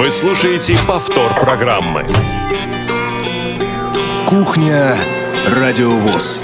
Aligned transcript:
Вы 0.00 0.10
слушаете 0.10 0.74
повтор 0.88 1.38
программы. 1.40 2.06
Кухня 4.26 4.96
Радиовоз. 5.46 6.42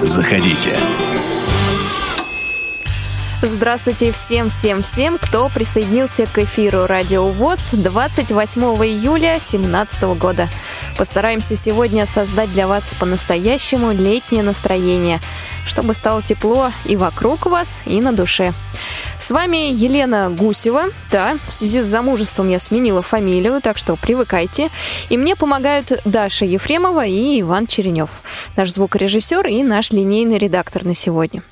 Заходите. 0.00 0.70
Здравствуйте 3.46 4.10
всем-всем-всем, 4.10 5.18
кто 5.18 5.50
присоединился 5.50 6.24
к 6.24 6.38
эфиру 6.38 6.86
Радио 6.86 7.28
ВОЗ 7.28 7.72
28 7.72 8.62
июля 8.62 9.32
2017 9.32 10.02
года. 10.18 10.48
Постараемся 10.96 11.54
сегодня 11.54 12.06
создать 12.06 12.50
для 12.54 12.66
вас 12.66 12.94
по-настоящему 12.98 13.92
летнее 13.92 14.42
настроение, 14.42 15.20
чтобы 15.66 15.92
стало 15.92 16.22
тепло 16.22 16.70
и 16.86 16.96
вокруг 16.96 17.44
вас, 17.44 17.82
и 17.84 18.00
на 18.00 18.12
душе. 18.12 18.54
С 19.18 19.30
вами 19.30 19.70
Елена 19.70 20.30
Гусева. 20.30 20.84
Да, 21.10 21.36
в 21.46 21.52
связи 21.52 21.82
с 21.82 21.86
замужеством 21.86 22.48
я 22.48 22.58
сменила 22.58 23.02
фамилию, 23.02 23.60
так 23.60 23.76
что 23.76 23.96
привыкайте. 23.96 24.70
И 25.10 25.18
мне 25.18 25.36
помогают 25.36 26.00
Даша 26.06 26.46
Ефремова 26.46 27.04
и 27.04 27.42
Иван 27.42 27.66
Черенев, 27.66 28.08
наш 28.56 28.70
звукорежиссер 28.70 29.46
и 29.48 29.62
наш 29.62 29.90
линейный 29.90 30.38
редактор 30.38 30.86
на 30.86 30.94
сегодня. 30.94 31.42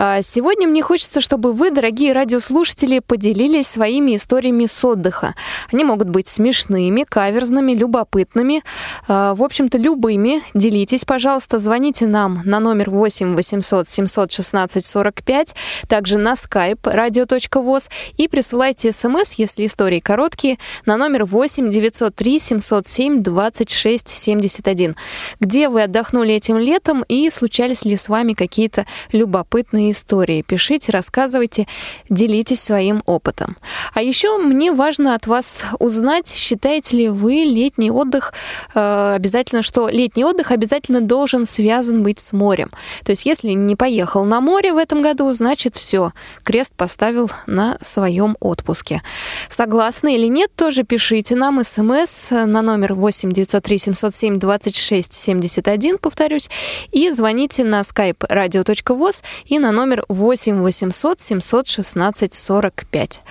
А, 0.00 0.22
сегодня 0.22 0.68
мне 0.68 0.80
хочется, 0.80 1.20
чтобы 1.20 1.52
вы, 1.52 1.72
дорогие 1.72 2.12
радиослушатели, 2.12 3.00
поделились 3.00 3.66
своими 3.66 4.14
историями 4.14 4.66
с 4.66 4.84
отдыха. 4.84 5.34
Они 5.72 5.82
могут 5.82 6.08
быть 6.08 6.28
смешными, 6.28 7.02
каверзными, 7.02 7.72
любопытными, 7.72 8.62
а, 9.08 9.34
в 9.34 9.42
общем-то, 9.42 9.76
любыми. 9.76 10.40
Делитесь, 10.54 11.04
пожалуйста, 11.04 11.58
звоните 11.58 12.06
нам 12.06 12.42
на 12.44 12.60
номер 12.60 12.90
8 12.90 13.34
800 13.34 13.88
716 13.88 14.86
45, 14.86 15.56
также 15.88 16.16
на 16.16 16.34
skype 16.34 16.82
radio.voz 16.82 17.88
и 18.16 18.28
присылайте 18.28 18.92
смс, 18.92 19.32
если 19.32 19.66
истории 19.66 19.98
короткие, 19.98 20.58
на 20.86 20.96
номер 20.96 21.24
8 21.24 21.70
903 21.70 22.38
707 22.38 23.22
26 23.24 24.08
71. 24.08 24.94
Где 25.40 25.68
вы 25.68 25.82
отдохнули 25.82 26.34
этим 26.34 26.56
летом 26.56 27.04
и 27.08 27.28
случались 27.30 27.84
ли 27.84 27.96
с 27.96 28.08
вами 28.08 28.34
какие-то 28.34 28.86
любопытные 29.10 29.87
истории. 29.90 30.42
Пишите, 30.42 30.92
рассказывайте, 30.92 31.66
делитесь 32.08 32.62
своим 32.62 33.02
опытом. 33.06 33.56
А 33.94 34.02
еще 34.02 34.38
мне 34.38 34.72
важно 34.72 35.14
от 35.14 35.26
вас 35.26 35.62
узнать, 35.78 36.28
считаете 36.28 36.96
ли 36.96 37.08
вы 37.08 37.44
летний 37.44 37.90
отдых 37.90 38.32
э, 38.74 39.14
обязательно, 39.14 39.62
что 39.62 39.88
летний 39.88 40.24
отдых 40.24 40.50
обязательно 40.50 41.00
должен 41.00 41.46
связан 41.46 42.02
быть 42.02 42.20
с 42.20 42.32
морем. 42.32 42.70
То 43.04 43.10
есть, 43.10 43.26
если 43.26 43.50
не 43.50 43.76
поехал 43.76 44.24
на 44.24 44.40
море 44.40 44.72
в 44.72 44.76
этом 44.76 45.02
году, 45.02 45.32
значит 45.32 45.76
все, 45.76 46.12
крест 46.42 46.72
поставил 46.76 47.30
на 47.46 47.78
своем 47.82 48.36
отпуске. 48.40 49.02
Согласны 49.48 50.14
или 50.14 50.26
нет, 50.26 50.50
тоже 50.54 50.84
пишите 50.84 51.34
нам 51.34 51.62
смс 51.64 52.30
на 52.30 52.62
номер 52.62 52.94
8 52.94 53.32
903 53.32 53.78
707 53.78 54.38
26 54.38 55.12
71, 55.12 55.98
повторюсь, 55.98 56.48
и 56.92 57.10
звоните 57.10 57.64
на 57.64 57.80
skype 57.80 58.18
radio.voz 58.28 59.22
и 59.46 59.58
на 59.58 59.72
номер 59.78 60.04
8 60.08 60.60
800 60.60 61.20
716 61.20 62.34
45. 62.34 63.22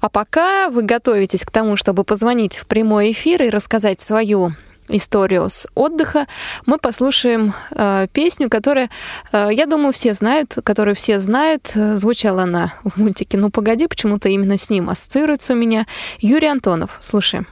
А 0.00 0.08
пока 0.08 0.68
вы 0.68 0.82
готовитесь 0.82 1.44
к 1.44 1.50
тому, 1.52 1.76
чтобы 1.76 2.02
позвонить 2.02 2.56
в 2.56 2.66
прямой 2.66 3.12
эфир 3.12 3.44
и 3.44 3.50
рассказать 3.50 4.00
свою 4.00 4.52
историю 4.88 5.48
с 5.48 5.68
отдыха, 5.76 6.26
мы 6.66 6.78
послушаем 6.78 7.54
э, 7.70 8.08
песню, 8.12 8.50
которая, 8.50 8.90
э, 9.30 9.50
я 9.52 9.66
думаю, 9.66 9.92
все 9.92 10.12
знают, 10.14 10.58
которую 10.64 10.96
все 10.96 11.20
знают. 11.20 11.70
Звучала 11.72 12.42
она 12.42 12.72
в 12.82 12.96
мультике 12.96 13.38
«Ну, 13.38 13.50
погоди», 13.50 13.86
почему-то 13.86 14.28
именно 14.28 14.58
с 14.58 14.70
ним 14.70 14.90
ассоциируется 14.90 15.52
у 15.52 15.56
меня. 15.56 15.86
Юрий 16.18 16.48
Антонов. 16.48 16.98
Слушаем. 17.00 17.46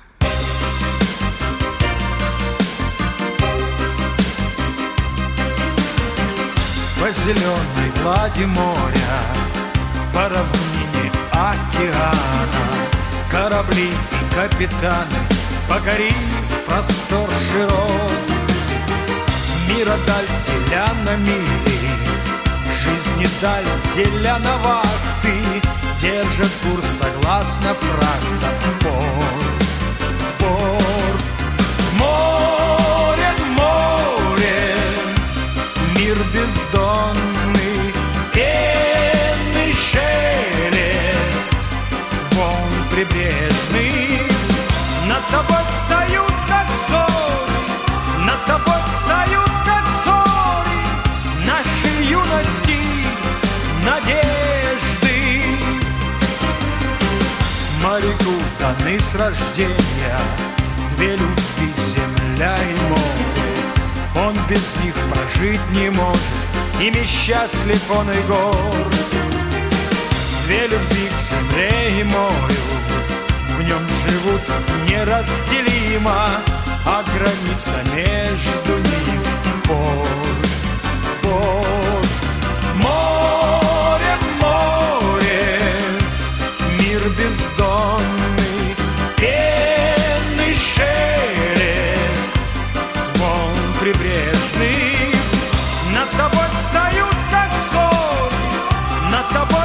По 7.00 7.10
зеленой 7.10 7.93
глади 8.04 8.44
моря, 8.44 9.16
по 10.12 10.28
равнине 10.28 11.10
океана, 11.32 12.64
корабли 13.30 13.88
и 13.88 14.34
капитаны 14.34 15.20
покорив 15.66 16.14
простор 16.66 17.28
широт. 17.46 18.12
Мира 19.68 19.96
даль 20.06 20.30
деля 20.46 20.88
на 21.04 21.16
мили, 21.16 21.94
жизни 22.82 23.26
даль 23.40 23.70
деля 23.94 24.38
на 24.38 24.54
вахты, 24.58 25.36
держат 25.98 26.52
курс 26.62 26.86
согласно 27.00 27.72
фрактам 27.72 28.60
в 28.60 30.38
порт. 30.40 31.24
Море, 31.98 33.30
море, 33.58 34.58
мир 35.96 36.16
бездонный, 36.34 37.43
пенный 38.34 39.72
шелест, 39.72 41.50
волн 42.32 42.74
прибрежный. 42.90 44.20
Над 45.08 45.24
тобой 45.30 45.62
встают, 45.72 46.34
как 46.48 46.66
зори, 46.88 47.64
над 48.26 48.44
тобой 48.44 48.80
встают, 48.90 49.52
как 49.64 49.84
зори, 50.04 50.82
нашей 51.46 51.96
юности 52.06 52.80
надежды. 53.86 55.16
Моряку 57.82 58.34
даны 58.58 58.98
с 58.98 59.14
рождения 59.14 60.18
две 60.96 61.12
любви, 61.16 61.72
земля 61.94 62.56
и 62.56 62.80
море. 62.88 63.24
Он 64.16 64.34
без 64.48 64.64
них 64.82 64.94
прожить 65.12 65.60
не 65.72 65.90
может, 65.90 66.20
ими 66.80 67.04
счастлив 67.04 67.90
он 67.90 68.10
и 68.10 68.20
горд. 68.22 68.94
Две 70.46 70.66
любви 70.66 71.08
к 71.08 71.20
земле 71.30 72.00
и 72.00 72.04
морю, 72.04 72.64
в 73.56 73.62
нем 73.62 73.80
живут 74.02 74.42
неразделимо, 74.88 76.42
а 76.86 77.02
граница 77.14 77.76
между 77.94 78.76
ними 78.76 79.62
порт, 79.64 80.48
порт. 81.22 82.08
Море, 82.74 84.16
море, 84.42 85.60
мир 86.78 87.00
бездонный, 87.16 88.76
пенный 89.16 90.54
шелест, 90.54 92.34
волн 93.16 93.58
прибрежный. 93.80 95.23
Над 96.04 96.12
тобой 96.18 96.46
встают, 96.52 97.16
как 97.30 97.50
зори, 97.72 99.10
над 99.10 99.26
тобой 99.30 99.63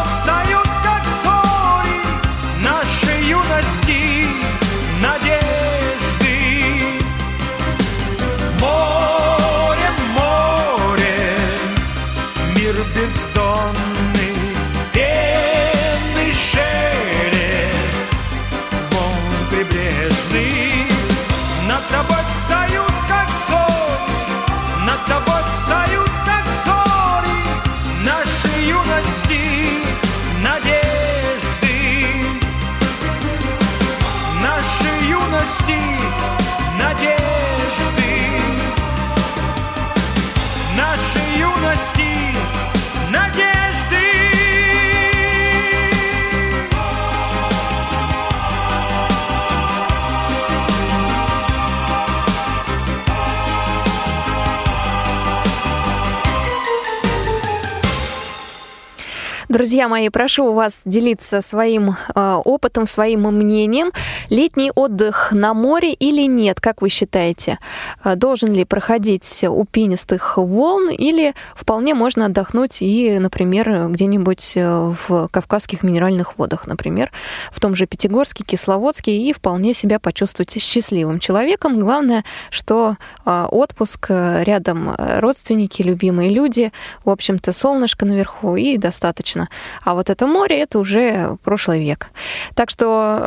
Друзья 59.50 59.88
мои, 59.88 60.10
прошу 60.10 60.54
вас 60.54 60.84
делиться 60.86 61.42
своим 61.42 61.96
э, 62.14 62.34
опытом, 62.46 62.86
своим 62.86 63.22
мнением. 63.22 63.92
Летний 64.30 64.72
отдых 64.76 65.32
на 65.32 65.56
море 65.56 65.92
или 65.92 66.28
нет, 66.28 66.62
как 66.62 66.84
вы 66.84 66.90
считаете? 66.90 67.58
Э, 68.04 68.14
должен 68.16 68.54
ли 68.54 68.64
проходить 68.64 69.44
у 69.44 69.66
пенистых 69.66 70.38
волн 70.38 70.92
или 70.92 71.34
вполне 71.56 71.96
можно 71.96 72.28
отдохнуть 72.28 72.84
и, 72.84 73.18
например, 73.18 73.88
где-нибудь 73.90 74.54
э, 74.56 74.94
в 75.08 75.28
Кавказских 75.30 75.82
минеральных 75.82 76.38
водах, 76.38 76.68
например, 76.68 77.12
в 77.52 77.60
том 77.60 77.74
же 77.74 77.88
Пятигорске, 77.88 78.44
Кисловодске 78.44 79.18
и 79.18 79.34
вполне 79.34 79.74
себя 79.74 80.00
почувствовать 80.00 80.62
счастливым 80.62 81.20
человеком. 81.20 81.80
Главное, 81.80 82.24
что 82.52 82.98
э, 83.26 83.46
отпуск, 83.50 84.12
рядом 84.12 84.92
родственники, 84.96 85.82
любимые 85.82 86.30
люди, 86.30 86.72
в 87.04 87.10
общем-то, 87.10 87.52
солнышко 87.52 88.06
наверху 88.06 88.56
и 88.56 88.78
достаточно. 88.78 89.39
А 89.84 89.94
вот 89.94 90.10
это 90.10 90.28
море, 90.28 90.60
это 90.60 90.80
уже 90.80 91.38
прошлый 91.44 91.80
век. 91.80 92.12
Так 92.56 92.70
что 92.70 93.20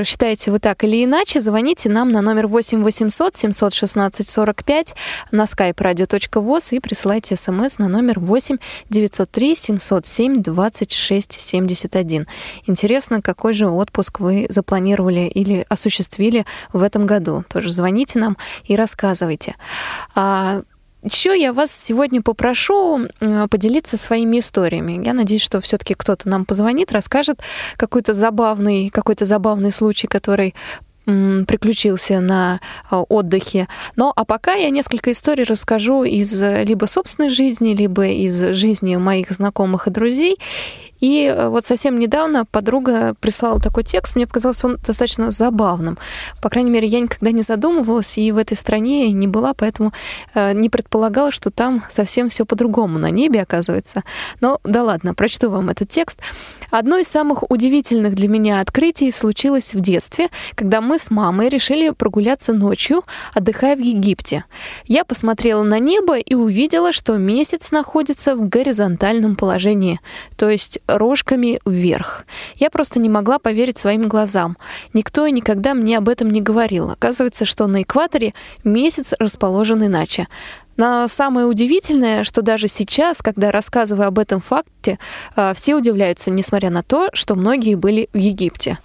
э, 0.00 0.04
считаете 0.04 0.50
вы 0.50 0.58
так 0.58 0.84
или 0.84 1.04
иначе, 1.04 1.40
звоните 1.40 1.88
нам 1.88 2.10
на 2.10 2.20
номер 2.20 2.46
8 2.46 2.82
800 2.82 3.36
716 3.36 4.28
45 4.28 4.94
на 5.32 5.44
skype 5.44 5.74
radio.voz 5.74 6.68
и 6.70 6.80
присылайте 6.80 7.36
смс 7.36 7.78
на 7.78 7.88
номер 7.88 8.20
8 8.20 8.58
903 8.90 9.56
707 9.56 10.42
26 10.42 11.40
71. 11.40 12.26
Интересно, 12.66 13.22
какой 13.22 13.54
же 13.54 13.68
отпуск 13.68 14.20
вы 14.20 14.46
запланировали 14.48 15.20
или 15.20 15.64
осуществили 15.68 16.44
в 16.72 16.82
этом 16.82 17.06
году? 17.06 17.44
Тоже 17.48 17.70
звоните 17.70 18.18
нам 18.18 18.36
и 18.64 18.76
рассказывайте. 18.76 19.56
А, 20.14 20.62
еще 21.06 21.40
я 21.40 21.52
вас 21.52 21.72
сегодня 21.72 22.20
попрошу 22.20 23.06
поделиться 23.50 23.96
своими 23.96 24.40
историями. 24.40 25.04
Я 25.04 25.14
надеюсь, 25.14 25.42
что 25.42 25.60
все-таки 25.60 25.94
кто-то 25.94 26.28
нам 26.28 26.44
позвонит, 26.44 26.92
расскажет 26.92 27.40
какой-то 27.76 28.12
забавный, 28.12 28.90
какой-то 28.90 29.24
забавный 29.24 29.72
случай, 29.72 30.06
который 30.06 30.54
приключился 31.04 32.18
на 32.18 32.60
а, 32.90 33.02
отдыхе. 33.02 33.68
Но 33.94 34.12
а 34.16 34.24
пока 34.24 34.54
я 34.54 34.70
несколько 34.70 35.12
историй 35.12 35.44
расскажу 35.44 36.02
из 36.02 36.42
либо 36.42 36.86
собственной 36.86 37.30
жизни, 37.30 37.74
либо 37.74 38.08
из 38.08 38.40
жизни 38.56 38.96
моих 38.96 39.30
знакомых 39.30 39.86
и 39.86 39.90
друзей. 39.90 40.38
И 41.00 41.24
э, 41.24 41.48
вот 41.48 41.66
совсем 41.66 41.98
недавно 41.98 42.44
подруга 42.44 43.14
прислала 43.20 43.60
такой 43.60 43.84
текст, 43.84 44.16
мне 44.16 44.26
показалось 44.26 44.64
он 44.64 44.76
достаточно 44.76 45.30
забавным. 45.30 45.98
По 46.40 46.48
крайней 46.48 46.70
мере, 46.70 46.86
я 46.86 47.00
никогда 47.00 47.30
не 47.30 47.42
задумывалась 47.42 48.18
и 48.18 48.32
в 48.32 48.36
этой 48.36 48.56
стране 48.56 49.10
не 49.12 49.26
была, 49.26 49.54
поэтому 49.54 49.92
э, 50.34 50.52
не 50.52 50.70
предполагала, 50.70 51.30
что 51.30 51.50
там 51.50 51.82
совсем 51.90 52.28
все 52.28 52.44
по-другому 52.44 52.98
на 52.98 53.10
небе, 53.10 53.42
оказывается. 53.42 54.04
Но 54.40 54.60
да 54.64 54.82
ладно, 54.82 55.14
прочту 55.14 55.50
вам 55.50 55.70
этот 55.70 55.88
текст. 55.88 56.18
Одно 56.70 56.98
из 56.98 57.08
самых 57.08 57.50
удивительных 57.50 58.14
для 58.14 58.28
меня 58.28 58.60
открытий 58.60 59.10
случилось 59.10 59.74
в 59.74 59.80
детстве, 59.80 60.28
когда 60.54 60.80
мы 60.80 60.98
с 60.98 61.10
мамой 61.10 61.48
решили 61.48 61.90
прогуляться 61.90 62.52
ночью, 62.52 63.02
отдыхая 63.34 63.76
в 63.76 63.80
Египте. 63.80 64.44
Я 64.86 65.04
посмотрела 65.04 65.62
на 65.62 65.78
небо 65.78 66.18
и 66.18 66.34
увидела, 66.34 66.92
что 66.92 67.16
месяц 67.16 67.70
находится 67.70 68.34
в 68.34 68.48
горизонтальном 68.48 69.36
положении, 69.36 70.00
то 70.36 70.48
есть 70.48 70.80
рожками 70.86 71.60
вверх. 71.64 72.24
Я 72.56 72.70
просто 72.70 72.98
не 72.98 73.08
могла 73.08 73.38
поверить 73.38 73.78
своим 73.78 74.08
глазам. 74.08 74.56
Никто 74.92 75.26
и 75.26 75.32
никогда 75.32 75.74
мне 75.74 75.98
об 75.98 76.08
этом 76.08 76.30
не 76.30 76.40
говорил. 76.40 76.90
Оказывается, 76.90 77.44
что 77.44 77.66
на 77.66 77.82
экваторе 77.82 78.34
месяц 78.64 79.12
расположен 79.18 79.84
иначе. 79.84 80.28
Но 80.76 81.08
самое 81.08 81.46
удивительное, 81.46 82.24
что 82.24 82.42
даже 82.42 82.68
сейчас, 82.68 83.22
когда 83.22 83.50
рассказываю 83.50 84.08
об 84.08 84.18
этом 84.18 84.40
факте, 84.40 84.98
а, 85.34 85.54
все 85.54 85.74
удивляются, 85.74 86.30
несмотря 86.30 86.70
на 86.70 86.82
то, 86.82 87.08
что 87.14 87.34
многие 87.34 87.76
были 87.76 88.08
в 88.12 88.18
Египте. 88.18 88.78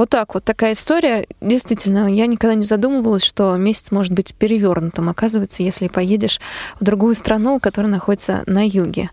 Вот 0.00 0.08
так 0.08 0.32
вот, 0.32 0.44
такая 0.44 0.72
история. 0.72 1.26
Действительно, 1.42 2.10
я 2.10 2.26
никогда 2.26 2.54
не 2.54 2.64
задумывалась, 2.64 3.22
что 3.22 3.54
месяц 3.56 3.90
может 3.90 4.12
быть 4.12 4.34
перевернутым, 4.34 5.10
оказывается, 5.10 5.62
если 5.62 5.88
поедешь 5.88 6.40
в 6.80 6.84
другую 6.84 7.14
страну, 7.14 7.60
которая 7.60 7.92
находится 7.92 8.42
на 8.46 8.66
юге. 8.66 9.10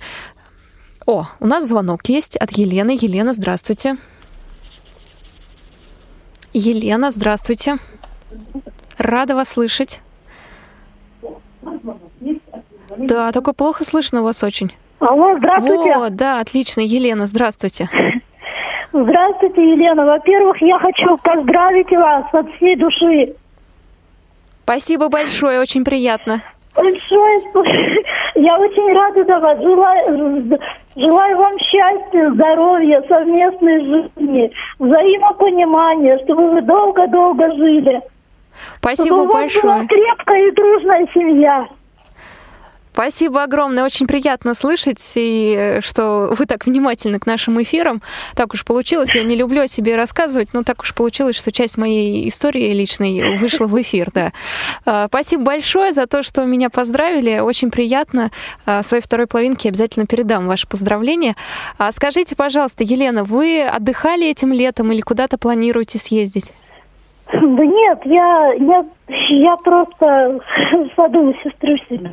О, 1.07 1.25
у 1.39 1.47
нас 1.47 1.65
звонок 1.65 2.01
есть 2.09 2.35
от 2.35 2.51
Елены. 2.51 2.97
Елена, 2.99 3.31
здравствуйте. 3.31 3.95
Елена, 6.51 7.11
здравствуйте. 7.11 7.77
Рада 8.97 9.33
вас 9.33 9.47
слышать. 9.47 10.01
Да, 12.97 13.31
только 13.31 13.53
плохо 13.53 13.85
слышно 13.85 14.21
вас 14.21 14.43
очень. 14.43 14.73
Алло, 14.99 15.31
здравствуйте. 15.37 15.95
О, 15.95 16.09
да, 16.09 16.41
отлично. 16.41 16.81
Елена, 16.81 17.25
здравствуйте. 17.25 17.87
Здравствуйте, 18.91 19.61
Елена. 19.61 20.05
Во-первых, 20.05 20.57
я 20.61 20.77
хочу 20.77 21.15
поздравить 21.23 21.91
вас 21.91 22.25
от 22.33 22.53
всей 22.55 22.75
души. 22.75 23.33
Спасибо 24.63 25.07
большое, 25.07 25.61
очень 25.61 25.85
приятно. 25.85 26.41
Большое 26.75 27.39
спасибо. 27.49 28.01
Я 28.35 28.59
очень 28.59 28.93
рада 28.93 29.23
за 29.23 29.39
вас. 29.39 29.61
Желаю, 29.61 30.59
желаю 30.97 31.37
вам 31.37 31.57
счастья, 31.59 32.31
здоровья, 32.31 33.01
совместной 33.07 33.79
жизни, 33.81 34.51
взаимопонимания, 34.79 36.19
чтобы 36.23 36.51
вы 36.51 36.61
долго-долго 36.61 37.51
жили. 37.55 38.01
Спасибо 38.77 39.17
чтобы 39.17 39.31
большое. 39.31 39.63
у 39.63 39.67
вас 39.67 39.77
была 39.77 39.87
крепкая 39.87 40.47
и 40.47 40.51
дружная 40.51 41.07
семья. 41.13 41.67
Спасибо 42.97 43.43
огромное, 43.43 43.85
очень 43.85 44.07
приятно 44.07 44.55
слышать, 44.55 45.13
и 45.15 45.53
э, 45.55 45.81
что 45.81 46.33
вы 46.35 46.47
так 46.47 46.65
внимательны 46.65 47.19
к 47.19 47.27
нашим 47.27 47.61
эфирам. 47.61 48.01
Так 48.35 48.55
уж 48.55 48.65
получилось, 48.65 49.13
я 49.13 49.21
не 49.21 49.35
люблю 49.35 49.61
о 49.61 49.67
себе 49.67 49.95
рассказывать, 49.95 50.49
но 50.53 50.63
так 50.63 50.81
уж 50.81 50.95
получилось, 50.95 51.35
что 51.35 51.51
часть 51.51 51.77
моей 51.77 52.27
истории 52.27 52.73
личной 52.73 53.37
вышла 53.37 53.67
в 53.67 53.79
эфир, 53.79 54.09
да. 54.11 54.31
А, 54.83 55.05
спасибо 55.09 55.43
большое 55.43 55.91
за 55.91 56.07
то, 56.07 56.23
что 56.23 56.43
меня 56.45 56.71
поздравили, 56.71 57.37
очень 57.37 57.69
приятно. 57.69 58.31
А, 58.65 58.81
своей 58.81 59.03
второй 59.03 59.27
половинке 59.27 59.69
обязательно 59.69 60.07
передам 60.07 60.47
ваши 60.47 60.67
поздравления. 60.67 61.35
А 61.77 61.91
скажите, 61.91 62.35
пожалуйста, 62.35 62.83
Елена, 62.83 63.25
вы 63.25 63.61
отдыхали 63.61 64.27
этим 64.27 64.51
летом 64.51 64.91
или 64.91 65.01
куда-то 65.01 65.37
планируете 65.37 65.99
съездить? 65.99 66.51
Да 67.31 67.39
нет, 67.63 67.99
я, 68.05 68.53
я, 68.53 68.85
я 69.07 69.55
просто 69.57 70.39
в 70.71 70.95
саду 70.95 71.29
у 71.29 71.33
сестры 71.43 71.77
всегда. 71.85 72.09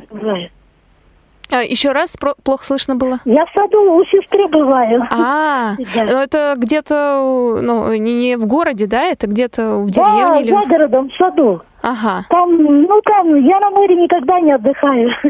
А, 1.51 1.61
еще 1.61 1.91
раз, 1.91 2.17
про- 2.17 2.33
плохо 2.43 2.65
слышно 2.65 2.95
было. 2.95 3.19
Я 3.25 3.45
в 3.45 3.49
саду 3.55 3.95
у 3.95 4.03
сестры 4.05 4.47
бываю. 4.47 5.03
А, 5.11 5.75
Да. 5.95 6.03
ну 6.03 6.17
это 6.21 6.55
где-то, 6.57 7.59
ну, 7.61 7.93
не 7.95 8.35
в 8.35 8.47
городе, 8.47 8.87
да? 8.87 9.03
Это 9.03 9.27
где-то 9.27 9.77
в 9.79 9.91
Да, 9.91 10.03
деревне 10.09 10.41
или... 10.41 10.51
за 10.51 10.61
городом, 10.67 11.09
в 11.09 11.15
саду. 11.17 11.61
Ага. 11.83 12.23
Там, 12.29 12.55
ну 12.57 12.99
там, 13.05 13.35
я 13.45 13.59
на 13.59 13.69
море 13.69 13.95
никогда 13.95 14.39
не 14.39 14.53
отдыхаю. 14.53 15.09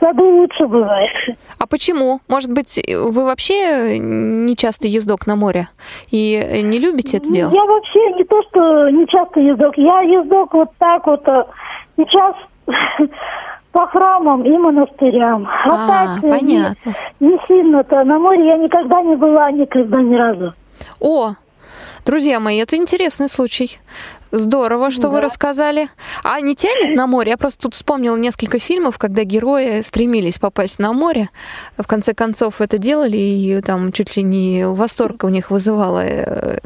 В 0.00 0.04
саду 0.04 0.24
лучше 0.26 0.66
бывает. 0.66 1.10
А 1.58 1.66
почему? 1.66 2.20
Может 2.28 2.52
быть, 2.52 2.78
вы 2.86 3.24
вообще 3.24 3.98
не 3.98 4.54
часто 4.56 4.86
ездок 4.86 5.26
на 5.26 5.34
море 5.36 5.68
и 6.10 6.60
не 6.62 6.78
любите 6.78 7.16
это 7.16 7.30
дело? 7.32 7.50
Я 7.54 7.64
вообще 7.64 8.00
не 8.16 8.24
то, 8.24 8.42
что 8.50 8.90
не 8.90 9.06
часто 9.06 9.40
ездок. 9.40 9.78
Я 9.78 10.00
ездок 10.02 10.52
вот 10.52 10.68
так 10.78 11.06
вот 11.06 11.26
э, 11.26 11.44
сейчас 11.96 12.34
по 13.74 13.88
храмам 13.88 14.44
и 14.44 14.56
монастырям. 14.56 15.46
А, 15.46 15.64
А, 15.64 15.86
так 15.88 16.24
э, 16.24 16.30
понятно. 16.30 16.94
Не, 17.18 17.28
не 17.28 17.38
сильно-то. 17.48 18.04
На 18.04 18.18
море 18.20 18.46
я 18.46 18.56
никогда 18.56 19.02
не 19.02 19.16
была, 19.16 19.50
никогда 19.50 20.00
ни 20.00 20.14
разу. 20.14 20.54
О, 21.00 21.32
друзья 22.06 22.38
мои, 22.38 22.58
это 22.58 22.76
интересный 22.76 23.28
случай. 23.28 23.80
Здорово, 24.36 24.90
что 24.90 25.10
вы 25.10 25.20
рассказали. 25.20 25.88
А 26.24 26.40
не 26.40 26.56
тянет 26.56 26.96
на 26.96 27.06
море? 27.06 27.30
Я 27.30 27.36
просто 27.36 27.62
тут 27.62 27.74
вспомнила 27.74 28.16
несколько 28.16 28.58
фильмов, 28.58 28.98
когда 28.98 29.22
герои 29.22 29.80
стремились 29.82 30.40
попасть 30.40 30.80
на 30.80 30.92
море. 30.92 31.28
В 31.78 31.86
конце 31.86 32.14
концов 32.14 32.60
это 32.60 32.76
делали, 32.76 33.16
и 33.16 33.60
там 33.60 33.92
чуть 33.92 34.16
ли 34.16 34.24
не 34.24 34.66
восторг 34.66 35.22
у 35.22 35.28
них 35.28 35.52
вызывало 35.52 36.04
э, 36.04 36.58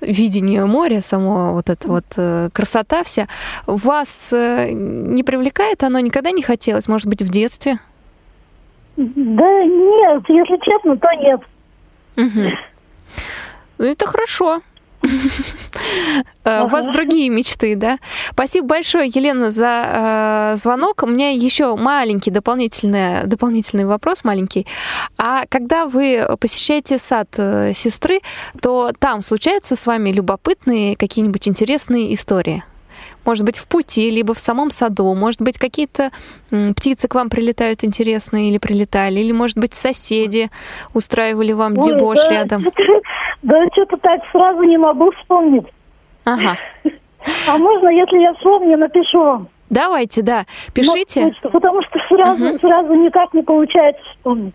видение 0.00 0.64
моря, 0.64 1.02
само 1.02 1.52
вот 1.52 1.68
эта 1.68 1.88
вот 1.88 2.06
э, 2.16 2.48
красота 2.54 3.04
вся. 3.04 3.28
Вас 3.66 4.32
э, 4.32 4.70
не 4.72 5.22
привлекает 5.24 5.82
оно? 5.82 6.00
Никогда 6.00 6.30
не 6.30 6.42
хотелось? 6.42 6.88
Может 6.88 7.06
быть, 7.06 7.20
в 7.20 7.28
детстве? 7.28 7.80
Да 8.96 9.04
нет, 9.04 10.22
если 10.26 10.56
честно, 10.64 10.96
то 10.96 11.12
нет. 11.20 11.40
Мгм. 12.16 12.58
Ну, 13.76 13.84
Это 13.84 14.06
хорошо. 14.06 14.62
Э, 16.44 16.64
У 16.64 16.68
вас 16.68 16.86
другие 16.86 17.28
мечты, 17.28 17.76
да? 17.76 17.98
Спасибо 18.32 18.66
большое, 18.66 19.10
Елена, 19.14 19.50
за 19.50 20.52
э, 20.52 20.56
звонок. 20.56 21.02
У 21.02 21.06
меня 21.06 21.30
еще 21.30 21.76
маленький 21.76 22.30
дополнительный, 22.30 23.26
дополнительный 23.26 23.84
вопрос, 23.84 24.24
маленький. 24.24 24.66
А 25.18 25.44
когда 25.48 25.86
вы 25.86 26.26
посещаете 26.40 26.98
сад 26.98 27.28
э, 27.36 27.72
сестры, 27.74 28.20
то 28.60 28.92
там 28.98 29.22
случаются 29.22 29.76
с 29.76 29.86
вами 29.86 30.10
любопытные 30.10 30.96
какие-нибудь 30.96 31.48
интересные 31.48 32.14
истории? 32.14 32.62
Может 33.28 33.44
быть, 33.44 33.58
в 33.58 33.68
пути, 33.68 34.08
либо 34.08 34.32
в 34.32 34.38
самом 34.38 34.70
саду, 34.70 35.14
может 35.14 35.42
быть, 35.42 35.58
какие-то 35.58 36.12
птицы 36.74 37.08
к 37.08 37.14
вам 37.14 37.28
прилетают 37.28 37.84
интересные 37.84 38.48
или 38.48 38.56
прилетали, 38.56 39.20
или, 39.20 39.32
может 39.32 39.58
быть, 39.58 39.74
соседи 39.74 40.48
устраивали 40.94 41.52
вам 41.52 41.74
Ой, 41.76 41.82
дебош 41.82 42.16
да, 42.22 42.30
рядом. 42.30 42.64
Да 43.42 43.54
что-то 43.72 43.98
так 43.98 44.20
сразу 44.32 44.62
не 44.62 44.78
могу 44.78 45.12
вспомнить. 45.12 45.66
Ага. 46.24 46.56
А 47.46 47.58
можно, 47.58 47.88
если 47.88 48.18
я 48.18 48.32
вспомню, 48.32 48.78
напишу 48.78 49.18
вам? 49.18 49.48
Давайте, 49.68 50.22
да, 50.22 50.38
На 50.38 50.72
пишите. 50.72 51.32
потому 51.52 51.82
что 51.82 51.98
сразу, 52.08 52.58
сразу 52.58 52.94
никак 52.94 53.34
не 53.34 53.42
получается 53.42 54.02
вспомнить. 54.14 54.54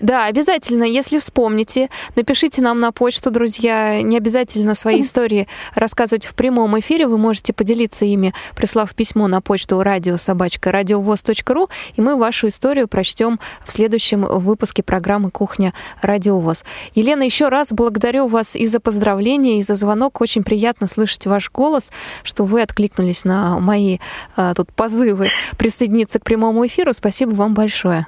Да, 0.00 0.26
обязательно, 0.26 0.84
если 0.84 1.18
вспомните, 1.18 1.88
напишите 2.16 2.60
нам 2.62 2.80
на 2.80 2.92
почту, 2.92 3.30
друзья. 3.30 4.02
Не 4.02 4.16
обязательно 4.16 4.74
свои 4.74 5.00
истории 5.02 5.48
рассказывать 5.74 6.26
в 6.26 6.34
прямом 6.34 6.78
эфире. 6.80 7.06
Вы 7.06 7.18
можете 7.18 7.52
поделиться 7.52 8.04
ими, 8.04 8.34
прислав 8.54 8.94
письмо 8.94 9.26
на 9.26 9.40
почту 9.40 9.82
радиособачка 9.82 10.70
радиовоз.ру, 10.72 11.68
и 11.94 12.00
мы 12.00 12.16
вашу 12.16 12.48
историю 12.48 12.88
прочтем 12.88 13.40
в 13.64 13.72
следующем 13.72 14.22
выпуске 14.22 14.82
программы 14.82 15.30
«Кухня 15.30 15.72
Радиовоз». 16.02 16.64
Елена, 16.94 17.22
еще 17.22 17.48
раз 17.48 17.72
благодарю 17.72 18.28
вас 18.28 18.54
и 18.56 18.66
за 18.66 18.80
поздравления, 18.80 19.58
и 19.58 19.62
за 19.62 19.74
звонок. 19.74 20.20
Очень 20.20 20.44
приятно 20.44 20.86
слышать 20.86 21.26
ваш 21.26 21.50
голос, 21.50 21.90
что 22.22 22.44
вы 22.44 22.62
откликнулись 22.62 23.24
на 23.24 23.58
мои 23.58 23.98
а, 24.36 24.54
тут 24.54 24.72
позывы 24.72 25.30
присоединиться 25.58 26.18
к 26.18 26.24
прямому 26.24 26.66
эфиру. 26.66 26.92
Спасибо 26.92 27.30
вам 27.30 27.54
большое. 27.54 28.06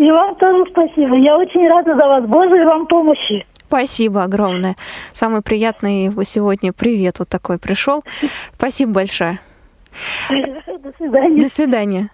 И 0.00 0.10
вам 0.10 0.34
тоже 0.36 0.64
спасибо. 0.70 1.14
Я 1.18 1.36
очень 1.36 1.68
рада 1.68 1.94
за 1.94 2.08
вас. 2.08 2.24
Божьей 2.24 2.64
вам 2.64 2.86
помощи. 2.86 3.44
Спасибо 3.66 4.24
огромное. 4.24 4.74
Самый 5.12 5.42
приятный 5.42 6.10
сегодня 6.24 6.72
привет 6.72 7.18
вот 7.18 7.28
такой 7.28 7.58
пришел. 7.58 8.02
Спасибо 8.56 8.92
большое. 8.92 9.40
До 10.30 10.92
свидания. 10.96 11.42
До 11.42 11.48
свидания. 11.50 12.08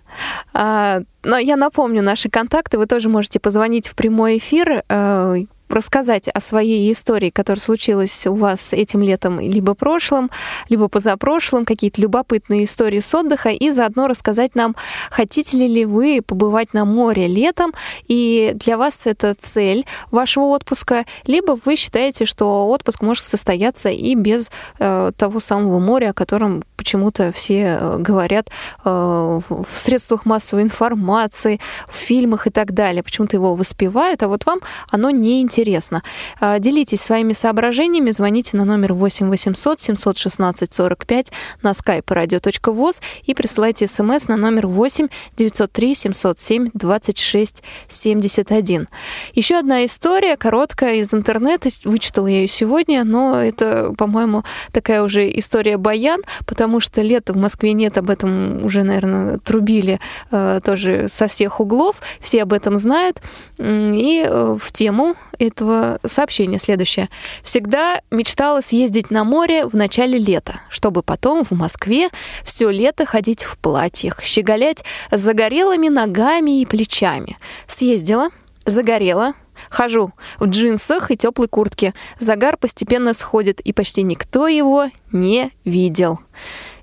А, 0.53 0.99
но 1.23 1.39
я 1.39 1.55
напомню 1.55 2.03
наши 2.03 2.29
контакты. 2.29 2.77
Вы 2.77 2.87
тоже 2.87 3.09
можете 3.09 3.39
позвонить 3.39 3.87
в 3.87 3.95
прямой 3.95 4.39
эфир, 4.39 4.83
э, 4.89 5.37
рассказать 5.69 6.29
о 6.29 6.41
своей 6.41 6.91
истории, 6.93 7.31
которая 7.31 7.61
случилась 7.61 8.27
у 8.27 8.35
вас 8.35 8.73
этим 8.73 9.03
летом, 9.03 9.41
либо 9.41 9.75
прошлым, 9.75 10.31
либо 10.69 10.89
позапрошлым, 10.89 11.65
какие-то 11.65 12.01
любопытные 12.01 12.65
истории 12.65 13.01
с 13.01 13.15
отдыха, 13.15 13.51
и 13.51 13.71
заодно 13.71 14.07
рассказать 14.07 14.55
нам, 14.55 14.77
хотите 15.11 15.57
ли 15.57 15.85
вы 15.85 16.23
побывать 16.27 16.75
на 16.75 16.85
море 16.85 17.27
летом, 17.27 17.73
и 18.07 18.53
для 18.55 18.77
вас 18.77 19.07
это 19.07 19.35
цель 19.35 19.87
вашего 20.11 20.45
отпуска, 20.45 21.05
либо 21.27 21.59
вы 21.65 21.77
считаете, 21.77 22.25
что 22.25 22.69
отпуск 22.69 23.03
может 23.03 23.25
состояться 23.25 23.89
и 23.89 24.15
без 24.15 24.51
э, 24.79 25.13
того 25.17 25.41
самого 25.41 25.79
моря, 25.79 26.11
о 26.11 26.15
котором 26.15 26.63
почему-то 26.87 27.33
все 27.33 27.79
э, 27.81 27.99
говорят 27.99 28.49
э, 28.85 28.89
в 28.89 29.67
средствах 29.77 30.25
массовой 30.25 30.63
информации, 30.63 31.59
в 31.89 31.97
фильмах 31.97 32.47
и 32.47 32.51
так 32.51 32.75
далее. 32.75 33.03
Почему-то 33.03 33.37
его 33.37 33.57
воспевают, 33.57 34.23
а 34.23 34.29
вот 34.29 34.47
вам 34.47 34.61
оно 34.93 35.11
не 35.11 35.43
интересно. 35.43 36.05
А, 36.41 36.61
Делитесь 36.61 37.01
своими 37.01 37.33
соображениями, 37.33 38.13
звоните 38.13 38.57
на 38.57 38.65
номер 38.65 38.93
8 38.93 39.29
800 39.29 39.81
716 39.81 40.73
45 40.73 41.33
на 41.63 41.73
skype 41.73 42.05
radio.voz 42.05 43.01
и 43.25 43.35
присылайте 43.35 43.89
смс 43.89 44.29
на 44.29 44.37
номер 44.37 44.69
8 44.69 45.09
903 45.37 45.95
707 45.97 46.71
26 46.73 47.65
71. 47.89 48.89
Еще 49.35 49.57
одна 49.57 49.85
история, 49.85 50.37
короткая, 50.37 50.95
из 50.97 51.13
интернета. 51.13 51.69
Вычитала 51.83 52.29
я 52.29 52.43
ее 52.43 52.49
сегодня, 52.49 53.03
но 53.03 53.43
это, 53.43 53.93
по-моему, 53.99 54.45
такая 54.71 55.03
уже 55.03 55.29
история 55.37 55.79
баян, 55.79 56.23
потому 56.47 56.76
что 56.81 57.03
лето 57.03 57.33
в 57.33 57.41
Москве 57.41 57.73
нет, 57.73 57.99
об 57.99 58.11
этом 58.11 58.65
уже, 58.65 58.83
наверное, 58.83 59.39
трубили 59.39 60.01
э, 60.31 60.61
тоже 60.65 61.09
со 61.09 61.29
всех 61.29 61.61
углов, 61.61 62.01
все 62.21 62.43
об 62.43 62.53
этом 62.53 62.79
знают. 62.79 63.23
И 63.59 64.25
э, 64.27 64.57
в 64.61 64.73
тему 64.73 65.15
этого 65.39 65.99
сообщения 66.05 66.59
следующее. 66.59 67.09
Всегда 67.43 68.01
мечтала 68.11 68.61
съездить 68.61 69.11
на 69.11 69.25
море 69.25 69.67
в 69.67 69.75
начале 69.75 70.19
лета, 70.19 70.61
чтобы 70.69 71.03
потом 71.03 71.45
в 71.45 71.53
Москве 71.53 72.11
все 72.45 72.71
лето 72.71 73.07
ходить 73.07 73.43
в 73.43 73.59
платьях, 73.59 74.23
щеголять 74.23 74.85
загорелыми 75.11 75.89
ногами 75.89 76.61
и 76.61 76.67
плечами. 76.67 77.37
Съездила, 77.67 78.29
загорела, 78.65 79.35
Хожу 79.71 80.13
в 80.39 80.47
джинсах 80.47 81.11
и 81.11 81.17
теплой 81.17 81.49
куртке. 81.49 81.95
Загар 82.19 82.57
постепенно 82.57 83.15
сходит, 83.15 83.61
и 83.61 83.73
почти 83.73 84.03
никто 84.03 84.49
его 84.49 84.87
не 85.13 85.51
видел. 85.65 86.21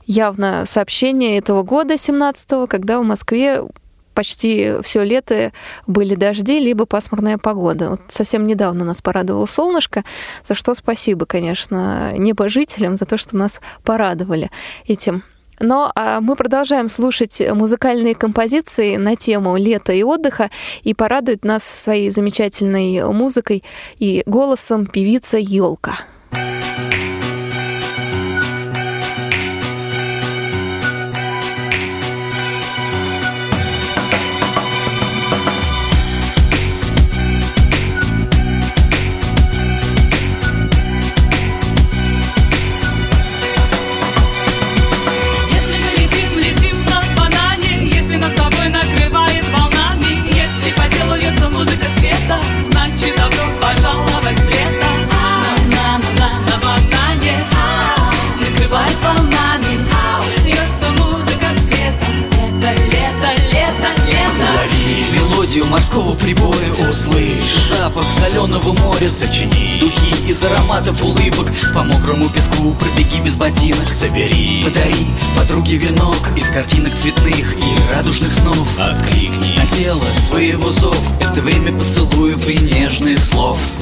Явно 0.05 0.65
сообщение 0.65 1.37
этого 1.37 1.63
года, 1.63 1.93
17-го, 1.93 2.67
когда 2.67 2.99
в 2.99 3.03
Москве 3.03 3.63
почти 4.13 4.73
все 4.83 5.03
лето 5.03 5.51
были 5.87 6.15
дожди, 6.15 6.59
либо 6.59 6.85
пасмурная 6.85 7.37
погода. 7.37 7.91
Вот 7.91 8.01
совсем 8.09 8.47
недавно 8.47 8.85
нас 8.85 9.01
порадовало 9.01 9.45
солнышко, 9.45 10.03
за 10.43 10.55
что 10.55 10.73
спасибо, 10.75 11.25
конечно, 11.25 12.13
небожителям 12.17 12.97
за 12.97 13.05
то, 13.05 13.17
что 13.17 13.35
нас 13.35 13.61
порадовали 13.83 14.51
этим. 14.85 15.23
Но 15.59 15.91
а, 15.95 16.21
мы 16.21 16.35
продолжаем 16.35 16.89
слушать 16.89 17.41
музыкальные 17.41 18.15
композиции 18.15 18.95
на 18.95 19.15
тему 19.15 19.57
лета 19.57 19.93
и 19.93 20.03
отдыха, 20.03 20.49
и 20.83 20.93
порадует 20.93 21.45
нас 21.45 21.63
своей 21.63 22.09
замечательной 22.09 23.03
музыкой 23.11 23.63
и 23.99 24.23
голосом 24.25 24.85
певица 24.85 25.37
Елка. 25.37 25.99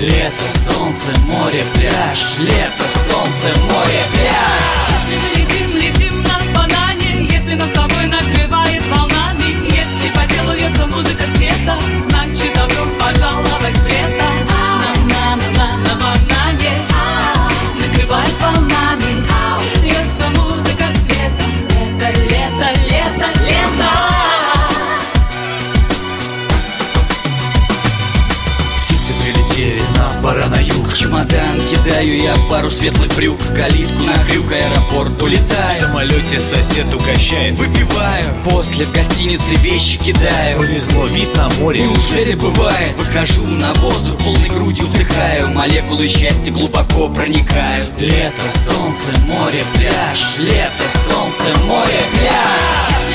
Лето, 0.01 0.47
солнце, 0.65 1.11
море, 1.27 1.63
пляж. 1.73 2.39
Лето, 2.39 2.85
солнце, 3.07 3.61
море, 3.61 4.01
пляж 4.11 4.20
самолете 36.31 36.39
сосед 36.39 36.93
угощает. 36.93 37.55
Выпиваю, 37.55 38.23
после 38.45 38.85
в 38.85 38.91
гостинице 38.93 39.55
вещи 39.55 39.97
кидаю. 39.97 40.57
Повезло, 40.57 41.05
вид 41.05 41.35
на 41.35 41.49
море 41.59 41.81
Неужели 41.81 42.35
бывает? 42.35 42.95
Выхожу 42.97 43.45
на 43.45 43.73
воздух, 43.75 44.17
полной 44.17 44.49
грудью 44.49 44.85
вдыхаю. 44.85 45.49
Молекулы 45.51 46.07
счастья 46.07 46.51
глубоко 46.51 47.09
проникают. 47.09 47.91
Лето, 47.97 48.33
солнце, 48.65 49.11
море, 49.25 49.63
пляж. 49.73 50.39
Лето, 50.39 50.83
солнце, 51.07 51.57
море, 51.65 51.99
пляж 52.13 53.10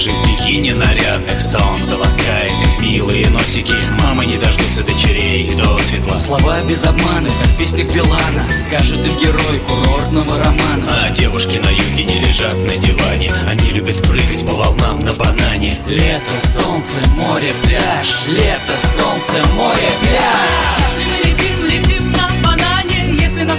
Даже 0.00 0.12
в 0.12 0.26
бикини 0.26 0.70
нарядных 0.70 1.42
солнце 1.42 1.94
ласкает 1.94 2.50
их 2.52 2.78
милые 2.80 3.28
носики. 3.28 3.74
Мамы 4.02 4.24
не 4.24 4.38
дождутся 4.38 4.82
дочерей 4.82 5.54
до 5.54 5.78
светла 5.78 6.18
Слова 6.18 6.62
без 6.62 6.82
обмана, 6.84 7.28
как 7.28 7.48
в 7.48 7.58
песнях 7.58 7.92
Билана. 7.92 8.48
Скажет 8.64 9.06
им 9.06 9.12
герой 9.20 9.60
курортного 9.68 10.38
романа. 10.38 11.04
А 11.04 11.10
девушки 11.10 11.58
на 11.58 11.68
юге 11.68 12.04
не 12.04 12.18
лежат 12.18 12.56
на 12.56 12.74
диване. 12.78 13.30
Они 13.46 13.72
любят 13.72 14.02
прыгать 14.08 14.46
по 14.46 14.52
волнам 14.52 15.04
на 15.04 15.12
банане. 15.12 15.76
Лето, 15.86 16.48
солнце, 16.54 17.06
море, 17.16 17.52
пляж. 17.62 18.08
Лето, 18.30 18.72
солнце, 18.96 19.46
море, 19.52 19.90
пляж. 20.00 20.96
Если 20.96 21.10
мы 21.10 21.16
летим, 21.28 21.66
летим 21.66 22.12
на 22.12 22.30
банане. 22.42 23.22
Если 23.22 23.42
нас 23.42 23.58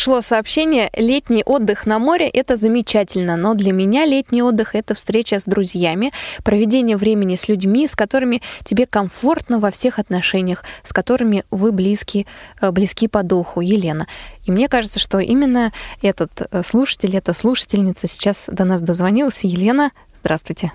Пришло 0.00 0.22
сообщение, 0.22 0.88
летний 0.96 1.42
отдых 1.44 1.84
на 1.84 1.98
море– 1.98 2.26
это 2.32 2.56
замечательно, 2.56 3.36
но 3.36 3.52
для 3.52 3.74
меня 3.74 4.06
летний 4.06 4.42
отдых– 4.42 4.70
это 4.74 4.94
встреча 4.94 5.38
с 5.38 5.44
друзьями, 5.44 6.10
проведение 6.42 6.96
времени 6.96 7.36
с 7.36 7.50
людьми, 7.50 7.86
с 7.86 7.94
которыми 7.94 8.40
тебе 8.64 8.86
комфортно 8.86 9.58
во 9.58 9.70
всех 9.70 9.98
отношениях, 9.98 10.64
с 10.84 10.94
которыми 10.94 11.42
вы 11.50 11.70
близки, 11.70 12.24
э, 12.62 12.70
близки 12.70 13.08
по 13.08 13.22
духу. 13.22 13.60
Елена. 13.60 14.06
И 14.46 14.50
мне 14.50 14.68
кажется, 14.68 14.98
что 14.98 15.18
именно 15.18 15.70
этот 16.00 16.30
э, 16.50 16.62
слушатель, 16.62 17.14
эта 17.14 17.34
слушательница 17.34 18.08
сейчас 18.08 18.48
до 18.50 18.64
нас 18.64 18.80
дозвонилась. 18.80 19.44
Елена, 19.44 19.90
здравствуйте. 20.14 20.72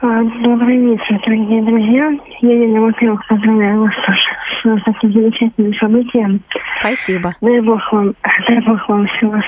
А, 0.00 0.06
Добрый 0.42 0.78
вечер, 0.78 1.20
дорогие 1.26 1.62
друзья. 1.64 2.10
Елена, 2.40 2.80
во-первых, 2.80 3.20
поздравляю 3.28 3.82
вас 3.82 3.92
тоже 4.06 4.29
с 4.62 4.82
таким 4.84 5.12
замечательным 5.12 5.74
событием. 5.74 6.40
Спасибо. 6.80 7.32
Дай 7.40 7.60
Бог 7.60 7.80
вам, 7.92 8.14
дай 8.48 8.60
Бог 8.60 8.88
вам 8.88 9.06
всего 9.08 9.40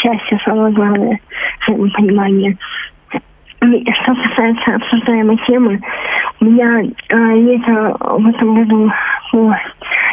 счастья, 0.00 0.40
самое 0.44 0.72
главное, 0.72 1.18
взаимопонимания. 1.66 2.56
И 3.62 3.92
Что 4.02 4.14
касается 4.14 4.74
обсуждаемой 4.74 5.38
темы, 5.46 5.80
у 6.40 6.44
меня 6.44 6.82
э, 6.82 7.16
лето 7.16 7.96
в 7.98 8.26
этом 8.26 8.54
году 8.56 8.92
по 9.32 9.56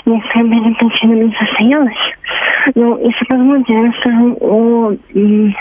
некоторым 0.05 0.51
рядом 0.51 0.75
причинам 0.75 1.25
не 1.27 1.35
состоялось. 1.35 2.15
Но 2.75 2.97
если 2.99 3.25
позволите, 3.25 3.73
я 3.73 3.83
расскажу 3.87 4.37
о 4.41 4.91
м, 5.15 5.55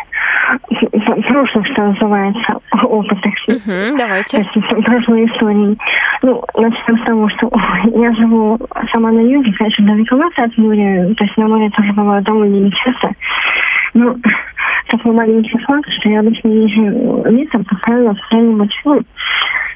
п- 0.80 1.22
прошлых, 1.22 1.66
что 1.68 1.84
называется, 1.86 2.58
опытах. 2.84 3.34
Мгм, 3.48 3.96
давайте. 3.98 4.44
Прошлой 4.84 5.26
истории. 5.26 5.76
Ну, 6.22 6.42
начнем 6.56 6.98
с 6.98 7.06
того, 7.06 7.28
что 7.30 7.50
я 7.94 8.12
живу 8.14 8.58
сама 8.92 9.10
на 9.12 9.20
юге, 9.20 9.52
конечно, 9.58 9.86
далековато 9.86 10.44
от 10.44 10.58
моря, 10.58 11.12
то 11.16 11.24
есть 11.24 11.36
на 11.36 11.48
море 11.48 11.70
тоже 11.70 11.92
бываю 11.92 12.22
довольно 12.22 12.66
нечасто. 12.66 13.10
Ну, 13.94 14.16
такой 14.88 15.12
маленький 15.12 15.58
факт, 15.58 15.88
что 16.00 16.08
я 16.10 16.20
обычно 16.20 16.48
езжу 16.48 17.24
летом, 17.30 17.64
как 17.64 17.80
правило, 17.80 18.14
в 18.14 18.26
стране 18.26 18.54
ну, 18.84 19.00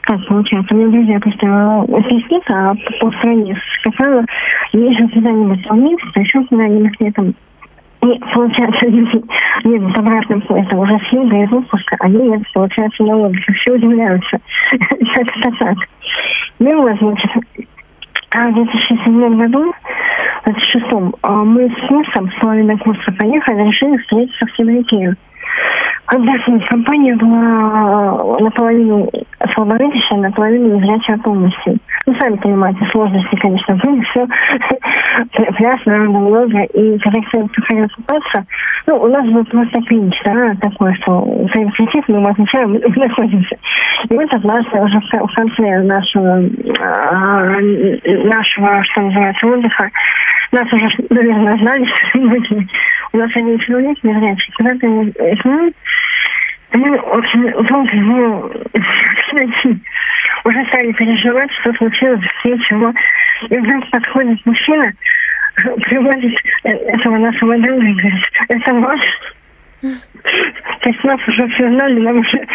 как 0.07 0.27
получается, 0.27 0.75
меня 0.75 0.89
друзья 0.89 1.21
просто 1.21 1.81
объяснят, 1.81 2.43
а 2.51 2.75
по 3.01 3.11
стране, 3.19 3.57
правило, 3.97 4.25
езжу 4.73 5.09
куда-нибудь 5.09 5.65
в 5.65 5.71
а 5.71 6.21
еще 6.21 6.45
куда-нибудь 6.45 7.01
летом 7.01 7.35
и 8.05 8.19
получается, 8.35 8.87
люди 8.87 9.25
едут 9.65 9.99
обратно, 9.99 10.43
это 10.47 10.77
уже 10.77 10.99
с 10.99 11.13
юга 11.13 11.43
из 11.43 11.53
отпуска, 11.53 11.97
они 12.01 12.27
едут, 12.27 12.47
получается, 12.53 13.03
на 13.03 13.17
отдых. 13.17 13.41
Все 13.57 13.73
удивляются. 13.73 14.39
Как 14.71 15.37
это 15.37 15.57
так? 15.59 15.77
Ну, 16.59 16.83
вот, 16.83 16.99
значит, 16.99 17.31
а 18.37 18.49
в 18.49 18.55
2007 18.55 19.39
году, 19.39 19.73
в 20.43 20.53
2006 20.53 20.85
а, 21.23 21.33
мы 21.45 21.71
с 21.71 21.89
курсом, 21.89 22.31
с 22.31 22.41
половиной 22.41 22.77
курса 22.79 23.13
поехали, 23.13 23.69
решили 23.69 23.97
встретиться 23.99 24.47
в 24.47 24.57
Сибиряке. 24.57 25.17
Когда 26.07 26.33
компания 26.69 27.17
была 27.17 28.39
наполовину 28.39 29.09
слаборечащая, 29.53 30.21
наполовину 30.21 30.77
незрячая 30.77 31.19
полностью. 31.19 31.79
Ну, 32.07 32.15
сами 32.21 32.37
понимаете, 32.37 32.87
сложности, 32.91 33.37
конечно, 33.37 33.77
были, 33.77 34.01
все 34.03 34.27
народу 35.87 36.19
много, 36.19 36.63
и 36.63 36.99
когда 36.99 37.21
кто-то 37.23 37.49
приходил 37.49 37.89
купаться, 37.97 38.45
ну, 38.87 38.97
у 38.97 39.09
нас 39.09 39.27
был 39.27 39.45
просто 39.45 39.81
клинч, 39.83 40.15
да, 40.25 40.55
такое, 40.61 40.95
что 41.03 41.21
своим 41.53 41.71
кричит, 41.71 42.05
мы 42.09 42.31
отвечаем, 42.31 42.73
мы 42.73 42.81
находимся. 42.97 43.57
И 44.09 44.15
вот 44.15 44.35
однажды 44.35 44.79
уже 44.79 45.01
в 45.01 45.35
конце 45.35 45.83
нашего, 45.83 46.43
а, 46.81 47.61
нашего, 48.25 48.85
что 48.85 49.01
называется, 49.03 49.47
отдыха, 49.47 49.91
нас 50.53 50.73
уже, 50.73 50.87
наверное, 51.11 51.53
знали, 51.55 51.85
что 51.85 52.19
мы 52.21 52.39
у 53.13 53.17
нас 53.17 53.31
один 53.35 53.59
человек 53.61 53.97
незрячий, 54.03 54.53
куда-то 54.57 54.87
его 54.87 55.05
знал, 55.43 55.71
мы 56.79 56.99
очень 56.99 57.51
долго 57.67 57.97
его 57.97 58.53
найти. 59.33 59.83
Уже 60.45 60.67
стали 60.67 60.93
переживать, 60.93 61.51
что 61.61 61.73
случилось, 61.75 62.21
все 62.41 62.59
чего. 62.69 62.93
И 63.51 63.59
вдруг 63.59 63.91
подходит 63.91 64.45
мужчина, 64.45 64.93
приводит 65.85 66.35
э, 66.65 66.69
этого 66.71 67.19
нашего 67.19 67.57
друга 67.59 67.87
и 67.87 67.95
говорит, 67.95 68.25
это 68.49 68.75
ваш? 68.75 69.01
То 69.83 70.91
есть 70.91 71.05
нас 71.05 71.21
уже 71.29 71.49
все 71.55 71.69
знали, 71.69 72.01
нам 72.01 72.19
уже 72.19 72.47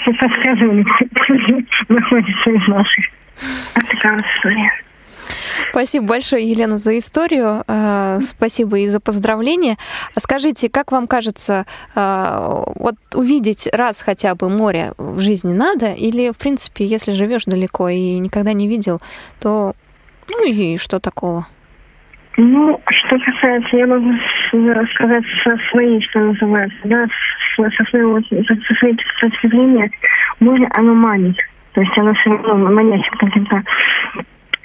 все 0.00 0.12
подсказывали, 0.14 0.84
находится 1.88 2.50
из 2.50 2.68
наших. 2.68 3.04
Вот 3.74 3.88
такая 3.88 4.24
история. 4.36 4.72
Спасибо 5.70 6.06
большое, 6.06 6.48
Елена, 6.48 6.78
за 6.78 6.98
историю. 6.98 7.62
Э, 7.66 8.20
Спасибо 8.20 8.78
и 8.78 8.88
за 8.88 9.00
поздравления. 9.00 9.76
А 10.14 10.20
скажите, 10.20 10.68
как 10.68 10.92
вам 10.92 11.06
кажется, 11.06 11.66
э, 11.94 12.62
вот 12.76 12.94
увидеть 13.14 13.68
раз 13.72 14.00
хотя 14.00 14.34
бы 14.34 14.48
море 14.48 14.92
в 14.98 15.20
жизни 15.20 15.52
надо? 15.52 15.92
Или, 15.92 16.30
в 16.30 16.38
принципе, 16.38 16.84
если 16.84 17.12
живешь 17.12 17.44
далеко 17.44 17.88
и 17.88 18.18
никогда 18.18 18.52
не 18.52 18.68
видел, 18.68 19.00
то 19.40 19.74
ну 20.30 20.44
и 20.44 20.76
что 20.76 21.00
такого? 21.00 21.46
Ну, 22.36 22.80
что 22.88 23.18
касается, 23.18 23.76
я 23.76 23.86
могу 23.86 24.12
рассказать 24.52 25.24
со 25.42 25.56
своей, 25.70 26.00
что 26.08 26.20
называется, 26.20 26.78
да, 26.84 27.06
со 27.56 27.84
своего, 27.90 28.20
со 28.20 28.74
своей 28.78 28.96
точки 29.20 29.48
зрения, 29.48 29.90
море, 30.38 30.68
оно 30.76 30.94
манит. 30.94 31.36
То 31.72 31.80
есть 31.80 31.98
оно 31.98 32.14
все 32.14 32.30
равно 32.30 32.70
манячит 32.70 33.12
каким-то 33.18 33.62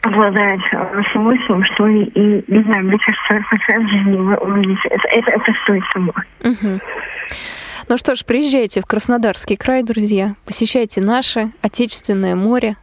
обладает 0.03 0.59
э, 0.71 1.01
свойством, 1.13 1.63
что 1.73 1.87
и, 1.87 2.03
и, 2.03 2.43
не 2.51 2.63
знаю, 2.63 2.85
мне 2.85 2.97
кажется, 2.99 3.49
раз 3.67 3.85
в 3.85 3.89
жизни 3.89 4.17
вы 4.17 4.35
увидите, 4.35 4.87
это, 4.89 5.07
это, 5.09 5.31
это 5.31 5.51
стоит 5.63 5.83
того. 5.93 6.13
Мгм. 6.43 6.81
Ну 7.89 7.97
что 7.97 8.15
ж, 8.15 8.23
приезжайте 8.25 8.81
в 8.81 8.85
Краснодарский 8.85 9.55
край, 9.57 9.83
друзья, 9.83 10.35
посещайте 10.45 11.01
наше 11.01 11.51
отечественное 11.61 12.35
море. 12.35 12.75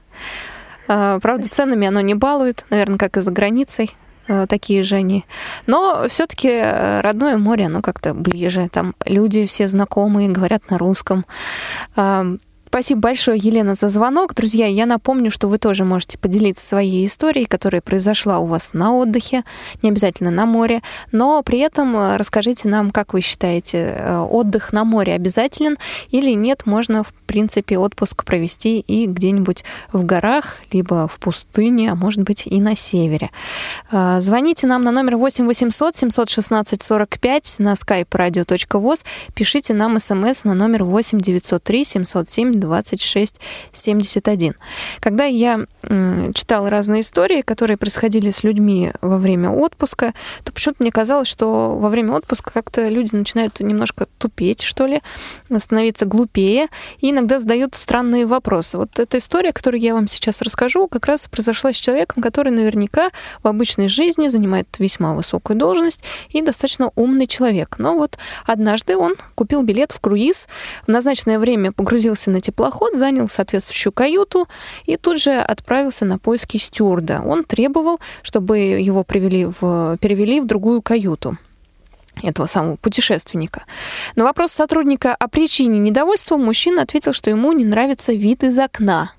А, 0.88 1.18
Правда, 1.20 1.48
ценами 1.48 1.86
оно 1.86 2.00
не 2.00 2.14
балует, 2.14 2.66
наверное, 2.70 2.98
как 2.98 3.16
и 3.16 3.20
за 3.20 3.30
границей. 3.30 3.90
э, 4.28 4.46
Такие 4.46 4.82
же 4.82 4.96
они. 4.96 5.24
Но 5.66 6.06
все-таки 6.08 6.50
родное 7.02 7.36
море, 7.38 7.66
оно 7.66 7.82
как-то 7.82 8.14
ближе. 8.14 8.68
Там 8.70 8.94
люди 9.06 9.46
все 9.46 9.68
знакомые, 9.68 10.28
говорят 10.30 10.70
на 10.70 10.78
русском. 10.78 11.24
Спасибо 12.70 13.00
большое, 13.00 13.36
Елена, 13.36 13.74
за 13.74 13.88
звонок. 13.88 14.32
Друзья, 14.32 14.68
я 14.68 14.86
напомню, 14.86 15.32
что 15.32 15.48
вы 15.48 15.58
тоже 15.58 15.84
можете 15.84 16.18
поделиться 16.18 16.64
своей 16.64 17.04
историей, 17.04 17.46
которая 17.46 17.82
произошла 17.82 18.38
у 18.38 18.46
вас 18.46 18.74
на 18.74 18.94
отдыхе, 18.94 19.42
не 19.82 19.88
обязательно 19.88 20.30
на 20.30 20.46
море, 20.46 20.80
но 21.10 21.42
при 21.42 21.58
этом 21.58 21.96
э, 21.96 22.16
расскажите 22.16 22.68
нам, 22.68 22.92
как 22.92 23.12
вы 23.12 23.22
считаете, 23.22 23.96
э, 23.98 24.18
отдых 24.18 24.72
на 24.72 24.84
море 24.84 25.14
обязателен 25.14 25.78
или 26.10 26.30
нет, 26.30 26.64
можно, 26.64 27.02
в 27.02 27.12
принципе, 27.26 27.76
отпуск 27.76 28.24
провести 28.24 28.78
и 28.78 29.06
где-нибудь 29.06 29.64
в 29.92 30.04
горах, 30.04 30.58
либо 30.70 31.08
в 31.08 31.18
пустыне, 31.18 31.90
а 31.90 31.96
может 31.96 32.22
быть 32.22 32.46
и 32.46 32.60
на 32.60 32.76
севере. 32.76 33.30
Э, 33.90 34.20
звоните 34.20 34.68
нам 34.68 34.84
на 34.84 34.92
номер 34.92 35.16
8 35.16 35.44
800 35.44 35.96
716 35.96 36.80
45 36.80 37.56
на 37.58 37.72
skype 37.72 38.10
radio.voz, 38.10 39.04
пишите 39.34 39.74
нам 39.74 39.98
смс 39.98 40.44
на 40.44 40.54
номер 40.54 40.84
8 40.84 41.18
903 41.18 41.84
707 41.84 42.59
26 42.60 43.40
71. 43.72 44.54
Когда 45.00 45.24
я 45.24 45.66
читала 46.34 46.70
разные 46.70 47.00
истории, 47.00 47.42
которые 47.42 47.76
происходили 47.76 48.30
с 48.30 48.44
людьми 48.44 48.92
во 49.00 49.18
время 49.18 49.50
отпуска, 49.50 50.14
то 50.44 50.52
почему-то 50.52 50.82
мне 50.82 50.92
казалось, 50.92 51.28
что 51.28 51.76
во 51.78 51.88
время 51.88 52.12
отпуска 52.12 52.52
как-то 52.52 52.88
люди 52.88 53.14
начинают 53.14 53.60
немножко 53.60 54.06
тупеть, 54.18 54.62
что 54.62 54.86
ли, 54.86 55.02
становиться 55.58 56.06
глупее, 56.06 56.68
и 57.00 57.10
иногда 57.10 57.38
задают 57.38 57.74
странные 57.74 58.26
вопросы. 58.26 58.78
Вот 58.78 58.98
эта 58.98 59.18
история, 59.18 59.52
которую 59.52 59.80
я 59.80 59.94
вам 59.94 60.08
сейчас 60.08 60.42
расскажу, 60.42 60.88
как 60.88 61.06
раз 61.06 61.26
произошла 61.26 61.72
с 61.72 61.76
человеком, 61.76 62.22
который 62.22 62.52
наверняка 62.52 63.10
в 63.42 63.48
обычной 63.48 63.88
жизни 63.88 64.28
занимает 64.28 64.68
весьма 64.78 65.14
высокую 65.14 65.56
должность 65.56 66.04
и 66.28 66.42
достаточно 66.42 66.90
умный 66.94 67.26
человек. 67.26 67.76
Но 67.78 67.94
вот 67.94 68.18
однажды 68.46 68.96
он 68.96 69.14
купил 69.34 69.62
билет 69.62 69.92
в 69.92 70.00
круиз, 70.00 70.48
в 70.86 70.88
назначенное 70.88 71.38
время 71.38 71.72
погрузился 71.72 72.30
на 72.30 72.40
теплоход, 72.50 72.96
занял 72.96 73.28
соответствующую 73.28 73.92
каюту 73.92 74.48
и 74.84 74.96
тут 74.96 75.20
же 75.20 75.32
отправился 75.32 76.04
на 76.04 76.18
поиски 76.18 76.56
стюарда. 76.56 77.22
Он 77.24 77.44
требовал, 77.44 78.00
чтобы 78.22 78.58
его 78.58 79.04
привели 79.04 79.46
в, 79.46 79.96
перевели 80.00 80.40
в 80.40 80.46
другую 80.46 80.82
каюту 80.82 81.38
этого 82.22 82.46
самого 82.46 82.76
путешественника. 82.76 83.64
На 84.16 84.24
вопрос 84.24 84.52
сотрудника 84.52 85.14
о 85.14 85.28
причине 85.28 85.78
недовольства 85.78 86.36
мужчина 86.36 86.82
ответил, 86.82 87.14
что 87.14 87.30
ему 87.30 87.52
не 87.52 87.64
нравится 87.64 88.12
вид 88.12 88.42
из 88.42 88.58
окна. 88.58 89.12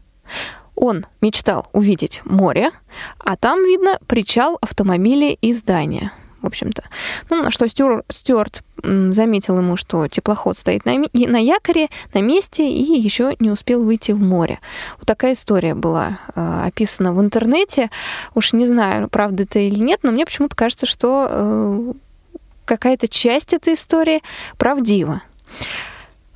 Он 0.75 1.05
мечтал 1.21 1.67
увидеть 1.73 2.21
море, 2.25 2.71
а 3.19 3.37
там 3.37 3.63
видно 3.63 3.99
причал 4.07 4.57
автомобиля 4.61 5.31
и 5.33 5.53
здания 5.53 6.11
в 6.41 6.47
общем-то. 6.47 6.83
Ну, 7.29 7.43
на 7.43 7.51
что 7.51 7.67
Стюар, 7.67 8.03
Стюарт 8.09 8.63
заметил 8.83 9.57
ему, 9.57 9.77
что 9.77 10.07
теплоход 10.07 10.57
стоит 10.57 10.85
на, 10.85 10.93
на 11.13 11.37
якоре, 11.37 11.89
на 12.13 12.19
месте 12.21 12.69
и 12.69 12.99
еще 12.99 13.35
не 13.39 13.51
успел 13.51 13.83
выйти 13.83 14.11
в 14.11 14.21
море. 14.21 14.59
Вот 14.97 15.05
такая 15.05 15.33
история 15.33 15.75
была 15.75 16.19
э, 16.35 16.63
описана 16.67 17.13
в 17.13 17.21
интернете. 17.21 17.89
Уж 18.33 18.53
не 18.53 18.65
знаю, 18.65 19.07
правда 19.09 19.43
это 19.43 19.59
или 19.59 19.79
нет, 19.79 19.99
но 20.03 20.11
мне 20.11 20.25
почему-то 20.25 20.55
кажется, 20.55 20.85
что 20.85 21.27
э, 21.29 21.93
какая-то 22.65 23.07
часть 23.07 23.53
этой 23.53 23.75
истории 23.75 24.21
правдива. 24.57 25.21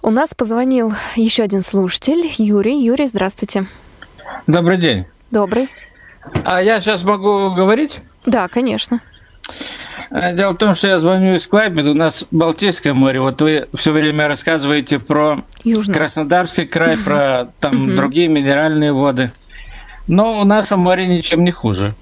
У 0.02 0.12
нас 0.12 0.36
позвонил 0.36 0.94
еще 1.15 1.44
один 1.44 1.63
слушатель, 1.63 2.32
Юрий. 2.38 2.80
Юрий, 2.80 3.08
здравствуйте. 3.08 3.65
Добрый 4.46 4.78
день. 4.78 5.06
Добрый. 5.32 5.70
А 6.44 6.62
я 6.62 6.80
сейчас 6.80 7.04
могу 7.04 7.54
говорить? 7.56 8.00
Да, 8.26 8.48
конечно. 8.48 9.00
Э, 10.12 10.36
дело 10.36 10.54
в 10.54 10.58
том, 10.58 10.76
что 10.76 10.88
я 10.88 10.98
звоню 11.00 11.36
из 11.36 11.48
Клайпеда, 11.48 11.92
у 11.92 11.94
нас 11.94 12.26
Балтийское 12.32 12.94
море. 12.94 13.20
Вот 13.20 13.42
вы 13.42 13.68
все 13.74 13.92
время 13.92 14.28
рассказываете 14.28 15.00
про 15.00 15.44
Южный. 15.64 15.96
Краснодарский 15.96 16.66
край, 16.66 16.98
про 16.98 17.50
там 17.60 17.96
другие 17.96 18.28
минеральные 18.28 18.94
воды. 18.94 19.32
Но 20.08 20.40
у 20.40 20.44
нашего 20.44 20.78
моря 20.78 21.06
ничем 21.06 21.44
не 21.44 21.52
хуже. 21.52 21.96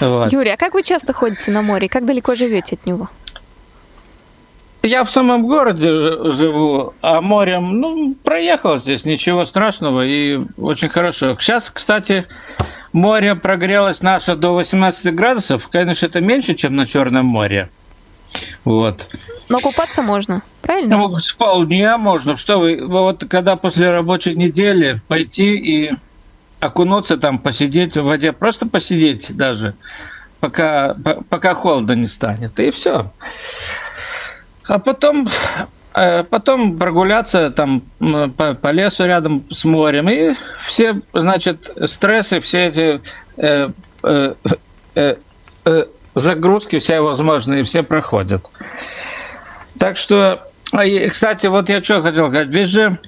Вот. 0.00 0.32
Юрий, 0.32 0.50
а 0.50 0.56
как 0.56 0.74
вы 0.74 0.82
часто 0.82 1.12
ходите 1.12 1.50
на 1.50 1.62
море? 1.62 1.88
Как 1.88 2.04
далеко 2.04 2.34
живете 2.34 2.76
от 2.76 2.86
него? 2.86 3.08
Я 4.82 5.04
в 5.04 5.10
самом 5.10 5.46
городе 5.46 5.88
живу, 6.30 6.94
а 7.02 7.20
морем, 7.20 7.80
ну, 7.80 8.14
проехал 8.22 8.78
здесь, 8.78 9.04
ничего 9.04 9.44
страшного 9.44 10.06
и 10.06 10.40
очень 10.56 10.88
хорошо. 10.88 11.36
Сейчас, 11.38 11.70
кстати, 11.70 12.26
море 12.92 13.34
прогрелось 13.34 14.02
наше 14.02 14.36
до 14.36 14.54
18 14.54 15.14
градусов, 15.14 15.68
конечно, 15.68 16.06
это 16.06 16.20
меньше, 16.20 16.54
чем 16.54 16.76
на 16.76 16.86
Черном 16.86 17.26
море. 17.26 17.70
Вот. 18.64 19.06
Но 19.48 19.60
купаться 19.60 20.02
можно, 20.02 20.42
правильно? 20.62 20.96
Ну, 20.96 21.16
вполне 21.16 21.96
можно. 21.96 22.36
Что 22.36 22.58
вы, 22.58 22.86
вот 22.86 23.24
когда 23.28 23.56
после 23.56 23.90
рабочей 23.90 24.34
недели 24.34 25.00
пойти 25.08 25.56
и 25.56 25.92
окунуться 26.60 27.16
там, 27.16 27.38
посидеть 27.38 27.96
в 27.96 28.02
воде, 28.02 28.32
просто 28.32 28.66
посидеть 28.66 29.34
даже, 29.36 29.74
пока, 30.40 30.94
пока 31.28 31.54
холодно 31.54 31.92
не 31.92 32.08
станет, 32.08 32.58
и 32.60 32.70
все. 32.70 33.12
А 34.64 34.78
потом 34.78 35.26
потом 35.92 36.78
прогуляться 36.78 37.50
там 37.50 37.82
по, 37.98 38.54
по 38.54 38.70
лесу 38.70 39.04
рядом 39.04 39.44
с 39.50 39.64
морем. 39.64 40.08
И 40.08 40.34
все, 40.64 41.00
значит, 41.12 41.70
стрессы, 41.86 42.40
все 42.40 42.66
эти 42.66 43.00
э, 43.36 43.70
э, 44.02 44.34
э, 44.94 45.16
э, 45.64 45.84
загрузки 46.14 46.78
все 46.78 47.00
возможные, 47.00 47.64
все 47.64 47.82
проходят. 47.82 48.44
Так 49.78 49.96
что, 49.96 50.48
а 50.72 51.08
кстати, 51.08 51.46
вот 51.46 51.68
я 51.68 51.82
что 51.82 52.02
хотел 52.02 52.28
сказать. 52.28 52.48
Ведь 52.48 52.68
же 52.68 52.98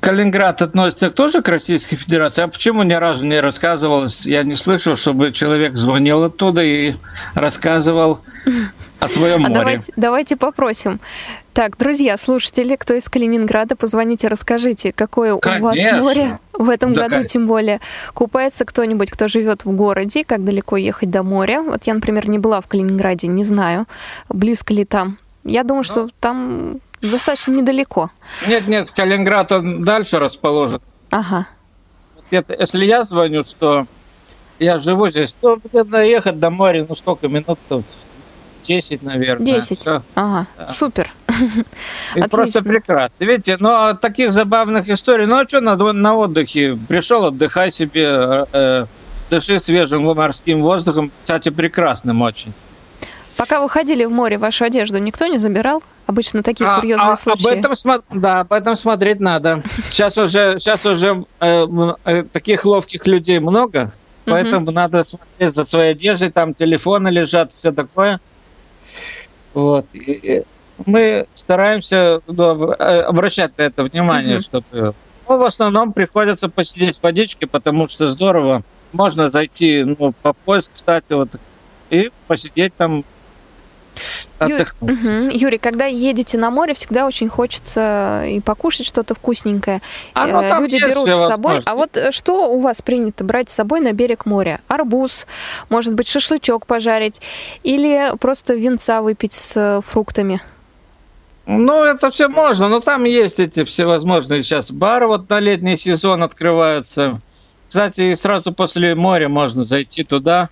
Калининград 0.00 0.60
относится 0.60 1.10
тоже 1.10 1.42
к 1.42 1.48
Российской 1.48 1.96
Федерации. 1.96 2.42
А 2.42 2.48
почему 2.48 2.82
ни 2.82 2.92
разу 2.92 3.24
не 3.24 3.40
рассказывалось? 3.40 4.26
Я 4.26 4.42
не 4.42 4.54
слышал, 4.54 4.96
чтобы 4.96 5.32
человек 5.32 5.76
звонил 5.76 6.24
оттуда 6.24 6.62
и 6.62 6.94
рассказывал 7.34 8.20
о 9.04 9.08
своем 9.08 9.36
а 9.36 9.48
море. 9.48 9.54
Давайте, 9.54 9.92
давайте 9.96 10.36
попросим. 10.36 11.00
Так, 11.52 11.78
друзья, 11.78 12.16
слушатели, 12.16 12.74
кто 12.74 12.94
из 12.94 13.08
Калининграда, 13.08 13.76
позвоните, 13.76 14.28
расскажите, 14.28 14.92
какое 14.92 15.36
Конечно. 15.36 15.60
у 15.60 15.70
вас 15.70 16.02
море 16.02 16.38
в 16.52 16.68
этом 16.68 16.94
да, 16.94 17.02
году, 17.04 17.22
как... 17.22 17.26
тем 17.26 17.46
более. 17.46 17.80
Купается 18.12 18.64
кто-нибудь, 18.64 19.10
кто 19.10 19.28
живет 19.28 19.64
в 19.64 19.70
городе, 19.70 20.24
как 20.24 20.44
далеко 20.44 20.76
ехать 20.76 21.10
до 21.10 21.22
моря? 21.22 21.62
Вот 21.62 21.84
я, 21.84 21.94
например, 21.94 22.28
не 22.28 22.38
была 22.38 22.60
в 22.60 22.66
Калининграде, 22.66 23.28
не 23.28 23.44
знаю, 23.44 23.86
близко 24.28 24.72
ли 24.72 24.84
там. 24.84 25.18
Я 25.44 25.62
думаю, 25.62 25.84
что 25.84 26.04
ну. 26.04 26.10
там 26.18 26.80
достаточно 27.00 27.52
недалеко. 27.52 28.10
Нет, 28.48 28.66
нет, 28.66 28.90
Калининград 28.90 29.52
он 29.52 29.84
дальше 29.84 30.18
расположен. 30.18 30.80
Ага. 31.10 31.46
Если 32.30 32.84
я 32.84 33.04
звоню, 33.04 33.44
что 33.44 33.86
я 34.58 34.78
живу 34.78 35.08
здесь, 35.10 35.34
то 35.40 35.60
где-то 35.62 36.02
ехать 36.02 36.38
до 36.38 36.50
моря, 36.50 36.86
ну 36.88 36.94
сколько 36.94 37.28
минут 37.28 37.58
тут? 37.68 37.84
10, 38.64 39.02
наверное. 39.02 39.46
10. 39.46 39.80
Все. 39.80 40.02
Ага, 40.14 40.46
да. 40.58 40.66
супер. 40.66 41.10
И 42.16 42.22
просто 42.22 42.62
прекрасно. 42.62 43.14
Видите, 43.18 43.56
но 43.58 43.94
таких 43.94 44.32
забавных 44.32 44.88
историй. 44.88 45.26
Ну 45.26 45.36
а 45.36 45.48
что 45.48 45.60
на, 45.60 45.76
на 45.76 46.16
отдыхе? 46.16 46.78
Пришел, 46.88 47.24
отдыхай 47.24 47.72
себе, 47.72 48.04
э, 48.04 48.46
э, 48.52 48.86
дыши 49.30 49.60
свежим 49.60 50.04
морским 50.04 50.62
воздухом. 50.62 51.12
Кстати, 51.22 51.50
прекрасным 51.50 52.22
очень. 52.22 52.52
Пока 53.36 53.60
вы 53.60 53.68
ходили 53.68 54.04
в 54.04 54.10
море, 54.10 54.38
вашу 54.38 54.64
одежду 54.64 54.98
никто 54.98 55.26
не 55.26 55.38
забирал? 55.38 55.82
Обычно 56.06 56.42
такие 56.42 56.68
а, 56.68 56.76
курьезные 56.76 57.12
а, 57.12 57.16
случаи. 57.16 57.50
Об 57.50 57.58
этом, 57.58 58.02
да, 58.12 58.40
об 58.40 58.52
этом 58.52 58.76
смотреть 58.76 59.20
надо. 59.20 59.62
Сейчас 59.88 60.16
уже, 60.18 60.58
сейчас 60.58 60.86
уже 60.86 61.24
э, 61.40 61.66
э, 62.04 62.22
таких 62.24 62.64
ловких 62.64 63.06
людей 63.06 63.40
много, 63.40 63.92
поэтому 64.24 64.70
надо 64.70 65.02
смотреть 65.02 65.54
за 65.54 65.64
своей 65.64 65.92
одеждой, 65.92 66.30
там 66.30 66.54
телефоны 66.54 67.08
лежат, 67.08 67.52
все 67.52 67.72
такое. 67.72 68.20
Вот. 69.54 69.86
И 69.94 70.42
мы 70.84 71.26
стараемся 71.34 72.20
ну, 72.26 72.72
обращать 72.72 73.56
на 73.56 73.62
это 73.62 73.84
внимание, 73.84 74.38
mm-hmm. 74.38 74.42
чтобы... 74.42 74.94
Ну, 75.26 75.38
в 75.38 75.44
основном 75.44 75.92
приходится 75.92 76.48
посидеть 76.48 76.98
в 76.98 77.02
водичке, 77.02 77.46
потому 77.46 77.88
что 77.88 78.08
здорово. 78.08 78.62
Можно 78.92 79.30
зайти 79.30 79.84
ну, 79.84 80.12
по 80.22 80.34
поиск, 80.34 80.72
кстати, 80.74 81.12
вот, 81.12 81.30
и 81.90 82.10
посидеть 82.26 82.74
там 82.76 83.04
Ю... 84.46 84.66
Угу. 84.80 85.30
Юрий, 85.32 85.58
когда 85.58 85.86
едете 85.86 86.38
на 86.38 86.50
море, 86.50 86.74
всегда 86.74 87.06
очень 87.06 87.28
хочется 87.28 88.24
и 88.26 88.40
покушать 88.40 88.86
что-то 88.86 89.14
вкусненькое. 89.14 89.80
А, 90.14 90.26
ну, 90.26 90.42
э, 90.42 90.60
Люди 90.60 90.76
берут 90.76 91.08
с 91.08 91.26
собой. 91.28 91.62
А 91.64 91.74
вот 91.74 91.96
э, 91.96 92.10
что 92.12 92.50
у 92.50 92.60
вас 92.60 92.82
принято 92.82 93.24
брать 93.24 93.50
с 93.50 93.54
собой 93.54 93.80
на 93.80 93.92
берег 93.92 94.26
моря? 94.26 94.60
Арбуз, 94.68 95.26
может 95.68 95.94
быть, 95.94 96.08
шашлычок 96.08 96.66
пожарить 96.66 97.20
или 97.62 98.12
просто 98.18 98.54
винца 98.54 99.02
выпить 99.02 99.32
с 99.32 99.56
э, 99.56 99.80
фруктами? 99.84 100.40
Ну, 101.46 101.84
это 101.84 102.10
все 102.10 102.28
можно, 102.28 102.68
но 102.68 102.80
там 102.80 103.04
есть 103.04 103.38
эти 103.38 103.64
всевозможные 103.64 104.42
сейчас 104.42 104.70
бары, 104.70 105.06
вот 105.06 105.28
на 105.28 105.40
летний 105.40 105.76
сезон 105.76 106.22
открываются. 106.22 107.20
Кстати, 107.68 108.14
сразу 108.14 108.52
после 108.52 108.94
моря 108.94 109.28
можно 109.28 109.64
зайти 109.64 110.04
туда, 110.04 110.48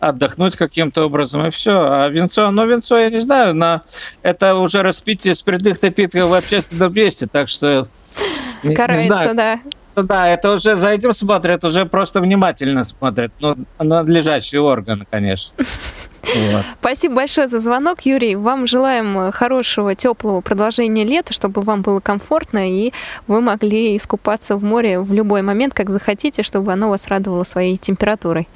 отдохнуть 0.00 0.56
каким-то 0.56 1.04
образом, 1.04 1.42
и 1.42 1.50
все. 1.50 1.72
А 1.72 2.08
венцо, 2.08 2.50
ну, 2.50 2.66
венцо, 2.66 2.98
я 2.98 3.10
не 3.10 3.20
знаю, 3.20 3.54
на... 3.54 3.82
это 4.22 4.54
уже 4.54 4.82
распитие 4.82 5.34
спиртных 5.34 5.82
напитков 5.82 6.30
в 6.30 6.34
общественном 6.34 6.92
месте, 6.92 7.26
так 7.26 7.48
что 7.48 7.88
Не- 8.62 8.74
знаю. 9.06 9.34
да. 9.34 9.60
Да, 10.02 10.28
это 10.28 10.52
уже 10.52 10.76
за 10.76 10.90
этим 10.90 11.12
смотрят, 11.12 11.64
уже 11.64 11.84
просто 11.84 12.20
внимательно 12.20 12.84
смотрят. 12.84 13.32
Ну, 13.40 13.56
надлежащий 13.78 14.58
орган, 14.58 15.06
конечно. 15.10 15.64
Вот. 16.52 16.64
Спасибо 16.80 17.14
большое 17.14 17.46
за 17.46 17.58
звонок, 17.58 18.02
Юрий. 18.02 18.36
Вам 18.36 18.66
желаем 18.66 19.32
хорошего, 19.32 19.94
теплого 19.94 20.42
продолжения 20.42 21.04
лета, 21.04 21.32
чтобы 21.32 21.62
вам 21.62 21.80
было 21.80 22.00
комфортно 22.00 22.70
и 22.70 22.92
вы 23.28 23.40
могли 23.40 23.96
искупаться 23.96 24.56
в 24.56 24.64
море 24.64 25.00
в 25.00 25.10
любой 25.10 25.40
момент, 25.40 25.72
как 25.72 25.88
захотите, 25.88 26.42
чтобы 26.42 26.72
оно 26.72 26.90
вас 26.90 27.06
радовало 27.06 27.44
своей 27.44 27.78
температурой. 27.78 28.46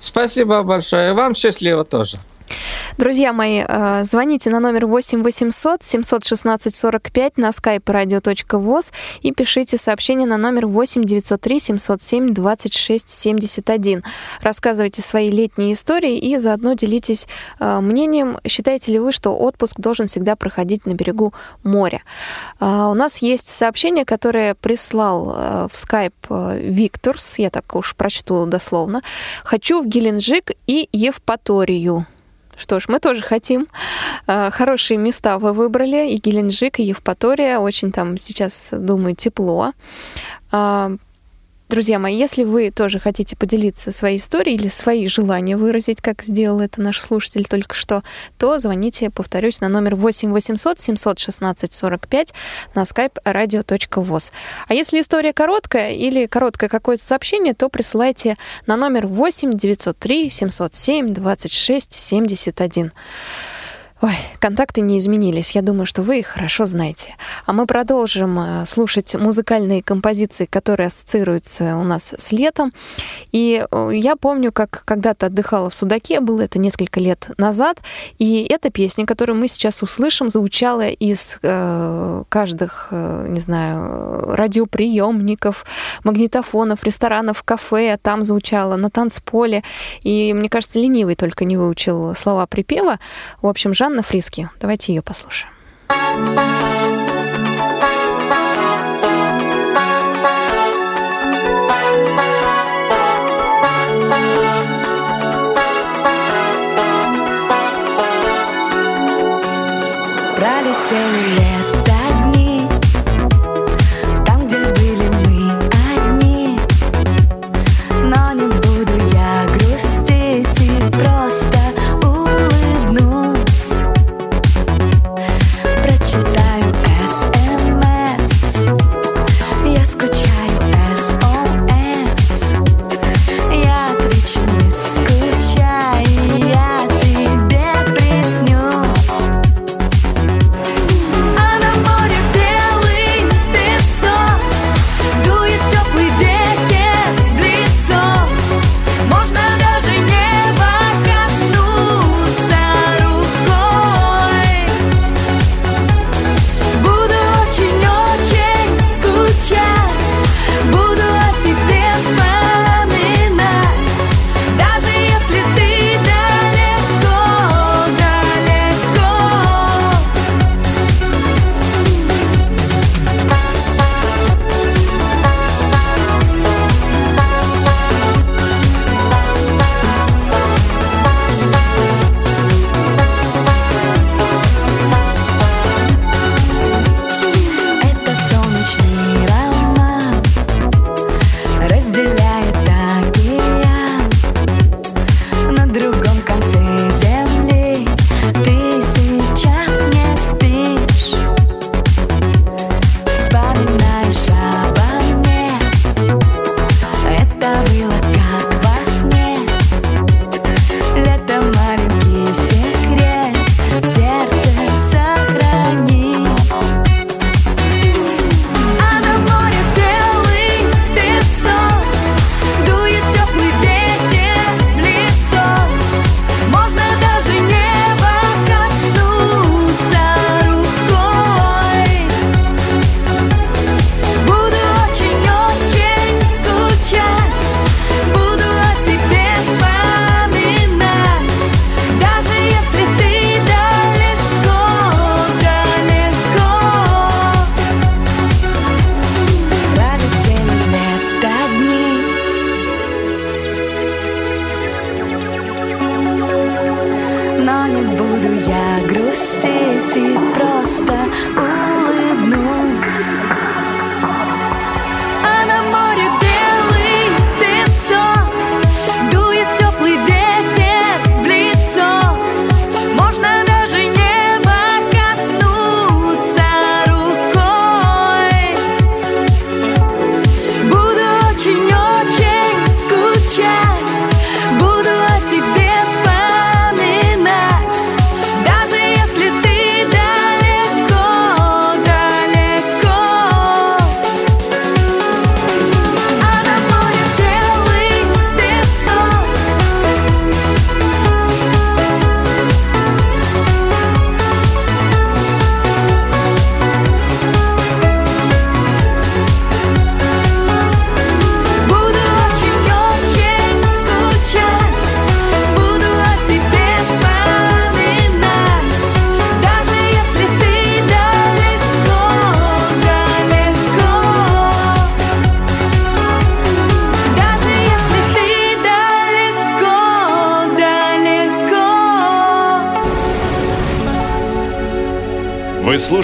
Спасибо 0.00 0.62
большое. 0.62 1.12
Вам 1.14 1.34
счастливо 1.34 1.84
тоже. 1.84 2.18
Друзья 2.98 3.32
мои, 3.32 3.62
э, 3.66 4.04
звоните 4.04 4.50
на 4.50 4.60
номер 4.60 4.86
8 4.86 5.22
800 5.22 5.84
716 5.84 6.74
45 6.74 7.36
на 7.36 7.50
skype 7.50 7.84
radio.voz 7.84 8.92
и 9.20 9.32
пишите 9.32 9.76
сообщение 9.76 10.26
на 10.26 10.36
номер 10.38 10.66
8 10.66 11.04
903 11.04 11.60
707 11.60 12.32
26 12.32 13.08
71. 13.08 14.02
Рассказывайте 14.40 15.02
свои 15.02 15.30
летние 15.30 15.74
истории 15.74 16.16
и 16.18 16.38
заодно 16.38 16.72
делитесь 16.72 17.26
э, 17.60 17.80
мнением, 17.80 18.38
считаете 18.46 18.92
ли 18.92 18.98
вы, 18.98 19.12
что 19.12 19.36
отпуск 19.36 19.78
должен 19.78 20.06
всегда 20.06 20.36
проходить 20.36 20.86
на 20.86 20.94
берегу 20.94 21.34
моря. 21.62 22.02
А, 22.58 22.90
У 22.90 22.94
нас 22.94 23.18
есть 23.18 23.48
сообщение, 23.48 24.04
которое 24.04 24.54
прислал 24.54 25.34
э, 25.36 25.68
в 25.70 25.74
skype 25.74 26.12
э, 26.30 26.60
Викторс, 26.62 27.38
я 27.38 27.50
так 27.50 27.74
уж 27.74 27.94
прочту 27.94 28.46
дословно. 28.46 29.02
«Хочу 29.44 29.82
в 29.82 29.86
Геленджик 29.86 30.52
и 30.66 30.88
Евпаторию». 30.92 32.06
Что 32.56 32.80
ж, 32.80 32.86
мы 32.88 32.98
тоже 33.00 33.22
хотим. 33.22 33.66
Э, 34.26 34.50
Хорошие 34.50 34.98
места 34.98 35.38
вы 35.38 35.52
выбрали. 35.52 36.10
И 36.10 36.16
Геленджик, 36.16 36.80
и 36.80 36.84
Евпатория. 36.84 37.58
Очень 37.58 37.92
там 37.92 38.16
сейчас, 38.18 38.70
думаю, 38.72 39.14
тепло. 39.14 39.72
Друзья 41.68 41.98
мои, 41.98 42.16
если 42.16 42.44
вы 42.44 42.70
тоже 42.70 43.00
хотите 43.00 43.34
поделиться 43.34 43.90
своей 43.90 44.18
историей 44.18 44.54
или 44.54 44.68
свои 44.68 45.08
желания 45.08 45.56
выразить, 45.56 46.00
как 46.00 46.22
сделал 46.22 46.60
это 46.60 46.80
наш 46.80 47.00
слушатель 47.00 47.44
только 47.44 47.74
что, 47.74 48.04
то 48.38 48.60
звоните, 48.60 49.10
повторюсь, 49.10 49.60
на 49.60 49.68
номер 49.68 49.96
8 49.96 50.30
800 50.30 50.80
716 50.80 51.72
45 51.72 52.34
на 52.76 52.82
skype 52.82 53.16
radio.voz. 53.24 54.30
А 54.68 54.74
если 54.74 55.00
история 55.00 55.32
короткая 55.32 55.90
или 55.90 56.26
короткое 56.26 56.68
какое-то 56.68 57.02
сообщение, 57.04 57.52
то 57.52 57.68
присылайте 57.68 58.36
на 58.68 58.76
номер 58.76 59.08
8 59.08 59.50
903 59.50 60.30
707 60.30 61.14
26 61.14 61.92
71. 61.92 62.92
Ой, 64.02 64.12
контакты 64.40 64.82
не 64.82 64.98
изменились. 64.98 65.52
Я 65.52 65.62
думаю, 65.62 65.86
что 65.86 66.02
вы 66.02 66.18
их 66.18 66.26
хорошо 66.26 66.66
знаете. 66.66 67.14
А 67.46 67.54
мы 67.54 67.64
продолжим 67.64 68.38
э, 68.38 68.66
слушать 68.66 69.14
музыкальные 69.14 69.82
композиции, 69.82 70.44
которые 70.44 70.88
ассоциируются 70.88 71.76
у 71.78 71.82
нас 71.82 72.12
с 72.18 72.32
летом. 72.32 72.74
И 73.32 73.64
э, 73.70 73.90
я 73.94 74.16
помню, 74.16 74.52
как 74.52 74.82
когда-то 74.84 75.26
отдыхала 75.26 75.70
в 75.70 75.74
Судаке, 75.74 76.20
было 76.20 76.42
это 76.42 76.58
несколько 76.58 77.00
лет 77.00 77.30
назад, 77.38 77.78
и 78.18 78.42
эта 78.42 78.68
песня, 78.68 79.06
которую 79.06 79.38
мы 79.38 79.48
сейчас 79.48 79.82
услышим, 79.82 80.28
звучала 80.28 80.88
из 80.88 81.38
э, 81.42 82.24
каждых, 82.28 82.88
э, 82.90 83.26
не 83.30 83.40
знаю, 83.40 84.34
радиоприемников, 84.34 85.64
магнитофонов, 86.04 86.84
ресторанов, 86.84 87.42
кафе, 87.44 87.98
там 88.02 88.24
звучала 88.24 88.76
на 88.76 88.90
танцполе. 88.90 89.62
И 90.02 90.34
мне 90.34 90.50
кажется, 90.50 90.78
ленивый 90.80 91.14
только 91.14 91.46
не 91.46 91.56
выучил 91.56 92.14
слова 92.14 92.46
припева. 92.46 92.98
В 93.40 93.46
общем, 93.46 93.72
Жанна 93.86 94.02
Фриски. 94.02 94.50
Давайте 94.58 94.92
ее 94.92 95.00
послушаем. 95.00 95.52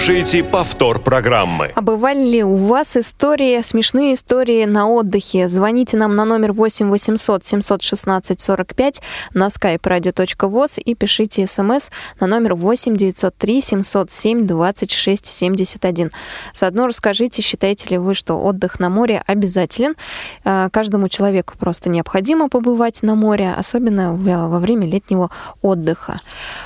Слушаете 0.03 0.43
повтор 0.43 0.99
программы. 0.99 1.71
А 1.75 1.81
бывали 1.81 2.19
ли 2.19 2.43
у 2.43 2.55
вас 2.57 2.97
истории, 2.97 3.61
смешные 3.61 4.15
истории 4.15 4.65
на 4.65 4.89
отдыхе? 4.89 5.47
Звоните 5.47 5.95
нам 5.95 6.17
на 6.17 6.25
номер 6.25 6.51
8 6.51 6.89
800 6.89 7.45
716 7.45 8.41
45 8.41 9.01
на 9.33 9.47
skype 9.47 9.79
radio.voz 9.79 10.81
и 10.81 10.93
пишите 10.93 11.47
смс 11.47 11.89
на 12.19 12.27
номер 12.27 12.55
8 12.55 12.97
903 12.97 13.61
707 13.61 14.45
26 14.45 15.25
71. 15.25 16.11
Заодно 16.53 16.87
расскажите, 16.87 17.41
считаете 17.41 17.87
ли 17.91 17.97
вы, 17.97 18.13
что 18.13 18.43
отдых 18.43 18.81
на 18.81 18.89
море 18.89 19.23
обязателен? 19.25 19.95
Э, 20.43 20.67
Каждому 20.69 21.07
человеку 21.07 21.53
просто 21.57 21.89
необходимо 21.89 22.49
побывать 22.49 23.03
на 23.03 23.15
море, 23.15 23.53
особенно 23.57 24.13
во 24.15 24.59
время 24.59 24.85
летнего 24.85 25.29
отдыха. 25.61 26.19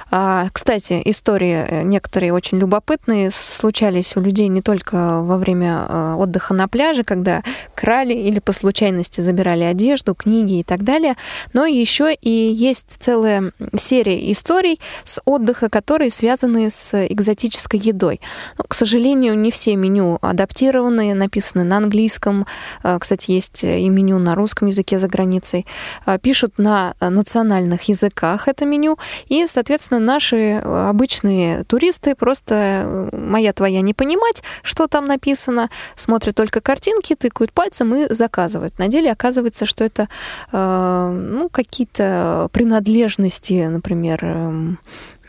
А, 0.10 0.48
Кстати, 0.52 1.00
истории 1.06 1.66
э, 1.68 1.84
некоторые 1.84 2.34
очень 2.34 2.58
любопытные 2.58 3.27
случались 3.32 4.16
у 4.18 4.22
людей 4.22 4.48
не 4.48 4.62
только 4.62 5.22
во 5.22 5.38
время 5.38 5.86
э, 5.88 6.14
отдыха 6.18 6.54
на 6.54 6.68
пляже, 6.68 7.04
когда 7.04 7.44
крали 7.76 8.14
или 8.14 8.40
по 8.40 8.54
случайности 8.54 9.22
забирали 9.22 9.64
одежду, 9.64 10.16
книги 10.16 10.60
и 10.60 10.64
так 10.64 10.84
далее, 10.84 11.16
но 11.54 11.66
еще 11.66 12.14
и 12.14 12.30
есть 12.30 12.98
целая 13.00 13.52
серия 13.78 14.32
историй 14.32 14.80
с 15.04 15.22
отдыха, 15.26 15.70
которые 15.70 16.10
связаны 16.10 16.70
с 16.70 17.06
экзотической 17.08 17.80
едой. 17.80 18.20
Ну, 18.58 18.66
к 18.68 18.74
сожалению, 18.74 19.38
не 19.38 19.52
все 19.52 19.76
меню 19.76 20.18
адаптированы, 20.22 21.14
написаны 21.14 21.64
на 21.64 21.78
английском. 21.78 22.46
Э, 22.84 22.98
Кстати, 23.00 23.32
есть 23.32 23.64
и 23.64 23.90
меню 23.90 24.18
на 24.20 24.36
русском 24.36 24.68
языке 24.68 25.00
за 25.00 25.08
границей. 25.08 25.66
Э, 26.06 26.18
Пишут 26.20 26.58
на 26.58 26.94
э, 27.00 27.10
национальных 27.10 27.84
языках 27.84 28.48
это 28.48 28.66
меню. 28.66 28.98
И, 29.28 29.46
соответственно, 29.48 30.00
наши 30.00 30.36
э, 30.36 30.90
обычные 30.90 31.64
туристы 31.64 32.16
просто 32.16 32.84
э, 32.86 33.10
моя 33.18 33.54
твоя 33.54 33.82
не 33.82 33.94
понимать, 33.94 34.44
что 34.64 34.88
там 34.88 35.06
написано, 35.06 35.70
смотрят 35.96 36.36
только 36.36 36.62
картинки, 36.62 37.16
тыкают 37.16 37.52
пальцем 37.52 37.94
и 37.96 38.14
заказывают. 38.14 38.78
На 38.80 38.88
деле 38.88 39.12
оказывается, 39.12 39.66
что 39.66 39.84
это 39.84 40.08
э, 40.52 41.10
ну, 41.12 41.50
какие-то 41.50 42.50
принадлежности, 42.52 43.68
например, 43.68 44.24
эм, 44.24 44.80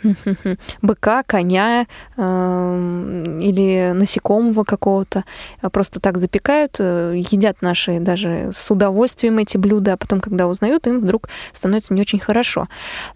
быка, 0.83 1.23
коня 1.25 1.87
э, 2.17 3.39
или 3.43 3.93
насекомого 3.93 4.65
какого-то. 4.65 5.25
Просто 5.73 6.01
так 6.01 6.19
запекают, 6.19 6.77
э, 6.79 7.15
едят 7.17 7.63
наши 7.63 7.99
даже 8.01 8.51
с 8.53 8.71
удовольствием 8.71 9.39
эти 9.39 9.57
блюда, 9.57 9.95
а 9.95 9.97
потом, 9.97 10.21
когда 10.21 10.47
узнают, 10.47 10.87
им 10.87 11.01
вдруг 11.01 11.29
становится 11.53 11.95
не 11.95 12.01
очень 12.01 12.19
хорошо. 12.19 12.69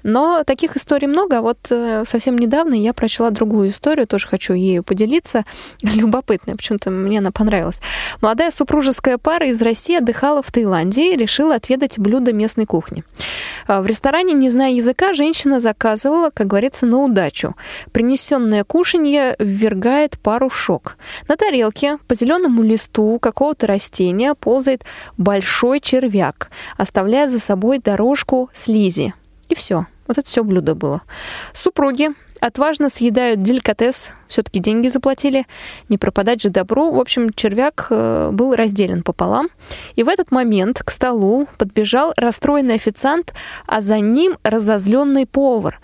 Но 0.02 0.44
таких 0.44 0.76
историй 0.76 1.08
много. 1.08 1.38
А 1.38 1.42
Вот 1.42 1.58
э, 1.70 2.04
совсем 2.06 2.36
недавно 2.36 2.74
я 2.74 2.92
прочла 2.92 3.30
другую 3.30 3.70
историю, 3.70 4.06
тоже 4.06 4.28
хочу 4.28 4.52
ею 4.54 4.82
поделиться. 4.82 5.44
Любопытная, 5.82 6.56
почему-то 6.56 6.90
мне 6.90 7.18
она 7.18 7.30
понравилась. 7.30 7.80
Молодая 8.20 8.50
супружеская 8.50 9.18
пара 9.18 9.48
из 9.48 9.60
России 9.62 9.96
отдыхала 9.96 10.42
в 10.42 10.50
Таиланде 10.50 11.14
и 11.14 11.16
решила 11.16 11.54
отведать 11.54 11.98
блюдо 11.98 12.32
местной 12.32 12.66
кухни. 12.66 13.04
А 13.66 13.82
В 13.82 13.86
ресторане, 13.86 14.32
не 14.34 14.50
зная 14.50 14.72
языка, 14.72 15.12
женщина 15.12 15.60
заказывала, 15.60 16.30
как 16.30 16.46
говорится, 16.72 16.86
на 16.86 16.98
удачу. 16.98 17.54
Принесенное 17.92 18.64
кушанье 18.64 19.36
ввергает 19.38 20.18
пару 20.18 20.48
в 20.48 20.56
шок. 20.56 20.96
На 21.28 21.36
тарелке 21.36 21.98
по 22.08 22.14
зеленому 22.14 22.62
листу 22.62 23.18
какого-то 23.18 23.66
растения 23.66 24.34
ползает 24.34 24.84
большой 25.18 25.80
червяк, 25.80 26.50
оставляя 26.78 27.26
за 27.26 27.38
собой 27.38 27.78
дорожку 27.78 28.50
слизи. 28.52 29.14
И 29.48 29.54
все. 29.54 29.86
Вот 30.08 30.18
это 30.18 30.26
все 30.26 30.42
блюдо 30.42 30.74
было. 30.74 31.02
Супруги 31.52 32.10
отважно 32.40 32.88
съедают 32.88 33.42
деликатес, 33.42 34.12
все-таки 34.26 34.58
деньги 34.58 34.88
заплатили, 34.88 35.46
не 35.88 35.96
пропадать 35.96 36.42
же 36.42 36.48
добру. 36.48 36.90
В 36.90 36.98
общем, 36.98 37.32
червяк 37.32 37.86
э, 37.90 38.30
был 38.32 38.54
разделен 38.56 39.02
пополам. 39.02 39.48
И 39.94 40.02
в 40.02 40.08
этот 40.08 40.32
момент 40.32 40.82
к 40.82 40.90
столу 40.90 41.46
подбежал 41.56 42.12
расстроенный 42.16 42.74
официант, 42.74 43.32
а 43.66 43.80
за 43.80 44.00
ним 44.00 44.38
разозленный 44.42 45.24
повар. 45.24 45.80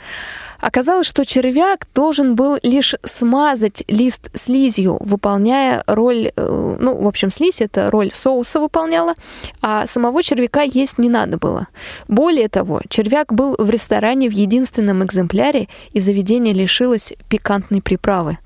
Оказалось, 0.61 1.07
что 1.07 1.25
червяк 1.25 1.87
должен 1.95 2.35
был 2.35 2.59
лишь 2.63 2.95
смазать 3.05 3.85
лист 3.87 4.29
слизью, 4.35 4.99
выполняя 5.01 5.85
роль, 5.87 6.33
э, 6.35 6.77
ну, 6.81 7.01
в 7.01 7.07
общем, 7.07 7.31
слизь 7.31 7.61
это 7.61 7.91
роль 7.91 8.11
соуса 8.13 8.59
выполняла, 8.59 9.15
а 9.63 9.87
самого 9.87 10.23
червяка 10.23 10.63
есть 10.63 10.99
не 10.99 11.09
надо 11.09 11.39
было. 11.39 11.69
Более 12.09 12.49
того, 12.49 12.81
червяк 12.89 13.33
был 13.33 13.55
в 13.57 13.71
ресторане 13.71 14.29
в 14.29 14.33
единственном 14.33 15.05
экземпляре, 15.05 15.69
и 15.93 16.01
заведение 16.01 16.53
лишилось 16.55 17.13
пикантной 17.29 17.81
приправы. 17.81 18.39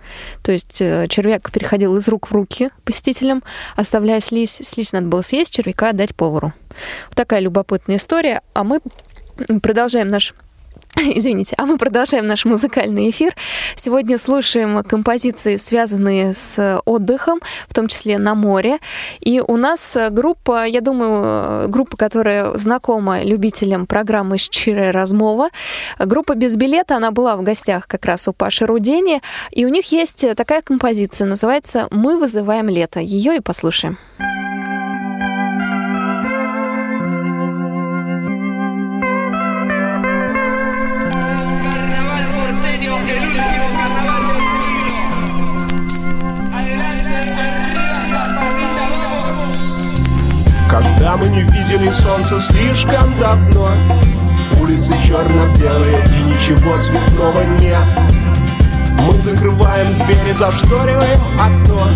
То 0.42 0.52
есть 0.52 0.82
э, 0.82 1.06
червяк 1.08 1.50
переходил 1.50 1.96
из 1.96 2.08
рук 2.08 2.28
в 2.28 2.32
руки 2.32 2.70
посетителям, 2.84 3.42
оставляя 3.74 4.20
слизь. 4.20 4.60
Слизь 4.62 4.92
надо 4.92 5.06
было 5.06 5.22
съесть, 5.22 5.54
червяка 5.54 5.90
отдать 5.90 6.14
повару. 6.14 6.52
Вот 7.08 7.16
такая 7.16 7.40
любопытная 7.40 7.96
история. 7.96 8.42
А 8.52 8.64
мы 8.64 8.80
продолжаем 9.62 10.08
наш 10.08 10.34
Извините, 10.96 11.54
а 11.56 11.64
мы 11.64 11.78
продолжаем 11.78 12.26
наш 12.26 12.44
музыкальный 12.44 13.08
эфир. 13.08 13.34
Сегодня 13.76 14.18
слушаем 14.18 14.82
композиции, 14.84 15.56
связанные 15.56 16.34
с 16.34 16.80
отдыхом, 16.84 17.40
в 17.66 17.74
том 17.74 17.88
числе 17.88 18.18
на 18.18 18.34
море. 18.34 18.78
И 19.20 19.40
у 19.40 19.56
нас 19.56 19.96
группа, 20.10 20.66
я 20.66 20.82
думаю, 20.82 21.68
группа, 21.70 21.96
которая 21.96 22.54
знакома 22.58 23.22
любителям 23.22 23.86
программы 23.86 24.36
«Щирая 24.36 24.92
размова». 24.92 25.48
Группа 25.98 26.34
«Без 26.34 26.56
билета», 26.56 26.96
она 26.96 27.10
была 27.10 27.36
в 27.36 27.42
гостях 27.42 27.86
как 27.86 28.04
раз 28.04 28.28
у 28.28 28.34
Паши 28.34 28.66
Рудени. 28.66 29.22
И 29.50 29.64
у 29.64 29.68
них 29.68 29.92
есть 29.92 30.24
такая 30.36 30.60
композиция, 30.60 31.26
называется 31.26 31.88
«Мы 31.90 32.18
вызываем 32.18 32.68
лето». 32.68 33.00
Ее 33.00 33.36
и 33.36 33.40
послушаем. 33.40 33.96
Когда 51.02 51.16
мы 51.16 51.26
не 51.30 51.42
видели 51.42 51.90
солнца 51.90 52.38
слишком 52.38 53.18
давно 53.18 53.70
Улицы 54.60 54.94
черно-белые 55.04 55.98
и 55.98 56.22
ничего 56.22 56.78
цветного 56.78 57.42
нет. 57.58 57.84
Мы 59.00 59.18
закрываем 59.18 59.92
двери, 59.94 60.32
зашториваем 60.32 61.20
окно 61.40 61.88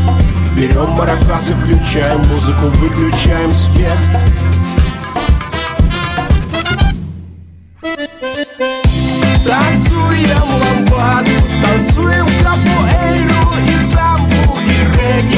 Берем 0.56 0.90
маракасы, 0.90 1.54
включаем 1.54 2.18
музыку, 2.26 2.66
выключаем 2.66 3.54
свет. 3.54 3.92
Танцуем 9.46 10.42
ламбаду, 10.42 11.30
танцуем 11.62 12.26
капуэйру 12.42 13.54
и 13.68 13.84
самбу 13.84 14.58
и 14.66 14.74
реггетон 14.98 15.35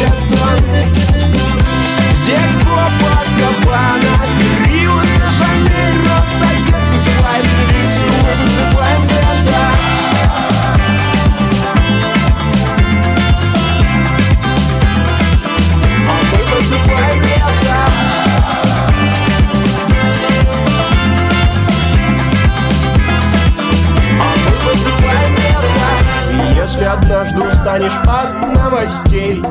однажды 27.09 27.41
устанешь 27.43 27.97
от 28.07 28.35
новостей 28.55 29.43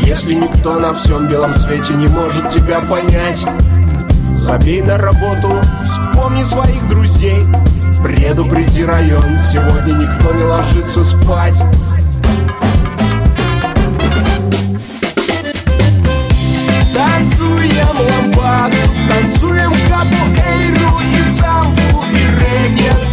Если 0.00 0.34
никто 0.34 0.78
на 0.78 0.92
всем 0.92 1.28
белом 1.28 1.54
свете 1.54 1.94
не 1.94 2.06
может 2.06 2.50
тебя 2.50 2.80
понять 2.80 3.46
Забей 4.44 4.82
на 4.82 4.98
работу, 4.98 5.62
вспомни 5.86 6.42
своих 6.44 6.86
друзей. 6.90 7.46
Предупреди 8.02 8.84
район, 8.84 9.36
сегодня 9.38 9.94
никто 9.94 10.32
не 10.34 10.44
ложится 10.44 11.02
спать. 11.02 11.62
Танцуем 16.92 17.88
ламбаду, 17.98 18.76
танцуем 19.08 19.72
капуэйру 19.88 21.00
и 21.10 21.26
самбу 21.30 22.04
и 22.12 22.68
реггетон 22.68 23.03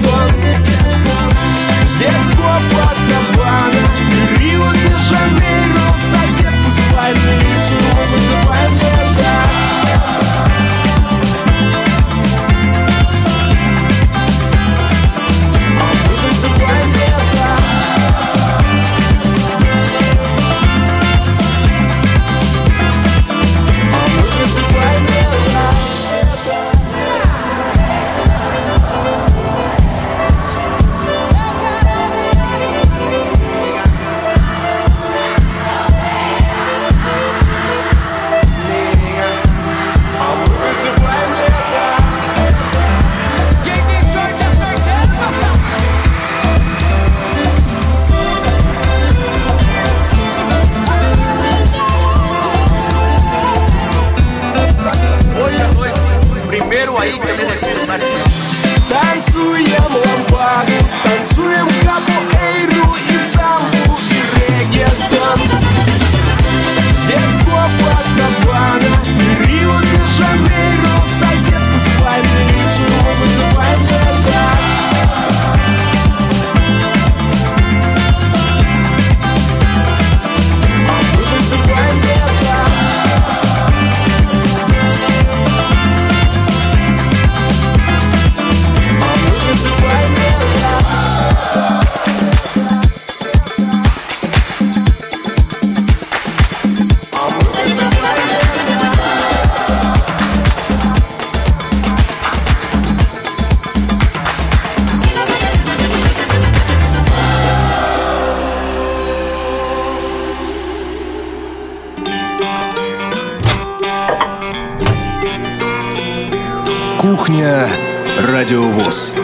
Радиовоз. 118.51 119.15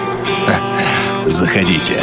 Заходите. 1.25 1.95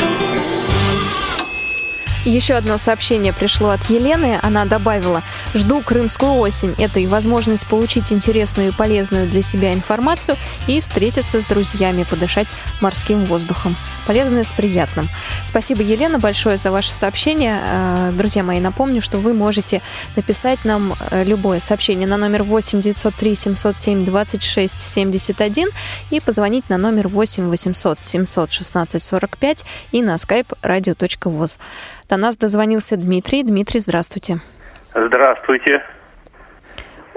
Еще 2.26 2.52
одно 2.52 2.76
сообщение 2.76 3.32
пришло 3.32 3.70
от 3.70 3.82
Елены. 3.88 4.38
Она 4.42 4.66
добавила, 4.66 5.22
жду 5.54 5.80
крымскую 5.80 6.34
осень. 6.34 6.74
Это 6.76 7.00
и 7.00 7.06
возможность 7.06 7.66
получить 7.66 8.12
интересную 8.12 8.68
и 8.68 8.72
полезную 8.72 9.26
для 9.26 9.40
себя 9.40 9.72
информацию 9.72 10.36
и 10.66 10.80
встретиться 10.80 11.40
с 11.40 11.44
друзьями, 11.44 12.04
подышать 12.08 12.48
морским 12.80 13.24
воздухом. 13.24 13.76
Полезное 14.06 14.44
с 14.44 14.52
приятным. 14.52 15.08
Спасибо, 15.44 15.82
Елена, 15.82 16.18
большое 16.18 16.56
за 16.56 16.70
ваше 16.70 16.90
сообщение. 16.92 17.60
Э, 17.62 18.10
Друзья 18.12 18.42
мои, 18.42 18.60
напомню, 18.60 19.00
что 19.00 19.18
вы 19.18 19.34
можете 19.34 19.80
написать 20.16 20.64
нам 20.64 20.94
э, 21.10 21.24
любое 21.24 21.60
сообщение 21.60 22.06
на 22.06 22.16
номер 22.16 22.42
8 22.42 22.80
903 22.80 23.34
707 23.34 24.04
26 24.04 24.80
71 24.80 25.68
и 26.10 26.20
позвонить 26.20 26.68
на 26.68 26.78
номер 26.78 27.08
8 27.08 27.48
800 27.48 28.00
716 28.00 29.02
45 29.02 29.64
и 29.92 30.02
на 30.02 30.14
skype 30.16 30.56
radio.voz. 30.62 31.58
До 32.08 32.16
нас 32.16 32.36
дозвонился 32.36 32.96
Дмитрий. 32.96 33.42
Дмитрий, 33.42 33.80
здравствуйте. 33.80 34.40
Здравствуйте. 34.94 35.82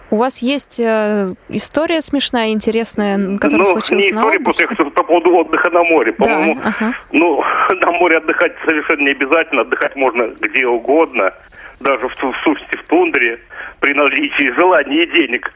У 0.09 0.17
вас 0.17 0.41
есть 0.41 0.79
э, 0.79 1.33
история 1.49 2.01
смешная, 2.01 2.49
интересная, 2.49 3.37
которая 3.37 3.67
ну, 3.67 3.73
случилась 3.73 4.05
не 4.05 4.11
на 4.11 4.19
история, 4.19 4.37
отдыхе? 4.37 4.67
просто 4.67 4.85
по 4.85 5.03
поводу 5.03 5.35
отдыха 5.35 5.69
на 5.69 5.83
море. 5.83 6.13
По-моему, 6.13 6.55
Да, 6.55 6.69
ага. 6.69 6.93
ну, 7.11 7.43
на 7.81 7.91
море 7.91 8.17
отдыхать 8.17 8.53
совершенно 8.65 9.01
не 9.01 9.11
обязательно. 9.11 9.61
Отдыхать 9.61 9.95
можно 9.95 10.23
где 10.39 10.65
угодно, 10.65 11.33
даже 11.81 12.07
в, 12.07 12.13
в 12.15 12.35
сущности 12.43 12.77
в 12.77 12.87
тундре, 12.87 13.39
при 13.81 13.93
наличии 13.93 14.53
желания 14.55 15.03
и 15.03 15.11
денег. 15.11 15.51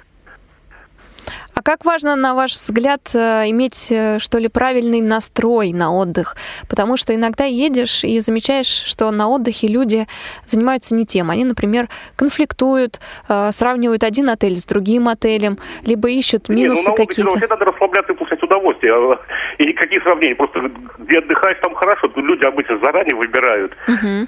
А 1.53 1.61
как 1.63 1.85
важно, 1.85 2.15
на 2.15 2.33
ваш 2.33 2.53
взгляд, 2.53 3.01
э, 3.13 3.49
иметь, 3.49 3.87
э, 3.91 4.19
что 4.19 4.37
ли, 4.39 4.47
правильный 4.47 5.01
настрой 5.01 5.73
на 5.73 5.91
отдых? 5.93 6.35
Потому 6.69 6.97
что 6.97 7.13
иногда 7.13 7.43
едешь 7.43 8.03
и 8.03 8.19
замечаешь, 8.19 8.67
что 8.67 9.11
на 9.11 9.27
отдыхе 9.27 9.67
люди 9.67 10.07
занимаются 10.43 10.95
не 10.95 11.05
тем. 11.05 11.29
Они, 11.29 11.43
например, 11.45 11.87
конфликтуют, 12.15 12.99
э, 13.29 13.51
сравнивают 13.51 14.03
один 14.03 14.29
отель 14.29 14.55
с 14.57 14.65
другим 14.65 15.07
отелем, 15.07 15.57
либо 15.85 16.09
ищут 16.09 16.47
Не, 16.49 16.55
ну, 16.55 16.61
минусы 16.71 16.87
на 16.87 16.93
отдыхе 16.93 17.07
какие-то. 17.07 17.31
вообще 17.31 17.47
надо 17.47 17.65
расслабляться 17.65 18.13
и 18.13 18.15
получать 18.15 18.41
удовольствие. 18.43 18.93
А, 18.93 19.19
И 19.57 19.65
никаких 19.65 20.03
сравнений. 20.03 20.35
Просто 20.35 20.71
где 20.99 21.19
отдыхаешь, 21.19 21.57
там 21.61 21.75
хорошо. 21.75 22.09
Люди 22.15 22.45
обычно 22.45 22.79
заранее 22.83 23.15
выбирают. 23.15 23.73
Мгм. 23.87 24.27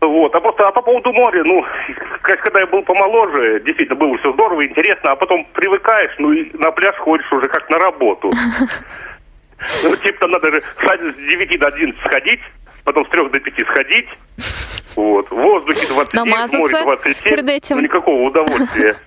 Вот, 0.00 0.34
а 0.34 0.40
просто 0.40 0.68
а 0.68 0.72
по 0.72 0.82
поводу 0.82 1.12
моря, 1.12 1.42
ну, 1.44 1.64
когда 2.22 2.60
я 2.60 2.66
был 2.66 2.82
помоложе, 2.82 3.60
действительно 3.60 3.98
было 3.98 4.16
все 4.18 4.32
здорово, 4.32 4.66
интересно, 4.66 5.12
а 5.12 5.16
потом 5.16 5.46
привыкаешь, 5.54 6.12
ну 6.18 6.32
и 6.32 6.50
на 6.58 6.70
пляж 6.70 6.94
ходишь 6.96 7.32
уже 7.32 7.48
как 7.48 7.68
на 7.70 7.78
работу. 7.78 8.30
Ну, 9.82 9.96
типа 9.96 10.18
там 10.20 10.32
надо 10.32 10.50
же 10.50 10.62
с 10.62 11.16
9 11.16 11.58
до 11.58 11.68
11 11.68 11.98
сходить, 12.04 12.40
потом 12.84 13.06
с 13.06 13.08
3 13.08 13.28
до 13.30 13.40
5 13.40 13.66
сходить, 13.66 14.08
вот, 14.96 15.30
в 15.30 15.34
воздухе 15.34 15.86
29, 15.88 16.10
в 16.10 16.14
Намазаться 16.14 16.58
море 16.58 16.82
27, 16.82 17.22
перед 17.22 17.48
этим. 17.48 17.76
ну 17.76 17.82
никакого 17.82 18.22
удовольствия. 18.24 18.96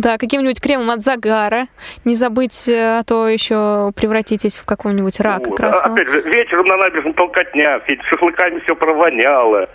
Да, 0.00 0.16
каким-нибудь 0.16 0.62
кремом 0.62 0.88
от 0.92 1.02
загара. 1.02 1.66
Не 2.06 2.14
забыть, 2.14 2.66
э, 2.68 3.00
а 3.00 3.04
то 3.04 3.28
еще 3.28 3.92
превратитесь 3.94 4.58
в 4.58 4.64
какого-нибудь 4.64 5.20
рака 5.20 5.50
Вот. 5.50 5.60
А 5.60 5.62
красного. 5.62 5.94
Опять 5.94 6.08
же, 6.08 6.22
вечером 6.22 6.66
на 6.68 6.78
набережной 6.78 7.12
толкотня, 7.12 7.82
шашлыками 8.08 8.60
все 8.60 8.74
провоняло. 8.76 9.68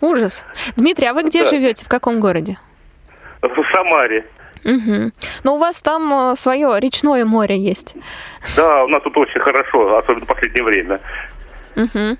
Ужас. 0.00 0.46
Дмитрий, 0.76 1.08
а 1.08 1.14
вы 1.14 1.24
где 1.24 1.42
Да. 1.42 1.50
живете? 1.50 1.84
В 1.84 1.88
каком 1.88 2.20
городе? 2.20 2.58
В 3.42 3.74
Самаре. 3.74 4.24
Угу. 4.64 5.10
Но 5.42 5.54
у 5.56 5.58
вас 5.58 5.80
там 5.80 6.36
свое 6.36 6.78
речное 6.78 7.24
море 7.24 7.58
есть. 7.58 7.96
Да, 8.56 8.84
у 8.84 8.88
нас 8.88 9.02
тут 9.02 9.16
очень 9.16 9.40
хорошо, 9.40 9.96
особенно 9.98 10.26
в 10.26 10.28
последнее 10.28 10.62
время. 10.62 11.00
Мгм. 11.80 12.18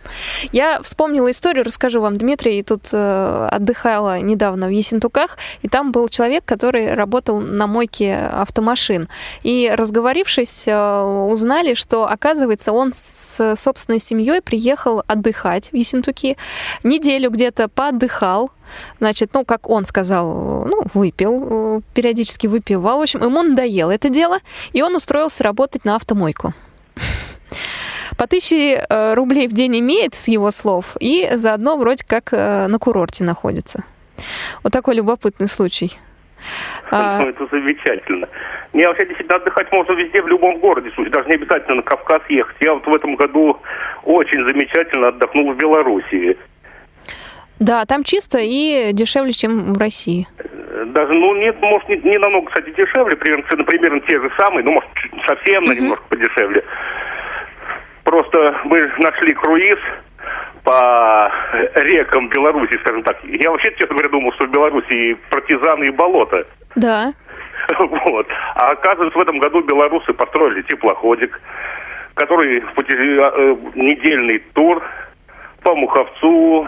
Я 0.52 0.80
вспомнила 0.82 1.30
историю, 1.30 1.64
расскажу 1.64 2.00
вам, 2.00 2.16
Дмитрий. 2.16 2.62
Тут 2.62 2.88
э, 2.92 3.48
отдыхала 3.50 4.20
недавно 4.20 4.68
в 4.68 4.70
Ессентуках, 4.70 5.36
и 5.60 5.68
там 5.68 5.92
был 5.92 6.08
человек, 6.08 6.44
который 6.44 6.94
работал 6.94 7.40
на 7.40 7.66
мойке 7.66 8.16
автомашин. 8.16 9.08
И 9.42 9.70
разговорившись, 9.74 10.64
э, 10.66 11.02
узнали, 11.30 11.74
что, 11.74 12.08
оказывается, 12.08 12.72
он 12.72 12.92
с 12.94 13.54
собственной 13.56 13.98
семьей 13.98 14.40
приехал 14.40 15.02
отдыхать 15.06 15.70
в 15.72 15.76
Ессентуки, 15.76 16.36
неделю 16.82 17.30
где-то 17.30 17.68
поотдыхал, 17.68 18.50
Значит, 19.00 19.30
ну, 19.34 19.44
как 19.44 19.68
он 19.68 19.84
сказал, 19.84 20.64
ну, 20.64 20.82
выпил, 20.94 21.78
э, 21.78 21.80
периодически 21.92 22.46
выпивал. 22.46 22.98
В 22.98 23.02
общем, 23.02 23.20
ему 23.20 23.42
надоело 23.42 23.90
это 23.90 24.10
дело, 24.10 24.38
и 24.72 24.80
он 24.80 24.94
устроился 24.94 25.42
работать 25.42 25.84
на 25.84 25.96
автомойку. 25.96 26.54
По 28.20 28.26
тысяче 28.26 28.84
э, 28.86 29.14
рублей 29.14 29.48
в 29.48 29.52
день 29.52 29.80
имеет, 29.80 30.14
с 30.14 30.28
его 30.28 30.50
слов, 30.50 30.94
и 31.00 31.26
заодно 31.36 31.78
вроде 31.78 32.04
как 32.06 32.34
э, 32.34 32.66
на 32.66 32.78
курорте 32.78 33.24
находится. 33.24 33.82
Вот 34.62 34.74
такой 34.74 34.96
любопытный 34.96 35.48
случай. 35.48 35.92
А, 36.90 37.20
Ну, 37.20 37.28
это 37.28 37.46
замечательно. 37.46 38.28
Не, 38.74 38.86
вообще 38.86 39.06
действительно 39.06 39.36
отдыхать 39.36 39.72
можно 39.72 39.92
везде, 39.92 40.20
в 40.20 40.28
любом 40.28 40.58
городе. 40.58 40.90
Даже 41.10 41.28
не 41.28 41.34
обязательно 41.34 41.76
на 41.76 41.82
Кавказ 41.82 42.22
ехать. 42.28 42.56
Я 42.60 42.74
вот 42.74 42.86
в 42.86 42.94
этом 42.94 43.14
году 43.16 43.58
очень 44.04 44.46
замечательно 44.46 45.08
отдохнул 45.08 45.52
в 45.52 45.56
Белоруссии. 45.56 46.36
да, 47.58 47.86
там 47.86 48.04
чисто 48.04 48.38
и 48.38 48.92
дешевле, 48.92 49.32
чем 49.32 49.72
в 49.72 49.78
России. 49.78 50.26
Э, 50.38 50.84
Даже, 50.88 51.12
ну, 51.14 51.36
нет, 51.36 51.56
может, 51.62 51.88
не, 51.88 51.96
не 51.96 52.18
намного, 52.18 52.48
кстати, 52.48 52.70
дешевле, 52.70 53.16
примерно, 53.16 53.64
примерно 53.64 54.00
те 54.00 54.20
же 54.20 54.30
самые, 54.38 54.62
ну, 54.64 54.72
может, 54.72 54.90
совсем 55.26 55.64
на 55.64 55.72
немножко 55.72 56.04
подешевле. 56.08 56.64
Просто 58.10 58.56
мы 58.64 58.90
нашли 58.98 59.32
круиз 59.34 59.78
по 60.64 61.30
рекам 61.76 62.28
Беларуси, 62.28 62.76
скажем 62.78 63.04
так. 63.04 63.16
Я 63.22 63.52
вообще, 63.52 63.70
честно 63.78 63.94
говоря, 63.94 64.08
думал, 64.08 64.32
что 64.32 64.48
в 64.48 64.50
Беларуси 64.50 65.16
партизаны 65.30 65.84
и 65.84 65.90
болота. 65.90 66.44
Да. 66.74 67.12
Вот. 67.78 68.26
А 68.56 68.72
оказывается, 68.72 69.16
в 69.16 69.22
этом 69.22 69.38
году 69.38 69.60
белорусы 69.60 70.12
построили 70.12 70.62
теплоходик, 70.62 71.40
который 72.14 72.62
пути- 72.74 72.94
э, 72.96 73.56
недельный 73.76 74.40
тур 74.54 74.82
по 75.62 75.76
Муховцу, 75.76 76.66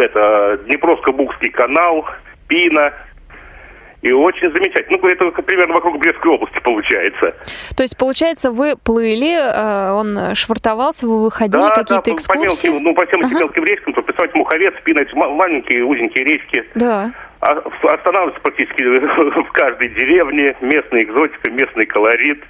это 0.00 0.58
Днепровско-Букский 0.68 1.50
канал, 1.50 2.06
Пина. 2.48 2.94
И 4.02 4.10
очень 4.10 4.50
замечательно. 4.52 4.98
Ну, 5.00 5.08
это 5.08 5.30
примерно 5.42 5.74
вокруг 5.74 5.96
Брестской 5.98 6.32
области 6.32 6.58
получается. 6.64 7.36
То 7.76 7.84
есть, 7.84 7.96
получается, 7.96 8.50
вы 8.50 8.74
плыли, 8.76 9.32
э, 9.32 9.92
он 9.92 10.34
швартовался, 10.34 11.06
вы 11.06 11.22
выходили, 11.22 11.62
да, 11.62 11.70
какие-то 11.70 11.94
да, 11.94 12.00
по- 12.00 12.10
по, 12.10 12.14
экскурсии? 12.16 12.66
мелким, 12.66 12.82
ну, 12.82 12.94
по 12.94 13.06
всем 13.06 13.20
этим 13.20 13.38
мелким 13.38 13.64
речкам, 13.64 13.92
то 13.94 14.02
представьте, 14.02 14.36
Муховец, 14.36 14.74
Пина, 14.82 15.00
эти 15.02 15.14
ма- 15.14 15.28
маленькие 15.30 15.84
узенькие 15.84 16.24
речки. 16.24 16.64
Да. 16.74 17.12
А- 17.40 17.62
Останавливаются 17.84 18.40
практически 18.40 18.82
в 19.48 19.52
каждой 19.52 19.88
деревне, 19.90 20.56
местная 20.60 21.02
экзотика, 21.04 21.50
местный 21.50 21.86
колорит. 21.86 22.42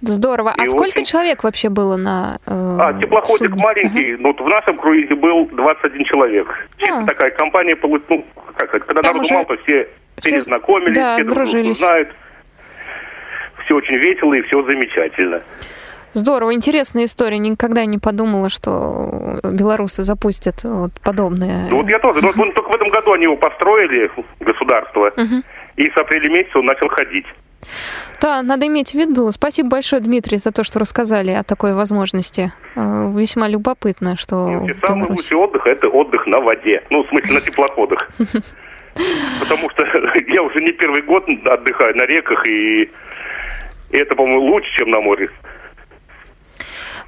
Здорово. 0.00 0.54
А 0.56 0.62
И 0.62 0.66
сколько 0.66 0.98
очень- 1.00 1.04
человек 1.04 1.42
вообще 1.44 1.68
было 1.68 1.96
на 1.96 2.38
э, 2.46 2.50
А, 2.80 2.92
теплоходик 3.00 3.50
судне? 3.50 3.62
маленький, 3.62 4.16
ну, 4.18 4.28
вот 4.28 4.40
в 4.40 4.48
нашем 4.48 4.78
круизе 4.78 5.14
был 5.16 5.46
21 5.46 6.04
человек. 6.04 6.46
Чисто 6.76 6.98
А. 7.00 7.06
такая 7.06 7.30
компания, 7.30 7.74
полу- 7.74 8.00
ну, 8.08 8.24
как 8.56 8.70
когда 8.70 9.02
Там 9.02 9.16
народу 9.16 9.20
уже 9.22 9.34
мало, 9.34 9.46
то 9.46 9.56
все 9.64 9.88
перезнакомились, 10.22 10.96
да, 10.96 11.14
все 11.16 11.24
друг 11.24 11.48
друга 11.48 11.74
знают. 11.74 12.08
Все 13.64 13.74
очень 13.74 13.96
весело 13.96 14.34
и 14.34 14.42
все 14.42 14.62
замечательно. 14.62 15.42
Здорово, 16.14 16.54
интересная 16.54 17.04
история. 17.04 17.38
Никогда 17.38 17.84
не 17.84 17.98
подумала, 17.98 18.48
что 18.48 19.40
белорусы 19.44 20.02
запустят 20.02 20.64
вот 20.64 20.92
подобное. 21.04 21.68
Ну, 21.70 21.78
вот 21.78 21.88
я 21.88 21.98
тоже. 21.98 22.20
Вот 22.20 22.34
только 22.54 22.70
в 22.70 22.74
этом 22.74 22.88
году 22.88 23.12
они 23.12 23.24
его 23.24 23.36
построили, 23.36 24.10
государство, 24.40 25.12
и 25.76 25.90
с 25.90 25.96
апреля 25.96 26.30
месяца 26.30 26.58
он 26.58 26.66
начал 26.66 26.88
ходить. 26.88 27.26
Да, 28.20 28.42
надо 28.42 28.66
иметь 28.66 28.92
в 28.92 28.94
виду. 28.94 29.30
Спасибо 29.32 29.68
большое, 29.68 30.00
Дмитрий, 30.00 30.38
за 30.38 30.52
то, 30.52 30.64
что 30.64 30.78
рассказали 30.78 31.30
о 31.32 31.42
такой 31.42 31.74
возможности. 31.74 32.52
Э, 32.76 33.12
Весьма 33.14 33.48
любопытно, 33.48 34.16
что 34.16 34.64
самый 34.86 35.08
лучший 35.08 35.36
отдых– 35.36 35.62
это 35.66 35.88
отдых 35.88 36.26
на 36.26 36.40
воде. 36.40 36.82
Ну, 36.90 37.04
в 37.04 37.08
смысле, 37.08 37.34
на 37.34 37.40
теплоходах. 37.40 38.10
Потому 39.40 39.70
что 39.70 39.84
я 40.28 40.42
уже 40.42 40.60
не 40.60 40.72
первый 40.72 41.02
год 41.02 41.28
отдыхаю 41.28 41.96
на 41.96 42.04
реках, 42.04 42.46
и 42.46 42.90
это, 43.90 44.14
по-моему, 44.14 44.42
лучше, 44.46 44.70
чем 44.76 44.90
на 44.90 45.00
море. 45.00 45.28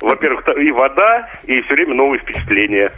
Во-первых, 0.01 0.45
и 0.57 0.71
вода, 0.73 1.29
и 1.45 1.61
все 1.63 1.75
время 1.75 1.95
новые 1.95 2.21
впечатления. 2.21 2.93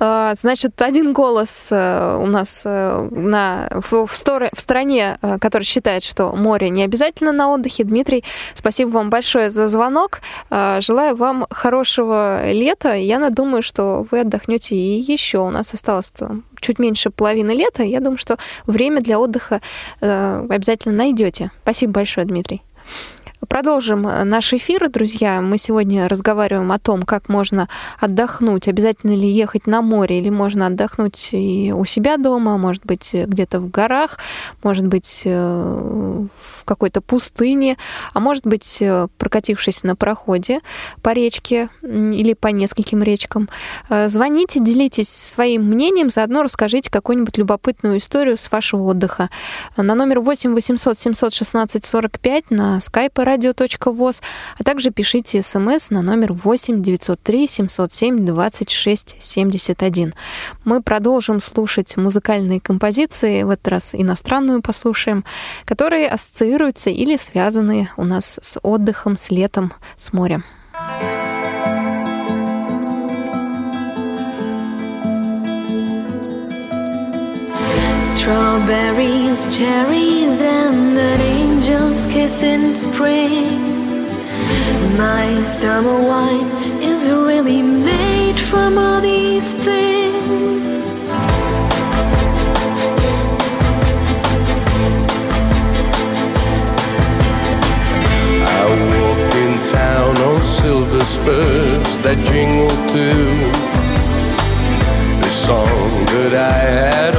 А, 0.00 0.34
Значит, 0.36 0.80
один 0.80 1.12
голос 1.12 1.68
э, 1.70 2.16
у 2.20 2.26
нас 2.26 2.62
э, 2.64 3.08
на, 3.10 3.68
в, 3.70 4.06
в 4.06 4.12
стор- 4.14 4.50
в 4.52 4.60
стране, 4.60 5.18
э, 5.20 5.38
который 5.38 5.64
считает, 5.64 6.04
что 6.04 6.32
море 6.32 6.70
не 6.70 6.84
обязательно 6.84 7.32
на 7.32 7.52
отдыхе. 7.52 7.84
Дмитрий, 7.84 8.24
спасибо 8.54 8.90
вам 8.90 9.10
большое 9.10 9.50
за 9.50 9.68
звонок. 9.68 10.20
А, 10.50 10.80
Желаю 10.80 11.16
вам 11.16 11.46
хорошего 11.50 12.50
лета. 12.50 12.94
Я 12.94 13.28
думаю, 13.30 13.62
что 13.62 14.06
вы 14.10 14.20
отдохнете 14.20 14.76
и 14.76 15.00
еще. 15.00 15.38
У 15.38 15.50
нас 15.50 15.74
осталось 15.74 16.12
чуть 16.60 16.78
меньше 16.78 17.10
половины 17.10 17.50
лета. 17.50 17.82
Я 17.82 18.00
думаю, 18.00 18.18
что 18.18 18.38
время 18.66 19.00
для 19.00 19.18
отдыха 19.18 19.60
обязательно 20.00 20.94
найдете. 20.94 21.50
Спасибо 21.62 21.92
большое, 21.92 22.26
Дмитрий. 22.26 22.62
Продолжим 23.46 24.06
э, 24.08 24.24
наш 24.24 24.52
эфир, 24.52 24.90
друзья. 24.90 25.40
Мы 25.40 25.58
сегодня 25.58 26.08
разговариваем 26.08 26.72
о 26.72 26.78
том, 26.80 27.04
как 27.04 27.28
можно 27.28 27.68
отдохнуть. 28.00 28.66
Обязательно 28.66 29.12
ли 29.12 29.28
ехать 29.28 29.68
на 29.68 29.80
море, 29.80 30.18
или 30.18 30.28
можно 30.28 30.66
отдохнуть 30.66 31.28
и 31.32 31.72
у 31.72 31.84
себя 31.84 32.16
дома, 32.16 32.58
может 32.58 32.84
быть, 32.84 33.10
где-то 33.14 33.60
в 33.60 33.70
горах, 33.70 34.18
может 34.64 34.86
быть, 34.88 35.22
э, 35.24 35.30
в 35.30 36.64
какой-то 36.64 37.00
пустыне, 37.00 37.76
а 38.12 38.18
может 38.18 38.44
быть, 38.44 38.78
э, 38.80 39.06
прокатившись 39.18 39.84
на 39.84 39.94
проходе 39.94 40.60
по 41.02 41.10
речке 41.12 41.68
или 41.82 42.34
по 42.34 42.48
нескольким 42.48 43.04
речкам. 43.04 43.48
Э, 43.88 44.08
Звоните, 44.08 44.58
делитесь 44.58 45.10
своим 45.10 45.62
мнением, 45.62 46.10
заодно 46.10 46.42
расскажите 46.42 46.90
какую-нибудь 46.90 47.38
любопытную 47.38 47.98
историю 47.98 48.36
с 48.36 48.50
вашего 48.50 48.82
отдыха. 48.82 49.30
На 49.76 49.94
номер 49.94 50.18
8 50.20 50.54
800 50.54 50.98
716 50.98 51.84
45 51.84 52.50
на 52.50 52.78
skype 52.78 53.27
radio.voz, 53.28 54.22
а 54.58 54.64
также 54.64 54.90
пишите 54.90 55.42
смс 55.42 55.90
на 55.90 56.02
номер 56.02 56.32
8 56.32 56.82
903 56.82 57.48
707 57.48 58.24
26 58.24 59.16
71. 59.18 60.14
Мы 60.64 60.82
продолжим 60.82 61.40
слушать 61.40 61.96
музыкальные 61.96 62.60
композиции, 62.60 63.42
в 63.42 63.50
этот 63.50 63.68
раз 63.68 63.94
иностранную 63.94 64.62
послушаем, 64.62 65.24
которые 65.64 66.08
ассоциируются 66.08 66.90
или 66.90 67.16
связаны 67.16 67.88
у 67.96 68.04
нас 68.04 68.38
с 68.42 68.58
отдыхом, 68.62 69.16
с 69.16 69.30
летом, 69.30 69.72
с 69.96 70.12
морем. 70.12 70.44
Strawberries, 78.28 79.46
cherries, 79.56 80.42
and 80.42 80.98
an 80.98 81.20
angel's 81.22 82.04
kiss 82.12 82.42
in 82.42 82.74
spring. 82.74 83.58
My 84.98 85.42
summer 85.44 85.98
wine 86.06 86.50
is 86.82 87.08
really 87.08 87.62
made 87.62 88.38
from 88.38 88.76
all 88.76 89.00
these 89.00 89.50
things. 89.64 90.68
I 98.44 98.62
walk 98.92 99.34
in 99.42 99.54
town 99.72 100.16
on 100.28 100.42
silver 100.42 101.00
spurs 101.00 101.98
that 102.04 102.18
jingle 102.28 102.76
too. 102.92 103.24
The 105.22 105.30
song 105.30 106.04
that 106.12 106.34
I 106.34 106.58
had 106.58 107.14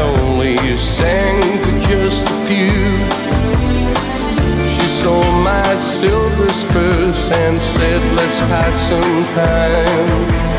only 0.69 0.77
sang 0.77 1.41
to 1.41 1.87
just 1.87 2.27
a 2.27 2.45
few. 2.45 2.69
She 4.75 4.87
saw 4.87 5.19
my 5.41 5.75
silver 5.75 6.49
spurs 6.49 7.31
and 7.31 7.59
said, 7.59 8.15
Let's 8.15 8.39
pass 8.41 8.75
some 8.89 9.25
time. 9.33 10.58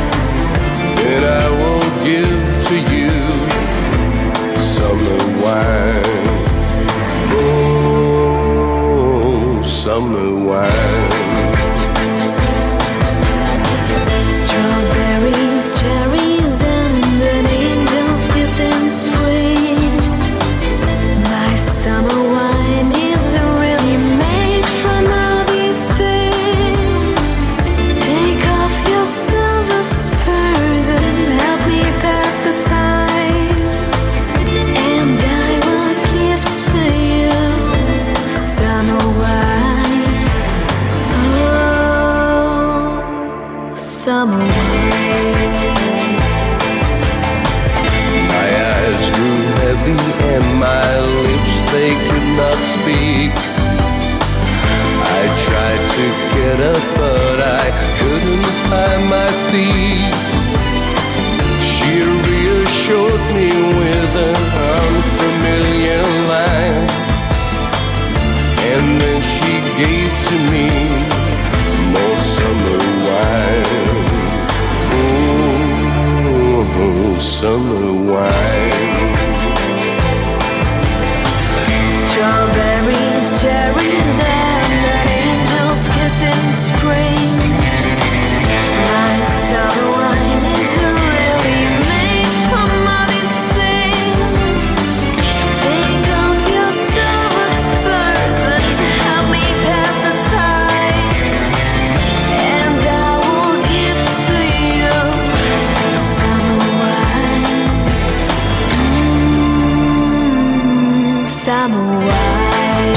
Summer 111.60 111.92
wine. 112.08 112.96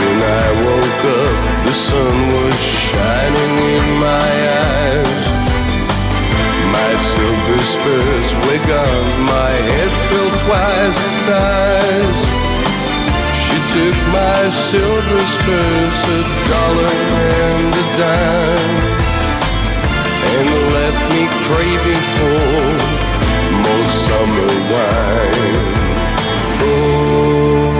When 0.00 0.18
I 0.40 0.48
woke 0.64 1.02
up, 1.20 1.38
the 1.68 1.74
sun 1.76 2.16
was 2.32 2.56
shining 2.88 3.54
in 3.76 3.86
my 4.00 4.32
eyes. 4.64 5.24
My 6.72 6.92
silver 7.12 7.60
spurs 7.74 8.28
were 8.44 8.62
gone, 8.64 9.12
my 9.36 9.52
head 9.68 9.92
felt 10.08 10.34
twice 10.44 10.98
the 11.04 11.12
size. 11.28 12.20
She 13.44 13.58
took 13.74 13.96
my 14.08 14.40
silver 14.48 15.22
spurs, 15.36 15.98
a 16.16 16.20
dollar 16.48 16.96
and 17.44 17.70
a 17.82 17.86
dime, 18.00 18.76
and 20.32 20.48
left 20.76 21.02
me 21.12 21.22
craving 21.44 22.04
for 22.16 22.87
summer 24.08 24.52
wine. 24.72 25.56
Oh, 26.70 27.70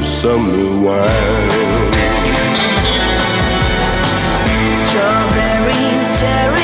summer 0.00 0.68
wine. 0.86 1.92
Strawberries, 4.84 6.06
cherries, 6.20 6.57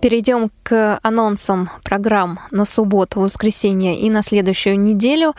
Перейдем 0.00 0.49
к 0.70 1.00
анонсам 1.02 1.68
программ 1.82 2.38
на 2.52 2.64
субботу, 2.64 3.20
воскресенье 3.20 3.98
и 3.98 4.08
на 4.08 4.22
следующую 4.22 4.78
неделю. 4.78 5.34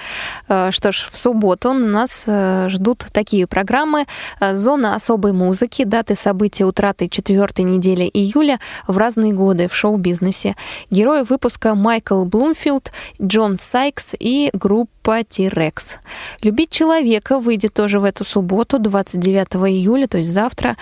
Э, 0.49 0.71
Что 0.71 0.91
ж, 0.91 1.07
в 1.09 1.17
субботу 1.17 1.71
нас 1.71 2.25
э, 2.27 2.67
ждут 2.67 3.05
такие 3.13 3.47
программы. 3.47 4.07
Э, 4.41 4.57
Зона 4.57 4.93
особой 4.93 5.31
музыки, 5.31 5.85
даты 5.85 6.15
событий 6.15 6.65
утраты 6.65 7.07
четвертой 7.07 7.63
недели 7.63 8.09
июля 8.13 8.59
в 8.87 8.97
разные 8.97 9.31
годы 9.31 9.69
в 9.69 9.73
шоу-бизнесе. 9.73 10.57
Герои 10.89 11.21
выпуска 11.21 11.75
Майкл 11.75 12.25
Блумфилд, 12.25 12.91
Джон 13.21 13.57
Сайкс 13.57 14.15
и 14.19 14.49
группа 14.51 15.23
T-Rex. 15.23 15.95
«Любить 16.43 16.71
человека» 16.71 17.39
выйдет 17.39 17.73
тоже 17.73 18.01
в 18.01 18.03
эту 18.03 18.25
субботу, 18.25 18.79
29 18.79 19.55
июля, 19.71 20.07
то 20.07 20.17
есть 20.17 20.29
завтра. 20.29 20.75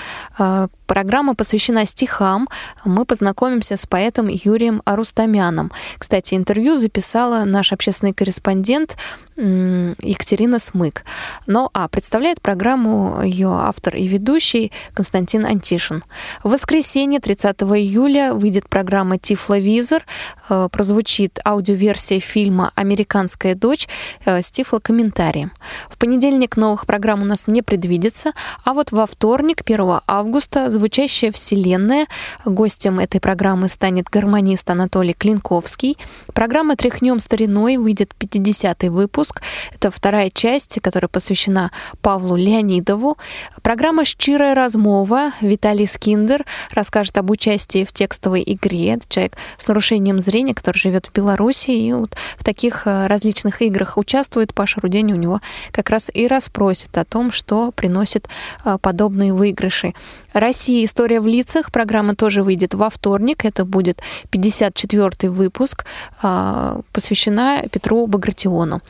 Программа 0.90 1.36
посвящена 1.36 1.86
стихам. 1.86 2.50
Мы 2.84 3.06
познакомимся 3.06 3.78
с 3.78 3.86
поэтом 3.86 4.28
Юрием 4.46 4.82
Арустамяном. 4.86 5.72
Кстати, 5.98 6.36
интервью 6.36 6.78
записала 6.78 7.44
наш 7.46 7.72
общественный 7.74 8.14
корреспондент 8.14 8.98
Екатерина 9.40 10.60
Смык. 10.60 11.04
Ну, 11.48 11.70
а 11.74 11.88
представляет 11.88 12.42
программу 12.42 13.22
ее 13.24 13.50
автор 13.50 13.96
и 13.96 14.08
ведущий 14.08 14.72
Константин 14.94 15.46
Антишин. 15.46 16.04
В 16.44 16.50
воскресенье, 16.50 17.20
30 17.20 17.56
июля, 17.62 18.34
выйдет 18.34 18.68
программа 18.68 19.18
«Тифловизор». 19.18 20.04
Э, 20.50 20.68
Прозвучит 20.72 21.40
аудиоверсия 21.46 22.20
фильма 22.20 22.72
«Американская 22.76 23.56
дочь» 23.56 23.88
э, 24.26 24.42
с 24.42 24.52
тифлокомментарием. 24.52 25.52
В 25.90 25.98
понедельник 25.98 26.58
новых 26.58 26.86
программ 26.86 27.22
у 27.22 27.26
нас 27.26 27.48
не 27.48 27.62
предвидится, 27.62 28.34
а 28.66 28.74
вот 28.74 28.92
во 28.92 29.06
вторник, 29.06 29.62
1 29.66 30.02
августа, 30.06 30.70
«Звучащая 30.70 31.32
вселенная». 31.32 32.08
Гостем 32.44 33.00
этой 33.00 33.22
программы 33.22 33.70
станет 33.70 34.10
гармонист 34.10 34.70
Анатолий 34.70 35.14
Клинковский. 35.14 35.98
Программа 36.34 36.76
«Тряхнем 36.76 37.20
стариной» 37.20 37.78
выйдет 37.78 38.14
50-й 38.20 38.90
выпуск. 38.90 39.29
Это 39.74 39.92
вторая 39.92 40.30
часть, 40.30 40.80
которая 40.82 41.10
посвящена 41.10 41.72
Павлу 42.02 42.36
Леонидову. 42.36 43.18
Программа 43.62 44.06
«Щирая 44.06 44.56
размова». 44.56 45.32
Виталий 45.42 45.88
Скиндер 45.88 46.46
расскажет 46.72 47.18
об 47.18 47.30
участии 47.30 47.84
в 47.86 47.94
текстовой 47.94 48.44
игре. 48.46 48.94
Это 48.94 49.06
человек 49.08 49.38
с 49.58 49.68
нарушением 49.68 50.20
зрения, 50.20 50.54
который 50.54 50.78
живет 50.78 51.08
в 51.08 51.14
Беларуси 51.14 51.72
и 51.72 51.94
вот 51.94 52.16
в 52.38 52.44
таких 52.44 52.88
э, 52.88 53.08
различных 53.08 53.62
играх 53.62 53.98
участвует. 53.98 54.54
Паша 54.54 54.82
Рудень 54.82 55.12
у 55.14 55.16
него 55.16 55.42
как 55.72 55.90
раз 55.90 56.10
и 56.14 56.28
расспросит 56.28 56.98
о 56.98 57.06
том, 57.06 57.32
что 57.32 57.72
приносит 57.72 58.28
э, 58.66 58.78
подобные 58.82 59.34
выигрыши. 59.34 59.94
Россия. 60.34 60.86
История 60.86 61.22
в 61.22 61.28
лицах. 61.28 61.72
Программа 61.72 62.16
тоже 62.16 62.44
выйдет 62.44 62.74
во 62.74 62.90
вторник. 62.90 63.46
Это 63.46 63.66
будет 63.66 64.02
54-й 64.32 65.30
выпуск, 65.30 65.86
а, 66.22 66.82
посвящена 66.94 67.64
Петру 67.72 68.06
Багратиону. 68.08 68.82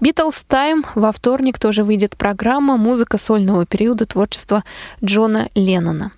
Beatles 0.00 0.44
Time. 0.48 0.84
Во 0.94 1.12
вторник 1.12 1.58
тоже 1.58 1.84
выйдет 1.84 2.16
программа 2.16 2.76
«Музыка 2.76 3.18
сольного 3.18 3.66
периода 3.66 4.06
творчества 4.06 4.64
Джона 5.02 5.48
Леннона». 5.54 6.12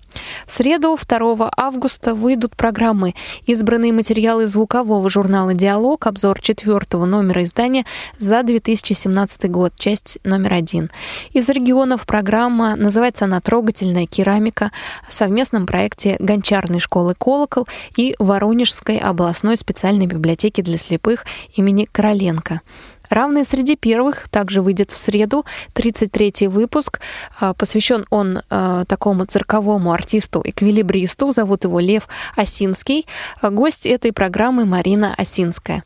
В 0.45 0.51
среду, 0.51 0.97
2 0.97 1.51
августа, 1.55 2.15
выйдут 2.15 2.55
программы 2.55 3.13
«Избранные 3.45 3.93
материалы 3.93 4.47
звукового 4.47 5.09
журнала 5.09 5.53
«Диалог», 5.53 6.07
обзор 6.07 6.41
четвертого 6.41 7.05
номера 7.05 7.43
издания 7.43 7.85
за 8.17 8.43
2017 8.43 9.49
год, 9.49 9.73
часть 9.77 10.17
номер 10.23 10.53
один. 10.53 10.89
Из 11.31 11.47
регионов 11.49 12.05
программа, 12.05 12.75
называется 12.75 13.25
она 13.25 13.41
«Трогательная 13.41 14.05
керамика», 14.05 14.71
о 15.07 15.11
совместном 15.11 15.65
проекте 15.65 16.15
Гончарной 16.19 16.79
школы 16.79 17.13
«Колокол» 17.17 17.67
и 17.95 18.15
Воронежской 18.19 18.97
областной 18.97 19.57
специальной 19.57 20.07
библиотеки 20.07 20.61
для 20.61 20.77
слепых 20.77 21.25
имени 21.55 21.87
Короленко. 21.91 22.61
Равные 23.09 23.43
среди 23.43 23.75
первых 23.75 24.29
также 24.29 24.61
выйдет 24.61 24.91
в 24.91 24.97
среду, 24.97 25.45
33-й 25.73 26.47
выпуск. 26.47 26.99
А, 27.39 27.53
Посвящен 27.53 28.05
он 28.09 28.39
а, 28.49 28.85
такому 28.85 29.25
цирковому 29.25 29.91
артисту-эквилибристу. 29.91 31.31
Зовут 31.31 31.63
его 31.63 31.79
Лев 31.79 32.07
Осинский. 32.35 33.07
А, 33.41 33.49
Гость 33.49 33.85
этой 33.85 34.11
программы 34.13 34.65
Марина 34.65 35.13
Осинская. 35.17 35.83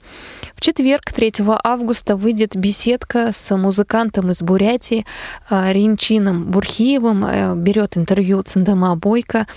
В 0.55 0.61
четверг, 0.61 1.11
3 1.13 1.33
августа, 1.63 2.15
выйдет 2.15 2.55
беседка 2.55 3.31
с 3.31 3.55
музыкантом 3.55 4.31
из 4.31 4.41
Бурятии 4.41 5.05
Ринчином 5.49 6.45
Бурхиевым. 6.51 7.25
Э, 7.25 7.55
Берет 7.55 7.97
интервью 7.97 8.43
Циндема 8.43 8.95
Бойко. 8.95 9.47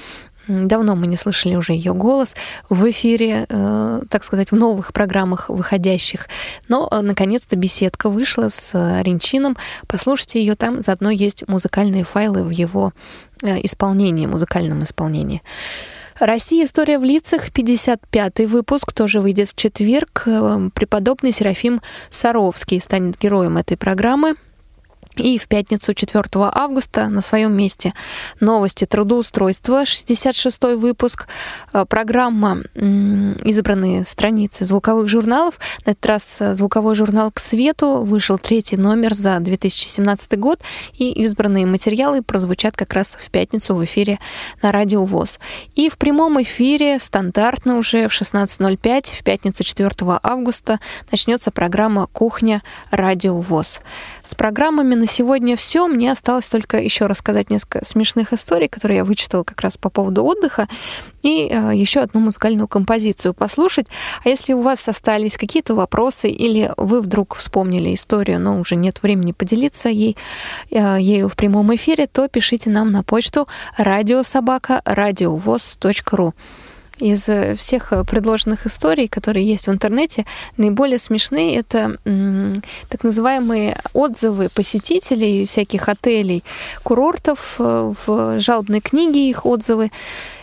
Давно 0.46 0.94
мы 0.94 1.06
не 1.06 1.16
слышали 1.16 1.54
уже 1.54 1.72
ее 1.72 1.94
голос 1.94 2.34
в 2.68 2.90
эфире, 2.90 3.46
э, 3.48 4.00
так 4.10 4.24
сказать, 4.24 4.52
в 4.52 4.56
новых 4.56 4.92
программах 4.92 5.48
выходящих. 5.48 6.28
Но, 6.68 6.88
э, 6.90 7.00
наконец-то, 7.00 7.56
беседка 7.56 8.10
вышла 8.10 8.48
с 8.48 8.72
э, 8.74 9.02
Ринчином. 9.02 9.56
Послушайте 9.86 10.40
ее 10.40 10.54
там, 10.54 10.78
заодно 10.80 11.10
есть 11.10 11.48
музыкальные 11.48 12.04
файлы 12.04 12.44
в 12.44 12.50
его 12.50 12.92
э, 13.42 13.58
исполнении, 13.64 14.26
музыкальном 14.26 14.82
исполнении. 14.82 15.42
Россия. 16.20 16.64
История 16.64 16.98
в 16.98 17.04
лицах. 17.04 17.48
55-й 17.48 18.46
выпуск 18.46 18.92
тоже 18.92 19.20
выйдет 19.20 19.48
в 19.48 19.56
четверг. 19.56 20.28
Преподобный 20.74 21.32
Серафим 21.32 21.80
Саровский 22.10 22.80
станет 22.80 23.18
героем 23.18 23.56
этой 23.56 23.76
программы. 23.76 24.34
И 25.16 25.38
в 25.38 25.48
пятницу 25.48 25.94
4 25.94 26.24
августа 26.34 27.08
на 27.08 27.22
своем 27.22 27.56
месте 27.56 27.94
новости 28.40 28.84
трудоустройства, 28.84 29.86
66 29.86 30.62
выпуск, 30.76 31.26
Э, 31.72 31.84
программа 31.86 32.58
«Избранные 32.74 34.04
страницы 34.04 34.64
звуковых 34.64 35.08
журналов». 35.08 35.58
На 35.86 35.92
этот 35.92 36.06
раз 36.06 36.36
э, 36.40 36.54
звуковой 36.54 36.94
журнал 36.94 37.30
«К 37.32 37.40
свету» 37.40 38.02
вышел 38.02 38.38
третий 38.38 38.76
номер 38.76 39.14
за 39.14 39.38
2017 39.40 40.38
год, 40.38 40.60
и 40.94 41.10
избранные 41.22 41.66
материалы 41.66 42.22
прозвучат 42.22 42.76
как 42.76 42.92
раз 42.92 43.16
в 43.20 43.30
пятницу 43.30 43.74
в 43.74 43.84
эфире 43.84 44.18
на 44.62 44.72
Радио 44.72 45.04
ВОЗ. 45.04 45.38
И 45.74 45.88
в 45.88 45.98
прямом 45.98 46.40
эфире 46.42 46.98
стандартно 46.98 47.76
уже 47.76 48.08
в 48.08 48.12
16.05 48.12 49.18
в 49.18 49.24
пятницу 49.24 49.64
4 49.64 49.90
августа 50.22 50.80
начнется 51.10 51.50
программа 51.50 52.06
«Кухня 52.06 52.62
Радио 52.90 53.38
ВОЗ». 53.40 53.80
С 54.24 54.34
программами 54.34 54.94
на 54.94 55.06
сегодня 55.06 55.54
все. 55.54 55.86
Мне 55.86 56.10
осталось 56.10 56.48
только 56.48 56.78
еще 56.78 57.04
рассказать 57.04 57.50
несколько 57.50 57.84
смешных 57.84 58.32
историй, 58.32 58.68
которые 58.68 58.98
я 58.98 59.04
вычитала 59.04 59.44
как 59.44 59.60
раз 59.60 59.76
по 59.76 59.90
поводу 59.90 60.24
отдыха, 60.24 60.66
и 61.22 61.46
э, 61.50 61.72
еще 61.74 62.00
одну 62.00 62.20
музыкальную 62.20 62.66
композицию 62.66 63.34
послушать. 63.34 63.88
А 64.24 64.30
если 64.30 64.54
у 64.54 64.62
вас 64.62 64.88
остались 64.88 65.36
какие-то 65.36 65.74
вопросы 65.74 66.30
или 66.30 66.72
вы 66.78 67.02
вдруг 67.02 67.34
вспомнили 67.34 67.92
историю, 67.94 68.40
но 68.40 68.58
уже 68.58 68.76
нет 68.76 69.02
времени 69.02 69.32
поделиться 69.32 69.90
ей, 69.90 70.16
э, 70.70 70.96
ею 70.98 71.28
в 71.28 71.36
прямом 71.36 71.74
эфире, 71.74 72.06
то 72.06 72.26
пишите 72.26 72.70
нам 72.70 72.92
на 72.92 73.02
почту 73.02 73.46
радиособака 73.76 74.80
радиовоз.ру. 74.86 76.34
Из 76.98 77.28
э, 77.28 77.56
всех 77.56 77.92
э, 77.92 78.04
предложенных 78.04 78.66
историй, 78.66 79.08
которые 79.08 79.46
есть 79.46 79.66
в 79.66 79.70
интернете, 79.70 80.24
наиболее 80.56 80.98
смешные 80.98 81.56
это 81.56 81.98
так 82.88 83.02
называемые 83.02 83.76
отзывы 83.92 84.48
посетителей 84.48 85.44
всяких 85.44 85.88
отелей, 85.88 86.44
курортов, 86.82 87.56
э, 87.58 87.94
в 88.06 88.38
жалобной 88.38 88.80
книге 88.80 89.28
их 89.28 89.44
отзывы. 89.44 89.90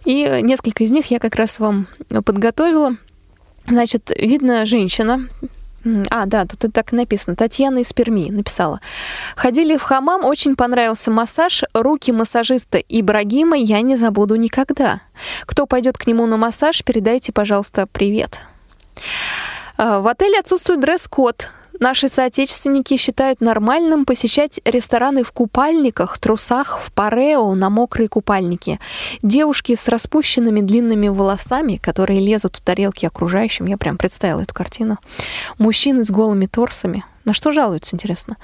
И 0.03 0.39
несколько 0.41 0.83
из 0.83 0.91
них 0.91 1.09
я 1.11 1.19
как 1.19 1.35
раз 1.35 1.59
вам 1.59 1.87
подготовила. 2.25 2.95
Значит, 3.67 4.11
видно 4.17 4.65
женщина, 4.65 5.21
А, 6.09 6.25
да, 6.25 6.45
тут 6.45 6.65
и 6.65 6.67
так 6.69 6.91
написано. 6.91 7.35
Татьяна 7.35 7.79
из 7.79 7.91
Перми 7.93 8.29
написала. 8.29 8.81
Ходили 9.35 9.77
в 9.77 9.81
хамам, 9.81 10.25
очень 10.25 10.55
понравился 10.55 11.09
массаж. 11.09 11.63
Руки 11.73 12.11
массажиста 12.11 12.77
Ибрагима 12.77 13.57
я 13.57 13.81
не 13.81 13.95
забуду 13.95 14.35
никогда. 14.35 15.01
Кто 15.45 15.65
пойдет 15.65 15.97
к 15.97 16.05
нему 16.05 16.25
на 16.27 16.37
массаж, 16.37 16.83
передайте, 16.83 17.31
пожалуйста, 17.31 17.87
привет. 17.87 18.41
А, 19.77 20.01
В 20.01 20.07
отеле 20.07 20.39
отсутствует 20.39 20.81
дресс-код. 20.81 21.49
Наши 21.81 22.09
соотечественники 22.09 22.95
считают 22.95 23.41
нормальным 23.41 24.05
посещать 24.05 24.61
рестораны 24.65 25.23
в 25.23 25.31
купальниках, 25.31 26.19
трусах, 26.19 26.79
в 26.79 26.93
парео 26.93 27.55
на 27.55 27.71
мокрые 27.71 28.07
купальники. 28.07 28.79
Девушки 29.23 29.73
с 29.73 29.87
распущенными 29.87 30.61
длинными 30.61 31.07
волосами, 31.07 31.77
которые 31.77 32.19
лезут 32.19 32.57
в 32.57 32.61
тарелки 32.61 33.07
окружающим, 33.07 33.65
я 33.65 33.79
прям 33.79 33.97
представила 33.97 34.41
эту 34.41 34.53
картину. 34.53 34.99
Мужчины 35.57 36.05
с 36.05 36.11
голыми 36.11 36.45
торсами. 36.45 37.03
На 37.23 37.33
что 37.33 37.51
жалуются, 37.51 37.95
интересно? 37.95 38.37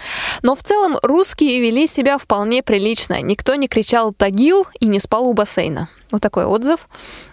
Но 0.44 0.56
в 0.56 0.62
целом 0.62 0.98
русские 1.02 1.60
вели 1.62 1.88
себя 1.88 2.18
вполне 2.18 2.62
прилично. 2.62 3.22
Никто 3.22 3.56
не 3.56 3.68
кричал 3.68 4.14
«Тагил» 4.14 4.68
и 4.80 4.86
не 4.86 5.00
спал 5.00 5.28
у 5.28 5.34
бассейна. 5.34 5.90
Вот 6.12 6.22
такой 6.22 6.46
отзыв. 6.46 6.88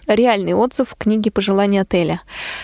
Реальный 0.07 0.53
отзыв 0.53 0.89
в 0.89 0.95
книге 0.95 1.31
«Пожелания 1.31 1.81
отеля». 1.81 2.21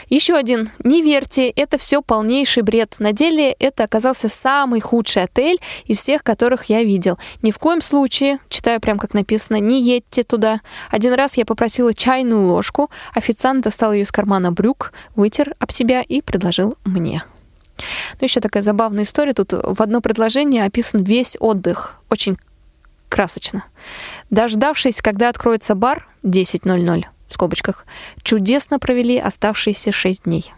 Еще 0.10 0.36
один. 0.36 0.72
Не 0.84 1.02
верьте, 1.02 1.50
это 1.50 1.78
все 1.78 2.02
полнейший 2.02 2.64
бред. 2.64 2.96
На 2.98 3.14
деле 3.14 3.31
это 3.40 3.84
оказался 3.84 4.30
самый 4.30 4.82
худший 4.82 5.24
отель 5.24 5.60
из 5.86 6.00
всех, 6.00 6.24
которых 6.24 6.66
я 6.66 6.84
видел. 6.84 7.18
Ни 7.42 7.52
в 7.52 7.60
коем 7.60 7.82
случае, 7.82 8.40
читаю 8.50 8.80
прям 8.82 9.00
как 9.00 9.14
написано, 9.14 9.58
не 9.58 9.82
едьте 9.82 10.24
туда. 10.24 10.62
Один 10.90 11.14
раз 11.14 11.38
я 11.38 11.46
попросила 11.46 11.94
чайную 11.94 12.46
ложку, 12.46 12.90
официант 13.14 13.64
достал 13.64 13.94
ее 13.94 14.04
из 14.04 14.12
кармана 14.12 14.52
брюк, 14.52 14.94
вытер 15.16 15.56
об 15.60 15.72
себя 15.72 16.02
и 16.02 16.22
предложил 16.22 16.76
мне. 16.84 17.24
Ну, 18.20 18.26
еще 18.26 18.40
такая 18.40 18.64
забавная 18.64 19.04
история. 19.04 19.34
Тут 19.34 19.54
в 19.54 19.82
одно 19.82 20.02
предложение 20.02 20.66
описан 20.66 21.04
весь 21.04 21.38
отдых. 21.40 21.96
Очень 22.10 22.38
красочно. 23.10 23.64
Дождавшись, 24.30 25.02
когда 25.02 25.30
откроется 25.30 25.76
бар 25.76 26.08
10.00, 26.24 27.06
в 27.28 27.34
скобочках, 27.34 27.86
чудесно 28.24 28.80
провели 28.80 29.18
оставшиеся 29.18 29.92
6 29.92 30.24
дней. 30.24 30.54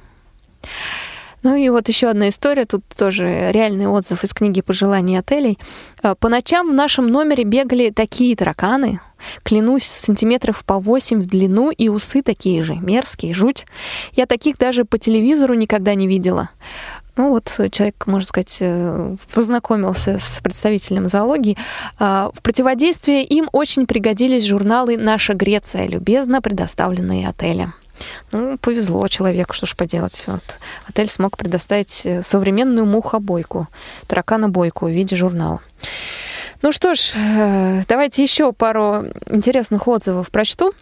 Ну 1.44 1.56
и 1.56 1.68
вот 1.68 1.89
еще 1.89 2.08
одна 2.08 2.30
история, 2.30 2.66
тут 2.66 2.84
тоже 2.98 3.52
реальный 3.52 3.86
отзыв 3.86 4.24
из 4.24 4.34
книги 4.34 4.62
«Пожеланий 4.62 5.20
отелей». 5.20 5.60
Э, 6.02 6.16
По 6.18 6.30
ночам 6.30 6.70
в 6.72 6.74
нашем 6.74 7.08
номере 7.08 7.44
бегали 7.44 7.89
такие 7.89 8.34
тараканы, 8.38 9.02
клянусь, 9.44 9.84
сантиметров 9.84 10.64
по 10.66 10.80
8 10.80 11.20
в 11.20 11.26
длину 11.26 11.70
и 11.70 11.89
усы 11.89 12.22
такие 12.22 12.64
же, 12.64 12.76
мерзкие, 12.76 13.34
жуть. 13.34 13.66
Я 14.14 14.26
таких 14.26 14.58
даже 14.58 14.86
по 14.86 14.98
телевизору 14.98 15.54
никогда 15.54 15.96
не 15.96 16.08
видела. 16.08 16.50
Ну 17.18 17.30
вот 17.30 17.60
человек, 17.72 18.08
можно 18.08 18.26
сказать, 18.26 18.58
э, 18.62 19.16
познакомился 19.34 20.20
с 20.20 20.39
представителем 20.41 21.10
зоологии. 21.10 21.58
А, 22.00 22.32
В 22.34 22.41
противодействие 22.41 23.26
им 23.26 23.50
очень 23.52 23.86
пригодились 23.86 24.46
журналы 24.46 24.96
«Наша 24.96 25.34
Греция», 25.34 25.88
любезно 25.88 26.41
предоставленные 26.41 27.28
отелем. 27.28 27.74
Ну, 28.32 28.58
повезло 28.58 29.08
человеку, 29.08 29.54
что 29.54 29.66
ж 29.66 29.76
поделать. 29.76 30.24
Вот. 30.28 30.60
Отель 30.88 31.10
смог 31.10 31.38
предоставить 31.38 32.06
э, 32.06 32.24
современную 32.24 32.86
мухобойку, 32.86 33.68
тараканобойку 34.08 34.88
в 34.88 34.91
виде 34.91 35.16
журнала. 35.16 35.62
Ну 36.62 36.72
что 36.72 36.96
ж, 36.96 37.14
э, 37.16 37.84
давайте 37.88 38.24
еще 38.24 38.54
пару 38.54 39.06
интересных 39.30 39.88
отзывов 39.88 40.30
прочту. 40.30 40.74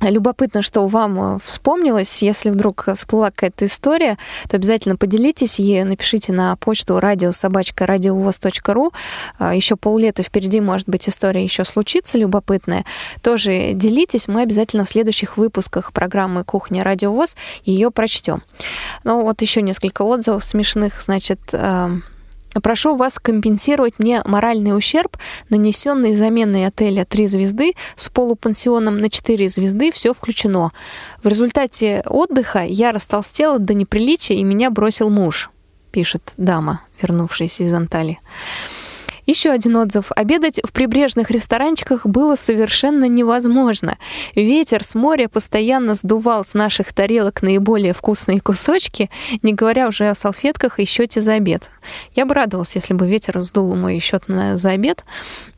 Любопытно, 0.00 0.62
что 0.62 0.86
вам 0.86 1.36
э, 1.36 1.38
вспомнилось. 1.42 2.22
Если 2.22 2.50
вдруг 2.50 2.88
всплыла 2.94 3.30
какая-то 3.30 3.64
история, 3.66 4.16
то 4.48 4.56
обязательно 4.56 4.96
поделитесь 4.96 5.58
ею, 5.58 5.86
напишите 5.86 6.32
на 6.32 6.54
почту 6.56 7.00
радиособачка.радиовоз.ру. 7.00 8.92
Еще 9.40 9.76
поллета 9.76 10.22
впереди, 10.22 10.60
может 10.60 10.88
быть, 10.88 11.08
история 11.08 11.42
еще 11.42 11.64
случится 11.64 12.16
любопытная. 12.16 12.84
Тоже 13.22 13.72
делитесь, 13.72 14.28
мы 14.28 14.42
обязательно 14.42 14.84
в 14.84 14.88
следующих 14.88 15.36
выпусках 15.36 15.92
программы 15.92 16.44
«Кухня 16.44 16.84
Радио 16.84 17.12
ВОЗ» 17.12 17.36
ее 17.64 17.90
прочтем. 17.90 18.42
Ну 19.04 19.22
вот 19.22 19.42
еще 19.42 19.62
несколько 19.62 20.02
отзывов 20.02 20.44
смешных, 20.44 21.00
значит, 21.02 21.40
эм, 21.52 22.04
Прошу 22.62 22.96
вас 22.96 23.18
компенсировать 23.18 23.98
мне 23.98 24.22
моральный 24.24 24.76
ущерб, 24.76 25.16
нанесенный 25.50 26.16
заменой 26.16 26.66
отеля 26.66 27.04
3 27.04 27.26
звезды 27.28 27.74
с 27.96 28.08
полупансионом 28.08 28.98
на 28.98 29.10
4 29.10 29.48
звезды, 29.48 29.92
все 29.92 30.14
включено. 30.14 30.72
В 31.22 31.28
результате 31.28 32.02
отдыха 32.06 32.64
я 32.64 32.92
растолстела 32.92 33.58
до 33.58 33.74
неприличия 33.74 34.36
и 34.36 34.44
меня 34.44 34.70
бросил 34.70 35.10
муж, 35.10 35.50
пишет 35.92 36.32
дама, 36.36 36.82
вернувшаяся 37.00 37.64
из 37.64 37.74
Анталии. 37.74 38.20
Еще 39.28 39.50
один 39.50 39.76
отзыв. 39.76 40.10
Обедать 40.16 40.58
в 40.64 40.72
прибрежных 40.72 41.30
ресторанчиках 41.30 42.06
было 42.06 42.34
совершенно 42.34 43.04
невозможно. 43.04 43.98
Ветер 44.34 44.82
с 44.82 44.94
моря 44.94 45.28
постоянно 45.28 45.96
сдувал 45.96 46.46
с 46.46 46.54
наших 46.54 46.94
тарелок 46.94 47.42
наиболее 47.42 47.92
вкусные 47.92 48.40
кусочки, 48.40 49.10
не 49.42 49.52
говоря 49.52 49.86
уже 49.86 50.08
о 50.08 50.14
салфетках 50.14 50.80
и 50.80 50.86
счете 50.86 51.20
за 51.20 51.34
обед. 51.34 51.70
Я 52.14 52.24
бы 52.24 52.32
радовалась, 52.32 52.74
если 52.74 52.94
бы 52.94 53.06
ветер 53.06 53.42
сдул 53.42 53.76
мой 53.76 53.98
счет 53.98 54.28
на, 54.28 54.56
за 54.56 54.70
обед. 54.70 55.04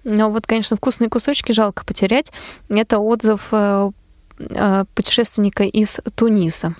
Но 0.02 0.32
вот, 0.32 0.48
конечно, 0.48 0.76
вкусные 0.76 1.08
кусочки 1.08 1.52
жалко 1.52 1.84
потерять. 1.84 2.32
Это 2.68 2.98
отзыв 2.98 3.50
э, 3.52 3.92
э, 4.40 4.84
путешественника 4.96 5.62
из 5.62 6.00
Туниса. 6.16 6.74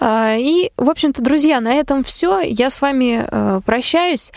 А, 0.00 0.36
И, 0.36 0.70
в 0.76 0.88
общем-то, 0.88 1.22
друзья, 1.22 1.60
на 1.60 1.74
этом 1.74 2.04
все. 2.04 2.40
Я 2.40 2.70
с 2.70 2.80
вами 2.80 3.24
э, 3.30 3.60
прощаюсь. 3.64 4.32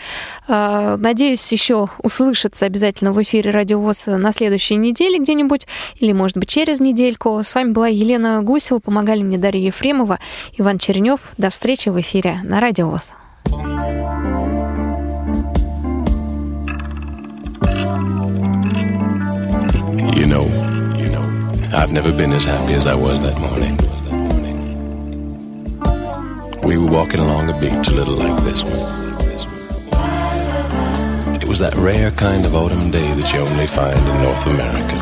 Э, 0.48 0.96
Надеюсь, 0.98 1.50
еще 1.52 1.88
услышаться 2.02 2.66
обязательно 2.66 3.12
в 3.12 3.22
эфире 3.22 3.50
Радиовоз 3.50 4.06
на 4.06 4.32
следующей 4.32 4.76
неделе 4.76 5.18
где-нибудь, 5.18 5.66
или, 5.96 6.12
может 6.12 6.36
быть, 6.36 6.48
через 6.48 6.80
недельку. 6.80 7.42
С 7.42 7.54
вами 7.54 7.72
была 7.72 7.88
Елена 7.88 8.42
Гусева, 8.42 8.80
помогали 8.80 9.22
мне 9.22 9.38
Дарья 9.38 9.66
Ефремова, 9.66 10.18
Иван 10.58 10.78
Чернев. 10.78 11.32
До 11.38 11.50
встречи 11.50 11.88
в 11.88 12.00
эфире 12.00 12.40
на 12.42 12.60
Радиовоз. 12.60 13.12
You 20.14 20.26
know, 20.26 20.44
you 20.96 21.08
know, 21.08 21.24
I've 21.74 21.92
never 21.92 22.12
been 22.12 22.32
as 22.32 22.44
happy 22.44 22.74
as 22.74 22.86
I 22.86 22.94
was 22.94 23.20
that 23.22 23.38
morning. 23.38 23.76
We 26.64 26.78
were 26.78 26.86
walking 26.86 27.18
along 27.18 27.50
a 27.50 27.58
beach 27.58 27.88
a 27.88 27.90
little 27.92 28.14
like 28.14 28.40
this 28.44 28.62
one. 28.62 29.02
It 31.42 31.48
was 31.48 31.58
that 31.58 31.74
rare 31.74 32.12
kind 32.12 32.46
of 32.46 32.54
autumn 32.54 32.90
day 32.92 33.12
that 33.14 33.32
you 33.32 33.40
only 33.40 33.66
find 33.66 33.98
in 33.98 34.22
North 34.22 34.46
America. 34.46 34.96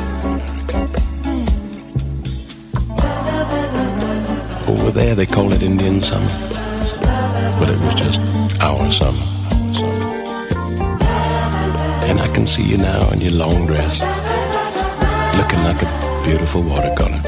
Over 4.71 4.91
there 4.91 5.15
they 5.15 5.27
call 5.27 5.53
it 5.53 5.63
Indian 5.63 6.01
summer, 6.01 6.31
but 7.61 7.69
it 7.69 7.79
was 7.81 7.95
just 7.95 8.21
our 8.61 8.91
summer. 8.91 9.27
And 12.09 12.21
I 12.21 12.29
can 12.29 12.47
see 12.47 12.63
you 12.63 12.79
now 12.79 13.11
in 13.11 13.21
your 13.21 13.33
long 13.33 13.67
dress, 13.67 14.01
looking 15.37 15.63
like 15.63 15.83
a 15.83 16.23
beautiful 16.25 16.63
watercolor. 16.63 17.21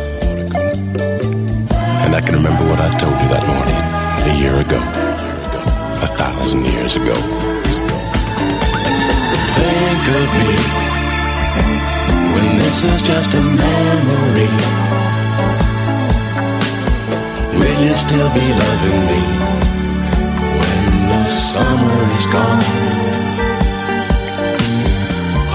And 2.04 2.14
I 2.16 2.20
can 2.20 2.34
remember 2.34 2.64
what 2.64 2.80
I 2.80 2.90
told 2.98 3.20
you 3.20 3.28
that 3.28 3.46
morning, 3.46 4.01
a 4.24 4.34
year 4.38 4.54
ago, 4.60 4.78
a 4.78 6.06
thousand 6.06 6.64
years 6.64 6.94
ago. 6.94 7.14
Think 9.56 10.02
of 10.20 10.28
me 10.38 10.54
when 12.32 12.48
this 12.58 12.84
is 12.84 13.02
just 13.02 13.34
a 13.34 13.40
memory. 13.40 14.52
Will 17.58 17.78
you 17.86 17.94
still 17.94 18.30
be 18.32 18.46
loving 18.62 19.00
me 19.10 19.22
when 20.60 20.82
the 21.10 21.24
summer 21.26 21.98
is 22.14 22.26
gone? 22.36 22.64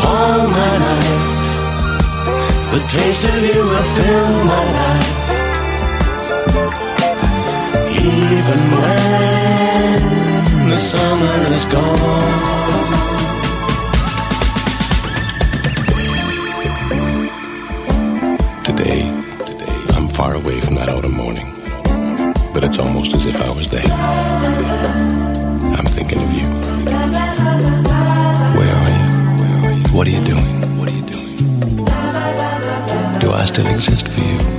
All 0.07 0.41
my 0.59 0.74
life, 0.88 1.26
the 2.74 2.82
taste 2.89 3.24
of 3.24 3.43
you 3.45 3.61
will 3.63 3.88
fill 3.95 4.30
my 4.43 4.63
life. 4.80 5.18
Even 8.08 8.62
when 8.82 9.99
the 10.70 10.78
summer 10.78 11.53
is 11.53 11.66
gone. 11.66 12.38
Today, 18.64 19.01
today, 19.45 19.76
I'm 19.95 20.08
far 20.08 20.36
away 20.36 20.62
from 20.62 20.76
that 20.76 20.88
autumn 20.89 21.16
morning, 21.16 21.53
but 22.53 22.64
it's 22.64 22.80
almost 22.80 23.14
as 23.14 23.26
if 23.26 23.41
I 23.41 23.49
was 23.49 23.68
there. 23.68 23.86
I'm 25.78 25.86
thinking 25.86 26.20
of 26.22 26.34
you. 26.34 26.47
Where 28.58 28.74
are 28.82 28.91
you? 28.95 29.03
Where 29.41 29.55
are 29.66 29.74
you? 29.74 29.84
What 29.95 30.08
are 30.08 30.12
you 30.12 30.24
doing? 30.24 30.78
What 30.80 30.89
are 30.89 30.95
you 30.95 31.03
doing? 31.03 31.36
Do 33.20 33.32
I 33.34 33.43
still 33.45 33.68
exist 33.68 34.08
for 34.08 34.22
you? 34.22 34.57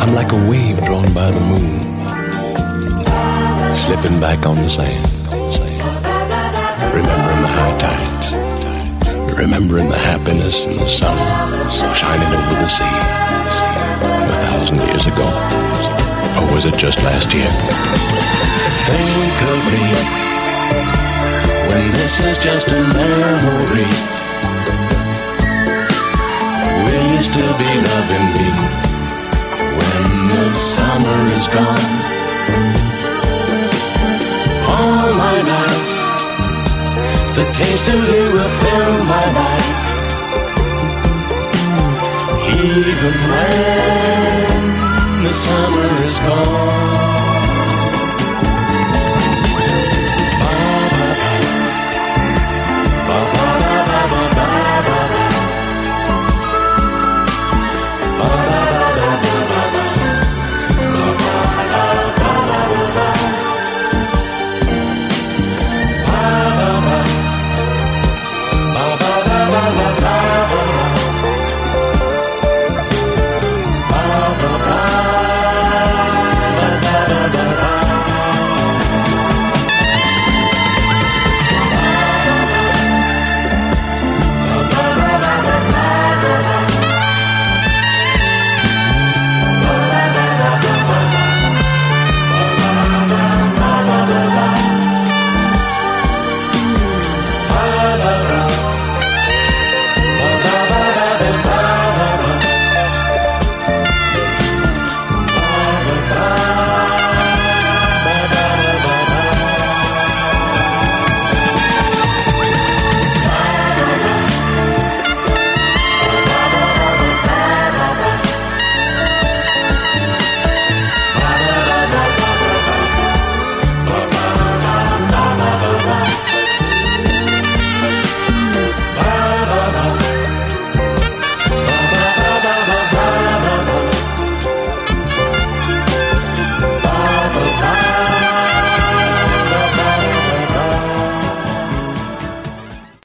I'm 0.00 0.14
like 0.14 0.32
a 0.32 0.48
wave 0.48 0.80
drawn 0.84 1.12
by 1.14 1.30
the 1.30 1.40
moon, 1.40 1.80
slipping 3.74 4.20
back 4.20 4.46
on 4.46 4.56
the 4.56 4.68
sand, 4.68 5.04
remembering 6.94 7.40
the 7.42 7.48
high 7.48 7.76
tides, 7.78 8.26
remembering 9.36 9.88
the 9.88 9.98
happiness 9.98 10.64
and 10.66 10.78
the 10.78 10.88
sun 10.88 11.16
shining 11.94 12.28
over 12.28 12.54
the 12.54 12.66
sea 12.66 12.84
a 12.84 14.36
thousand 14.44 14.78
years 14.78 15.06
ago. 15.06 15.26
Or 16.38 16.54
was 16.54 16.66
it 16.66 16.76
just 16.76 17.02
last 17.02 17.32
year? 17.32 17.50
Think 18.86 19.42
of 19.52 19.60
me 19.72 19.84
when 21.70 21.90
this 21.92 22.20
is 22.20 22.38
just 22.44 22.68
a 22.68 22.80
memory. 22.80 23.88
Will 26.84 27.06
you 27.12 27.22
still 27.22 27.58
be 27.58 27.70
loving 27.88 28.26
me 28.34 28.85
the 30.36 30.54
summer 30.54 31.20
is 31.36 31.46
gone? 31.48 31.92
All 34.74 35.08
my 35.24 35.36
life, 35.52 35.92
the 37.36 37.46
taste 37.60 37.88
of 37.88 38.00
you 38.12 38.24
will 38.34 38.52
fill 38.62 38.94
my 39.14 39.26
life. 39.40 39.72
Even 42.48 43.16
when 43.30 44.62
the 45.24 45.32
summer 45.32 45.90
is 46.02 46.18
gone. 46.20 47.05